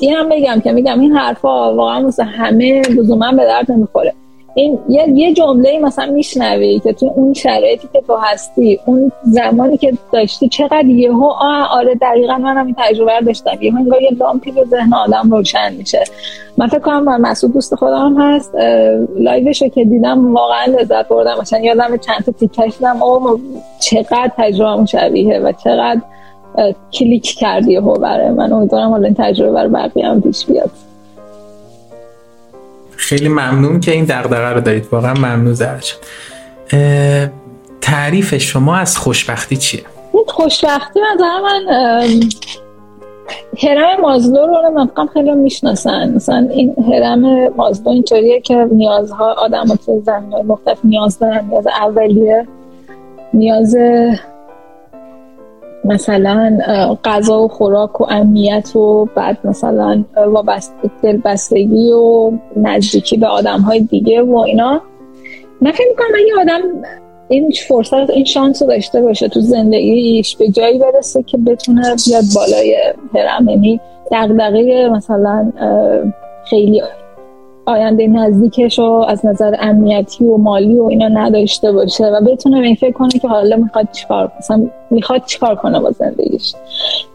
[0.00, 4.14] این هم بگم که میگم این حرفا واقعا مثل همه لزوما به درد نمی‌خوره.
[4.58, 9.76] این یه, یه جمله مثلا میشنوی که تو اون شرایطی که تو هستی اون زمانی
[9.76, 11.24] که داشتی چقدر یهو
[11.70, 13.62] آره دقیقا منم این تجربه رو داشتم.
[13.62, 16.04] یهو انگار یه لامپی به ذهن آدم روشن میشه.
[16.56, 18.54] من فکر کنم مسعود دوست خودم هست.
[19.18, 21.38] live ش رو که دیدم واقعا لذت بردم.
[21.40, 23.02] مثلا یادم چند تا تیکش دیدم.
[23.02, 23.40] اوه
[23.80, 26.00] چقدر تجربه شبیه و چقدر
[26.92, 28.52] کلیک کردی هو برای من.
[28.52, 30.70] امیدوارم حالا این تجربه رو بقیه هم پیش بیاد.
[32.98, 34.88] خیلی ممنون که این دغدغه رو دارید.
[34.92, 35.92] واقعا ممنون زرچ
[37.80, 39.82] تعریف شما از خوشبختی چیه؟
[40.26, 42.20] خوشبختی نظر من
[43.62, 46.14] هرم مازلو رو من خیلی می‌شناسن.
[46.14, 51.44] مثلا این هرم مازلو اینطوریه که نیازها آدم تو زمین مختلف نیاز دارن.
[51.50, 52.46] نیاز اولیه
[53.34, 53.76] نیاز
[55.88, 56.58] مثلا
[57.04, 60.04] غذا و خوراک و امنیت و بعد مثلا
[61.02, 64.82] دلبستگی و نزدیکی به آدم های دیگه و اینا.
[65.60, 66.62] من فکر می‌کنم اگه آدم
[67.28, 72.24] این فرصت این شانس رو داشته باشه تو زندگیش به جایی برسه که بتونه بیاد
[72.34, 72.76] بالای
[73.14, 73.80] هرم یعنی
[74.12, 75.52] دقدقه مثلا
[76.44, 76.82] خیلی
[77.68, 82.74] آینده نزدیکش رو از نظر امنیتی و مالی و اینا نداشته باشه و بتونه این
[82.74, 86.54] فکر کنه که حالا می‌خواد چیکار مثلا می‌خواد چیکار کنه با زندگیش.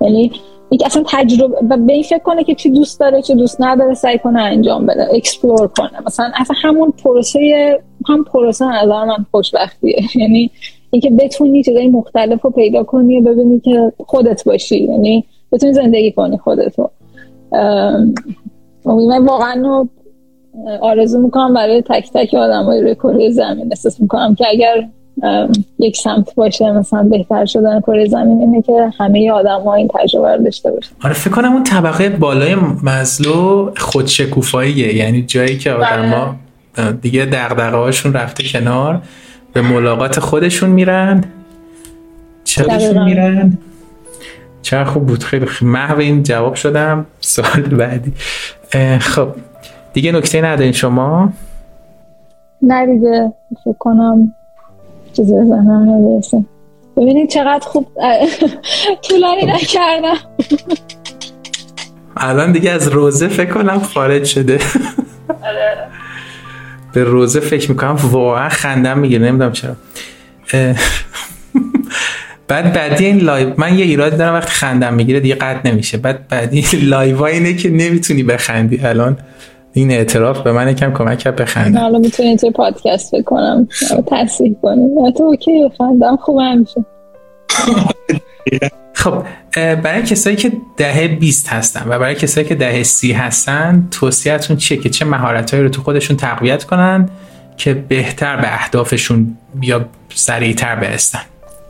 [0.02, 0.32] یعنی
[0.72, 3.94] یک اصلا تجربه و به این فکر کنه که چی دوست داره چی دوست نداره
[3.94, 5.92] سعی کنه انجام بده explore کنه.
[6.06, 10.00] مثلا اصلا همون پروسه هم پروسه نظر من خوشبختیه.
[10.22, 10.52] یعنی
[10.92, 14.84] اینکه بتونی چیزای مختلف رو پیدا کنی و ببینی که خودت باشی.
[14.84, 16.90] یعنی بتونی زندگی کنی خودتو.
[18.86, 19.88] من واقعا
[20.82, 23.68] آرزو می‌کنم برای تک تک آدم های روی کره زمین.
[23.72, 24.88] احساس می‌کنم که اگر
[25.80, 30.36] یک سمت باشه مثلا بهتر شدن کره زمین اینه که همه آدم ها این تجربه
[30.36, 34.96] رو داشته باشه آره فکر کنم اون طبقه بالای مزلو خودشکوفاییه.
[34.96, 36.36] یعنی جایی که آدم ها
[36.76, 36.92] بله.
[36.92, 39.02] دیگه دقدقه هاشون رفته کنار
[39.54, 41.24] به ملاقات خودشون میرن.
[42.44, 43.58] چراشون میرن؟
[44.62, 45.24] چه خوب بود.
[45.24, 47.06] خیلی محو این جواب شدم.
[47.20, 48.14] سوال بعدی.
[49.00, 49.28] خب.
[49.94, 51.34] دیگه نکته ندارین شما؟
[52.62, 53.34] نه دیگه
[53.64, 54.34] فکر کنم
[55.14, 56.46] چیزی ذهنم نمی‌رسه
[56.98, 57.88] ببینید چقدر خوب
[59.10, 60.18] طولانی نکردم.
[62.18, 64.60] الان دیگه از روزه فکر کنم خارج شده.
[66.94, 69.76] به روزه فکر می‌کنم واقعا خندم می‌گیره نمی‌دونم چرا.
[72.48, 75.98] بعد بعدی این لایو من یه ایراد دارم وقتی خندم می‌گیره دیگه قطع نمیشه.
[75.98, 79.18] بعد بعدی لایو اینه که نمی‌تونی بخندی الان.
[79.74, 81.80] این اعتراف به من کم کمک کرد بخندم.
[81.80, 83.68] حالا می‌تونید توی پادکست بکنم
[84.08, 86.86] تصیح کنیم تو اوکی بخندم خوب میشه.
[88.94, 89.24] خب
[89.56, 94.78] برای کسایی که دهه 20 هستن و برای کسایی که دهه 30 هستن توصیهتون چیه
[94.78, 97.10] که چه مهارتهایی رو تو خودشون تقویت کنن
[97.58, 99.86] که بهتر به اهدافشون یا
[100.16, 101.20] سریعتر برسن؟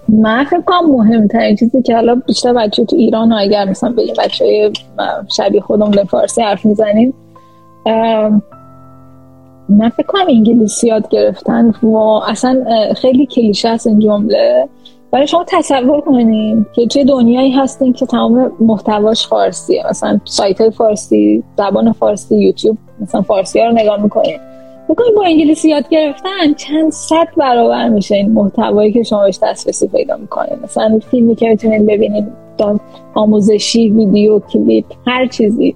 [0.08, 4.02] من فکر کنم مهمترین چیزی که حالا بیشتر بچه تو ایران و اگر مثلا به
[4.02, 4.72] این بچه
[5.38, 7.14] شبیه خودم به فارسی حرف می‌زنیم
[9.70, 11.70] من فکر کنم انگلیسی یاد گرفتن.
[11.84, 11.96] و
[12.28, 12.64] اصلا
[12.96, 14.70] خیلی کلیشه است این جمله.
[15.12, 19.84] برای شما تصور کنیم که چه دنیایی هستین که تمام محتواش فارسیه.
[19.90, 24.38] مثلا سایت های فارسی زبان فارسی یوتیوب مثلا فارسی ها رو نگاه می‌کنین.
[24.90, 29.88] بکنید با انگلیسی یاد گرفتن چند صد برابر میشه این محتوایی که شما بهش دسترسی
[29.88, 30.60] پیدا می‌کنین.
[30.64, 32.26] مثلا فیلمی که می‌تونید ببینید
[33.16, 35.76] آموزشی ویدیو کلیپ هر چیزی.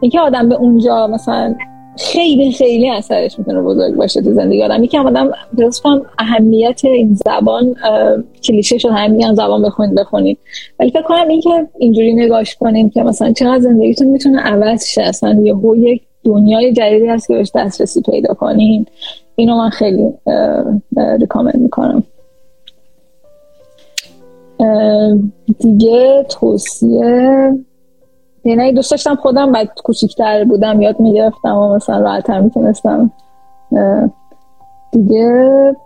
[0.00, 1.54] اینکه آدم به اونجا مثلا
[1.98, 4.62] خیلی خیلی اثرش می‌تونه بزرگ باشه تو زندگی.
[4.62, 5.82] آدم یکم آدم درست
[6.18, 7.74] اهمیت این زبان
[8.44, 10.38] کلیشه شد همین زبان بخونید بخونید
[10.80, 15.02] ولی فکر کنم این که اینجوری نگاش کنیم که مثلا چقدر زندگیتون می‌تونه عوض شه.
[15.02, 18.86] اصلا یه یک دنیای جدیدی هست که بهش دسترسی پیدا کنین.
[19.36, 20.14] اینو من خیلی
[21.18, 22.02] ریکامند می‌کنم.
[25.58, 27.52] دیگه توصیه
[28.48, 33.10] یعنی دوست داشتم خودم بعد کوچیکتر بودم یاد می‌گرفتم و مثلا راحتر می‌تونستم
[34.92, 35.76] دیگه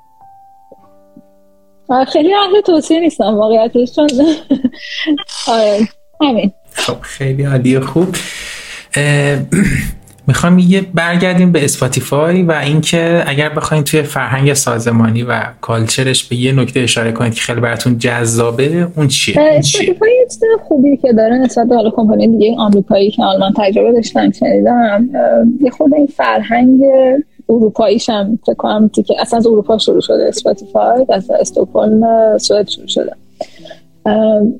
[2.08, 4.08] خیلی اهل توصیه نیستم واقعیتش چون
[5.48, 5.78] آره
[6.20, 6.52] همین.
[6.72, 8.08] خب خیلی عالی خوب.
[10.32, 16.24] می‌خوام یه برگردیم به اسپاتیفای و اینکه اگر بخواید توی فرهنگ سازمانی و culture ش
[16.24, 21.12] به یه نکته اشاره کنید که خیلی براتون جذابه اون چیه؟ اسپاتیفای چیز خوبی که
[21.12, 25.08] داره نسبت به کمپانی دیگه آمریکایی که آلمان تجربه داشتم شنیدم
[25.60, 26.80] یه خود این فرهنگ
[27.48, 32.86] اروپاییش هم فکر کنم که اصلا از اروپا شروع شده اسپاتیفای از استکهلم سوئد شروع
[32.86, 33.12] شده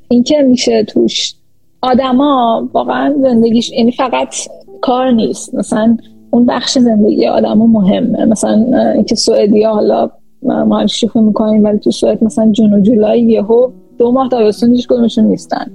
[0.08, 1.34] اینکه میشه توش
[1.82, 4.34] آدما واقعا زندگیش یعنی فقط
[4.82, 5.54] کار نیست.
[5.54, 5.96] مثلا
[6.30, 8.24] اون بخش زندگی آدم مهمه.
[8.24, 10.10] مثلا اینکه سوئدی حالا
[10.42, 14.86] ما شوخی می‌کنیم ولی تو سوئد مثلا جون و جولای یهو دو ماه تابستون هیچ
[14.86, 15.66] کدومشون نیستن.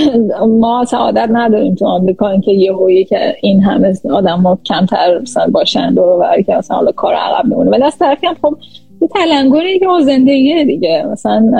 [0.60, 5.94] ما سعادت نداریم تو آمریکا اینکه یهو که این همه آدم ها کمتر مثلا باشن
[5.94, 7.70] دور و که مثلا حالا کار عقب میمونه.
[7.70, 8.56] ولی از طرفی هم خب
[9.02, 11.06] یه تلنگری که ما زندگیه دیگه.
[11.12, 11.50] مثلا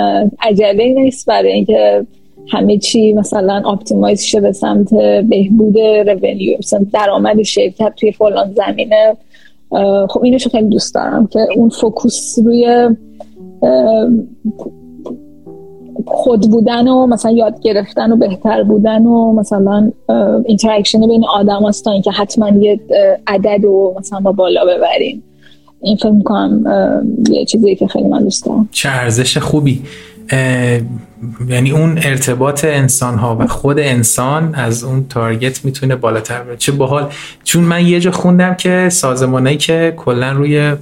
[0.41, 2.05] عجله نیست برای اینکه
[2.51, 4.93] همه چی مثلا optimize شه به سمت
[5.29, 6.57] بهبود revenue
[6.93, 9.17] درآمد شرکت توی فلان زمینه.
[10.09, 12.89] خب اینو خیلی دوست دارم که اون focus روی
[16.05, 19.91] خود بودن و مثلا یاد گرفتن و بهتر بودن و مثلا
[20.45, 22.79] interaction بین آدم هست تا اینکه حتما یه
[23.27, 25.23] عدد و مثلا با بالا ببریم.
[25.81, 26.63] این فکر می‌کنم
[27.31, 28.69] یه چیزی که خیلی من دوست دارم.
[28.71, 29.81] چه ارزش خوبی.
[31.47, 36.57] یعنی اون ارتباط انسان ها و خود انسان از اون target می‌تونه بالاتر بره.
[36.57, 37.11] چه باحال.
[37.43, 40.75] چون من یه جا خوندم که سازمانایی که کلا روی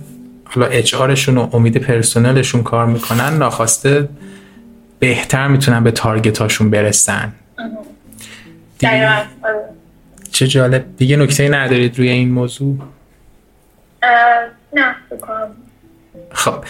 [0.44, 4.10] حالا اچ آرشون و امید پرسنلشون کار می‌کنن ناخواسته
[5.00, 7.34] بهتر می‌تونن به تارگت هاشون برسن.
[9.44, 9.66] آره.
[10.32, 10.86] چه جالب.
[10.98, 12.78] دیگه نکته ندارید روی این موضوع؟
[14.74, 14.96] نه
[16.32, 16.64] خب.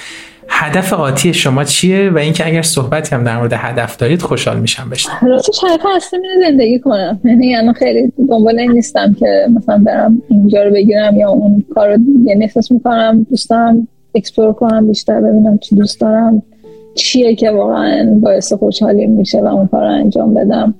[0.49, 4.89] هدف آتی شما چیه و اینکه اگر صحبتی هم در مورد هدف دارید خوشحال میشم
[4.89, 7.19] بشم راستش هدف اصلی زندگی کنم.
[7.23, 11.93] یعنی الان خیلی دنبال این نیستم که مثلا برم اینجا رو بگیرم یا اون کار
[11.93, 16.43] رو یعنی احساس می‌کنم دوست دارم explore کنم بیشتر ببینم چی دوست دارم
[16.95, 20.73] چیه که واقعا باعث خوشحالی میشه و اون کار رو انجام بدم.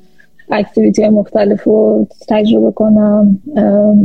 [0.52, 3.40] activity مختلف رو تجربه کنم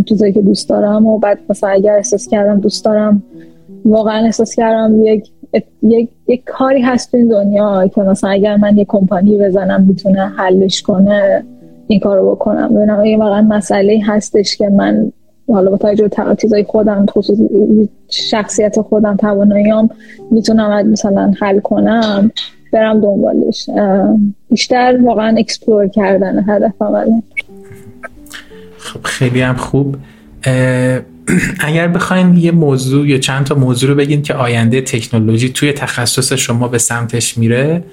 [0.08, 3.22] چیزایی که دوست دارم و بعد مثلا اگر احساس کردم دوست دارم
[3.84, 5.31] واقعا احساس کردم یک
[5.82, 10.28] یک, یک کاری هست تو این دنیا که مثلا اگر من یه کمپانی بزنم می‌تونه
[10.28, 11.44] حلش کنه
[11.86, 12.74] این کار رو بکنم.
[12.74, 15.12] ببینم واقعا مسئله هستش که من
[15.48, 17.38] حالا با توجه به چیزای خودم خصوص
[18.08, 19.90] شخصیت خودم تواناییام
[20.30, 22.30] می‌تونم مثلا حل کنم
[22.72, 23.70] برم دنبالش.
[24.50, 26.72] بیشتر واقعا explore کردن هدف
[28.78, 29.96] خب خیلی هم خوب.
[31.68, 36.32] اگر بخواین یه موضوع یا چند تا موضوع رو بگین که آینده تکنولوژی توی تخصص
[36.32, 37.84] شما به سمتش میره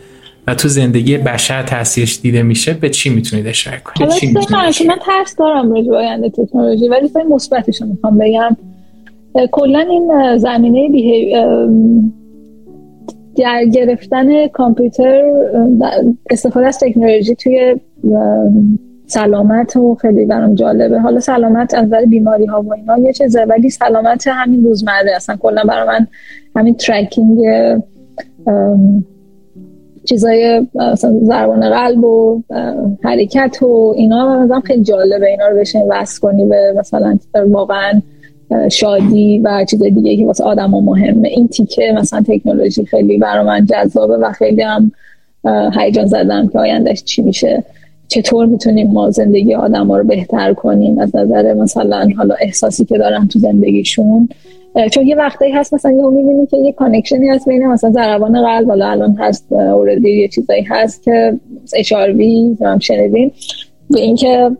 [0.47, 4.09] و تو زندگی بشر تاثیرش دیده میشه به چی می‌تونید اشاره کنید؟
[4.71, 8.57] چی من ترس دارم راجع آینده تکنولوژی ولی سعی مثبتش رو می‌خوام بگم.
[9.51, 10.89] کلا این زمینه
[13.37, 15.21] در گرفتن کامپیوتر
[16.29, 17.75] استفاده از تکنولوژی توی
[19.09, 20.99] سلامت و خیلی برام جالبه.
[20.99, 25.15] حالا سلامت از نظر بیماری ها و اینا یه چیزه ولی سلامت همین روزمره.
[25.15, 26.07] اصلا کلا برای من
[26.55, 27.39] همین ترکینگ
[30.05, 30.67] چیزای
[31.23, 32.41] ضربان قلب و
[33.03, 35.29] حرکت و اینا مثلا خیلی جالبه.
[35.29, 37.17] اینا رو بشین وصل کنی به مثلا
[37.47, 38.01] واقعا
[38.71, 41.27] شادی و چیز دیگه که واسه آدم مهمه.
[41.27, 44.91] این تیکه مثلا تکنولوژی خیلی برای من جذابه و خیلی هم
[45.79, 47.63] هیجان زده‌م که آیندهش چی میشه.
[48.09, 52.97] چطور می‌تونیم ما زندگی آدم ها رو بهتر کنیم؟ از نظر مثلا حالا احساسی که
[52.97, 54.29] دارن تو زندگیشون.
[54.91, 58.41] چون یه وقتی هست مثلا یه می‌بینی که یه connection ی هست بین مثلا ضربان
[58.41, 61.39] قلب حالا الان هست already یه چیزایی هست که
[61.73, 63.31] HRV هم شنیدیم.
[63.89, 64.51] به اینکه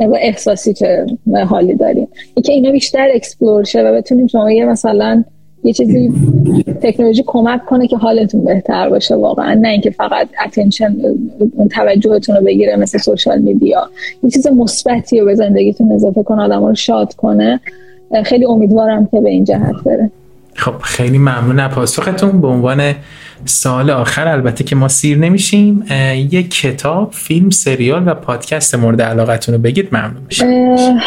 [0.00, 1.06] احساسی که
[1.48, 2.08] حالی داریم.
[2.34, 5.24] اینکه اینا بیشتر explore شه و بتونیم شما یه مثلا
[5.68, 6.12] یه چیزی
[6.82, 10.96] تکنولوژی کمک کنه که حالتون بهتر باشه واقعا نه اینکه فقط attention
[11.54, 13.90] اون توجهتون رو بگیره مثل social media
[14.22, 17.60] یه چیز مثبتی رو به زندگیتون اضافه کنه آدم رو شاد کنه.
[18.24, 20.10] خیلی امیدوارم که به این جهت بره.
[20.54, 22.40] خب خیلی ممنون پاسختون.
[22.40, 22.94] به عنوان
[23.44, 25.84] سال آخر البته که ما سیر نمیشیم
[26.30, 29.88] یک کتاب فیلم سریال و پادکست مورد علاقتون رو بگید.
[29.92, 30.98] ممنون میشم.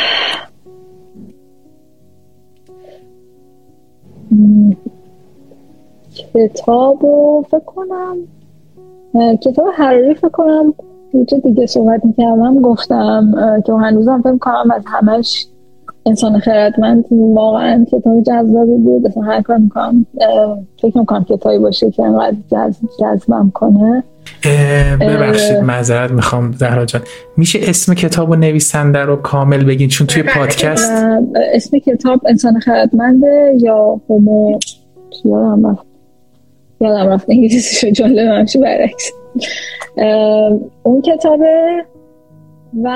[6.33, 8.17] کتاب رو فکر کنم.
[9.37, 10.73] کتاب حراری فکر کنم
[11.13, 13.31] یه دیگه صحبت می‌کردم گفتم
[13.65, 15.47] که هنوزم فکر کنم از همش
[16.05, 19.17] انسان خردمند واقعا کتاب جذابی بود.
[19.17, 20.05] هر کار می‌کنم
[20.81, 22.37] فکر می‌کنم کتابی باشه که انقدر
[22.99, 24.03] جذبم کنه.
[25.01, 27.01] ببخشید معذرت می‌خوام زهرا جان.
[27.37, 30.91] میشه اسم کتاب و نویسنده رو کامل بگین؟ چون توی پادکست
[31.53, 34.59] اسم کتاب انسان خردمنده یا هومو
[35.25, 35.85] یادم رفت.
[36.81, 39.11] یادم رفت انگلیسی شو جالب همشه برعکس.
[40.83, 41.85] اون کتابه
[42.83, 42.87] و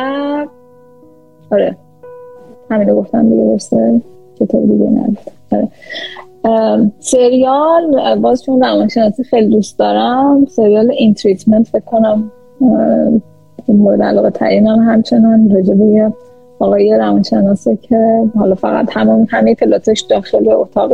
[1.52, 1.78] آره.
[2.72, 4.02] همین رو گفتم دیگه برسه
[4.40, 5.18] کتاب دیگه ندارم
[5.52, 5.68] آره.
[7.00, 12.32] سریال باز چون روانشناسی خیلی دوست دارم سریال این تریتمنت فکر کنم
[13.68, 16.14] مورد علاقه ترینم همچنان راجع به
[16.60, 20.92] آقای روانشناسه که حالا فقط همه همه پلاتش داخل اتاق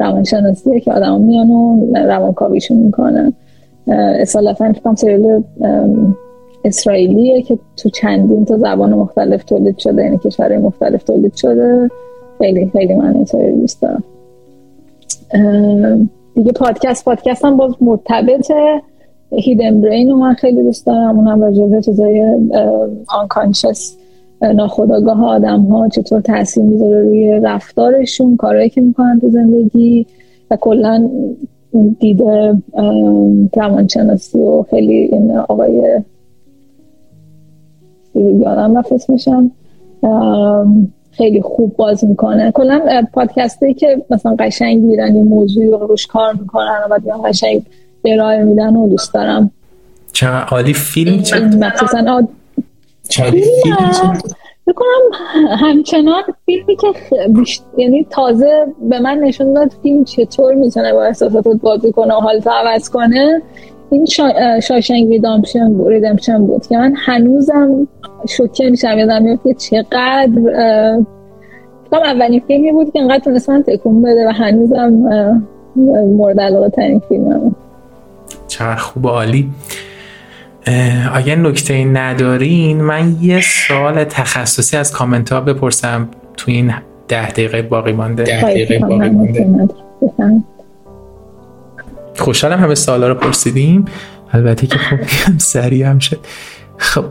[0.00, 3.32] روانشناسیه که آدم میان و روانکاویشون می‌کنن.
[4.20, 5.42] اصالتا فکرم سریال
[6.64, 11.90] اسرائیلیه که تو چندین تا زبان مختلف تولید شده یعنی کشورهای مختلف تولید شده.
[12.38, 14.04] خیلی خیلی من این دوست دارم.
[16.34, 18.82] دیگه پادکست پادکست هم باز مرتبطه.
[19.30, 21.18] هیدن برین رو من خیلی دوست دارم.
[21.18, 22.36] اونم راجع به چیزای
[23.20, 23.96] آنکانشس
[24.54, 30.06] ناخداگاه آدم ها چطور تاثیر می‌ذاره روی رفتارشون کارهایی که می‌کنن تو زندگی
[30.50, 31.10] و کلا
[32.00, 32.56] دیده
[33.56, 36.00] روانشناسی و خیلی این آقای
[38.14, 39.50] یادم رفت میشم
[41.12, 42.52] خیلی خوب باز می‌کنه.
[42.52, 47.62] کلا پادکستی که مثلا قشنگ میرن یه موضوعی رو روش کار می‌کنن و بعد قشنگ
[48.04, 49.50] ارائه میدن و دوست دارم.
[50.12, 51.40] چقدر؟ عالی فیلم چه؟
[54.66, 55.18] بکنم
[55.58, 56.86] همچنان فیلمی که
[57.76, 62.46] یعنی تازه به من نشون داد فیلم چطور می‌تونه با احساساتت بازی کنه و حالت
[62.46, 63.42] عوض کنه.
[63.92, 64.60] این شا...
[64.60, 67.88] Shawshank Redemption بود Redemption بود که من هنوزم
[68.28, 70.30] شوکه میشم یادم میفته چقدر
[71.90, 74.92] کام اولین فیلمی بود که انقدر تونست من تکون بده و هنوزم
[76.16, 77.54] مورد علاقه ترین فیلمم
[78.48, 79.50] چقدر خوب عالی.
[81.14, 86.08] اگر نکته ندارین من یه سوال تخصصی از کامنت ها بپرسم.
[86.36, 86.72] تو این
[87.08, 88.22] ده دقیقه باقی مانده.
[88.22, 89.68] ده دقیقه باقی مانده.
[92.18, 93.84] خوشحالم همه سوالا رو پرسیدیم.
[94.32, 94.98] البته که خب
[95.38, 96.18] سریع هم شد.
[96.76, 97.04] خب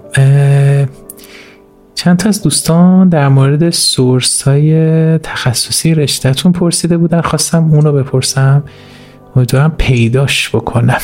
[1.95, 7.21] چند تا از دوستان در مورد سورس های تخصصی رشتهتون پرسیده بودن.
[7.21, 8.63] خواستم اون رو بپرسم.
[9.35, 11.01] امیدوارم پیداش بکنم.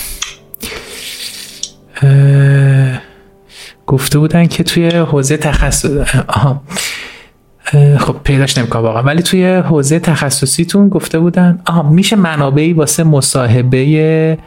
[3.88, 5.90] گفته بودن که توی حوزه تخصص
[7.98, 9.04] خب پیداش نمی‌کنم واقعا.
[9.04, 14.38] ولی توی حوزه تخصصیتون گفته بودن آها میشه منابعی واسه مصاحبه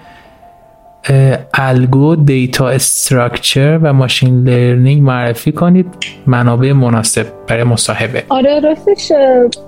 [1.54, 5.86] الگو data structure و machine learning معرفی کنید.
[6.26, 8.22] منابع مناسب برای مصاحبه.
[8.28, 9.12] آره راستش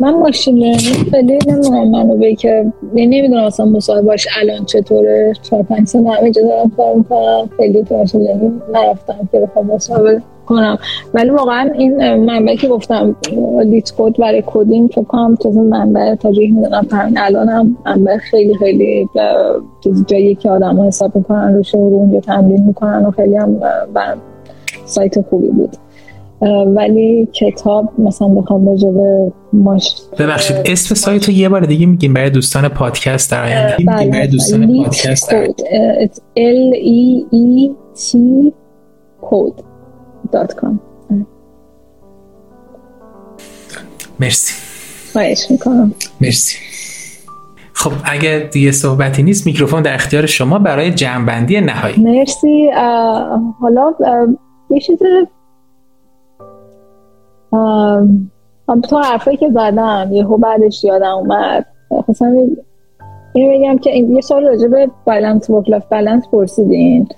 [0.00, 5.32] من machine learning خیلی نمی‌دونم منابعی که نمی‌دونم اصلا مصاحبهش الان چطوره.
[5.42, 7.50] چهار پنج ساله همه‌ش دارم کار می‌کنم.
[7.56, 10.78] خیلی تو machine learning نرفتم که بخوام مصاحبه کنم.
[11.14, 13.16] ولی واقعا این منبعی که گفتم
[13.64, 16.86] LeetCode برای coding فکر کنم من منبع تاریخ می‌دونم.
[16.92, 19.08] همین الان هم منبع خیلی خیلی
[20.06, 23.60] جایی که آدم ها حساب می‌کنن روش رو اونجا تمرین می‌کنن و خیلی هم
[23.94, 24.16] بر
[24.84, 25.76] سایت خوبی بود.
[26.66, 32.14] ولی کتاب مثلا بخوام راجع به ماش ببخشید اسم سایت رو یه بار دیگه میگیم
[32.14, 33.76] برای دوستان پادکست در آینده.
[33.86, 35.30] بله برای دوستان پادکست
[36.36, 38.16] L E E T
[39.22, 39.71] code.
[40.32, 40.80] دات کام
[44.20, 44.54] مرسی.
[45.12, 45.94] خواهش می‌کنم.
[46.20, 46.58] مرسی.
[47.72, 52.02] خب اگر دیگه صحبتی نیست میکروفون در اختیار شما برای جمعبندی نهایی.
[52.02, 52.70] مرسی.
[53.60, 53.94] حالا
[54.70, 54.98] یه چیز
[58.88, 61.66] تو حرفایی که زدم یهو بعدش یادم اومد.
[62.04, 62.34] خواستم
[63.34, 67.08] اینو بگم که یه سال راجع به balance work life balance پرسیدین.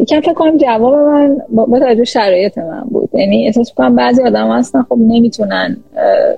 [0.00, 3.10] یکم فکر کنم جواب من با توجه شرایط من بود.
[3.12, 5.76] یعنی احساس کنم بعضی آدما هستن خب نمی‌تونن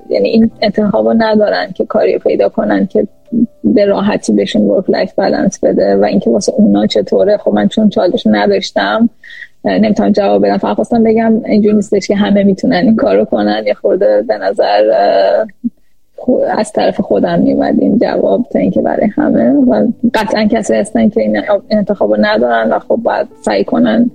[0.09, 3.07] یعنی این انتخاب ندارن که کاری پیدا کنن که
[3.63, 7.37] به راحتی بهشون work life balance بده و اینکه واسه اونا چطوره.
[7.37, 9.09] خب من چون چالش نداشتم
[9.65, 10.57] نمی‌تونم جواب بدم.
[10.57, 13.63] فقط خواستم بگم اینجوری نیستش که همه می‌تونن این کارو کنن.
[13.67, 14.83] یه خورده به نظر
[16.57, 21.21] از طرف خودم میومد این جواب تا اینکه برای همه و قطعا کسایی هستن که
[21.21, 24.11] این انتخاب رو ندارن و خب باید سعی کنن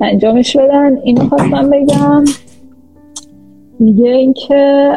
[0.00, 0.96] انجامش بدن.
[0.96, 2.24] اینو خواستم بگم.
[3.78, 4.92] دیگه اینکه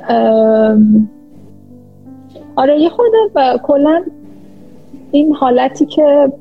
[2.56, 4.04] آره یه خورده و کلا
[5.12, 6.32] این حالتی که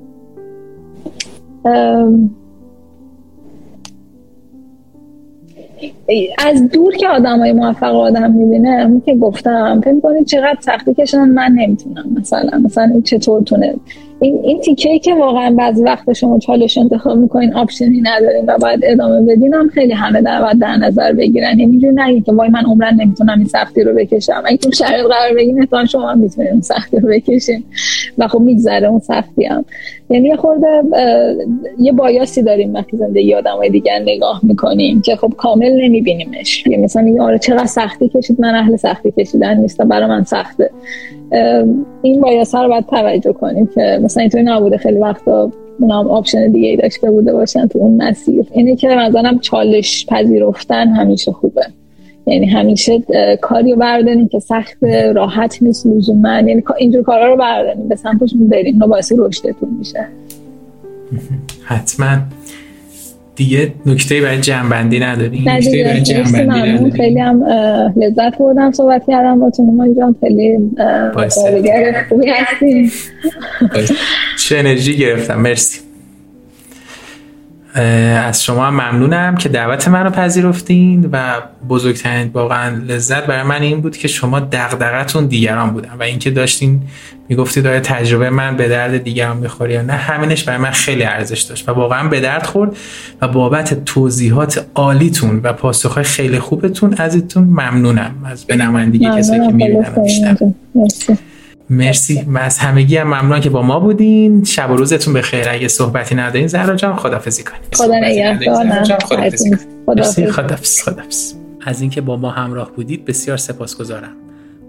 [6.39, 10.95] از دور که آدم های موفق آدم می‌بینه همون که گفتم فکر کنید چقدر سختی
[10.95, 13.75] کشیدن من نمی‌تونم مثلا مثلا این چطور تونه؟
[14.23, 18.59] این این تیکه که واقعا بعضی وقتا شما چالشو انتخاب می‌کنین option ی ندارین و
[18.59, 21.59] باید ادامه بدین هم خیلی همه در در نظر بگیرن.
[21.59, 24.43] یعنی اینجوری نگید که وای من عمرا نمی‌تونم این سختی رو بکشم.
[24.45, 27.65] اگه تو شرایط قرار بگیرین احتمالا شما هم می‌تونین سختی رو بکشین
[28.19, 29.65] و خب میگذره اون سختی هم.
[30.11, 30.83] یعنی یه خورده
[31.79, 36.67] یه bias ی داریم وقتی زندگی آدمای دیگر نگاه می‌کنیم که خب کامل نمیبینیمش.
[36.67, 40.71] یعنی مثلا آره چقدر سختی کشید من اهل سختی کشیدن نیستم برای من سخته.
[42.03, 44.77] این bias رو باید توجه کنیم که مثلا اینطوری نبوده.
[44.77, 48.45] خیلی وقتا اونم option دیگه ای داشته بوده باشن تو اون مسیر.
[48.53, 51.63] اینه که مثلا چالش پذیرفتن همیشه خوبه.
[52.27, 53.03] یعنی همیشه
[53.41, 54.85] کاری رو برداریم که سخت
[55.15, 56.35] راحت نیست لزوما.
[56.35, 60.07] یعنی اینجور کارا رو برداریم به سمتشون بریم و باعث رشدتون میشه.
[61.65, 62.19] حتما.
[63.37, 67.45] دیگه نکته برای جنبندی نداری؟ نکته برای جنبندی نداری؟ خیلی هم
[67.97, 70.71] لذت بردم صحبت کردم با تو ما جان خیلی
[72.09, 72.93] خوبی هستیم.
[74.39, 75.41] چه انرژی گرفتم.
[75.41, 75.81] مرسی.
[77.75, 83.63] از شما هم ممنونم که دعوت من رو پذیرفتین و بزرگترین واقعا لذت برای من
[83.63, 86.83] این بود که شما دغدغتون دیگران بودن و اینکه داشتین
[87.29, 91.41] می‌گفتید داره تجربه من به درد دیگران می‌خوره یا نه همینش برای من خیلی ارزش
[91.41, 92.77] داشت و واقعا به درد خورد
[93.21, 99.53] و بابت توضیحات عالیتون و پاسخهای خیلی خوبتون ازتون ممنونم از به نمایندگی کسایی که
[99.53, 100.55] می‌بینم
[101.71, 102.25] مرسی.
[102.27, 104.45] من از همگی هم ممنون که با ما بودین.
[104.45, 105.49] شب و روزتون بخیر.
[105.49, 108.85] اگه صحبتی ندارین زهرا جان خدافظی کنید خدا نگهدار.
[110.31, 111.35] خدافظ خدافظ
[111.67, 114.13] از اینکه با ما همراه بودید بسیار سپاسگزارم.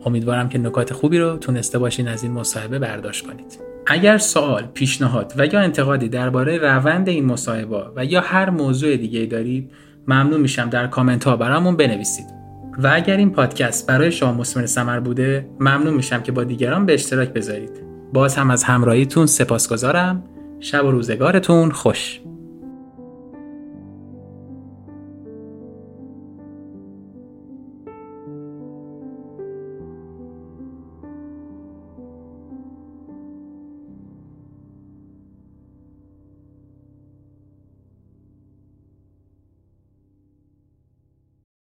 [0.05, 3.59] امیدوارم که نکات خوبی رو تونسته باشین از این مصاحبه برداشت کنید.
[3.87, 9.25] اگر سوال، پیشنهاد و یا انتقادی درباره روند این مصاحبه و یا هر موضوع دیگه
[9.25, 9.71] دارید
[10.07, 10.69] ممنون میشم.
[10.69, 12.42] در کامنت ها برامون بنویسید.
[12.77, 16.93] و اگر این پادکست برای شما مسمر سمر بوده ممنون میشم که با دیگران به
[16.93, 17.83] اشتراک بذارید.
[18.13, 20.23] باز هم از همراهیتون سپاسگزارم.
[20.59, 22.21] شب و روزگارتون خوش.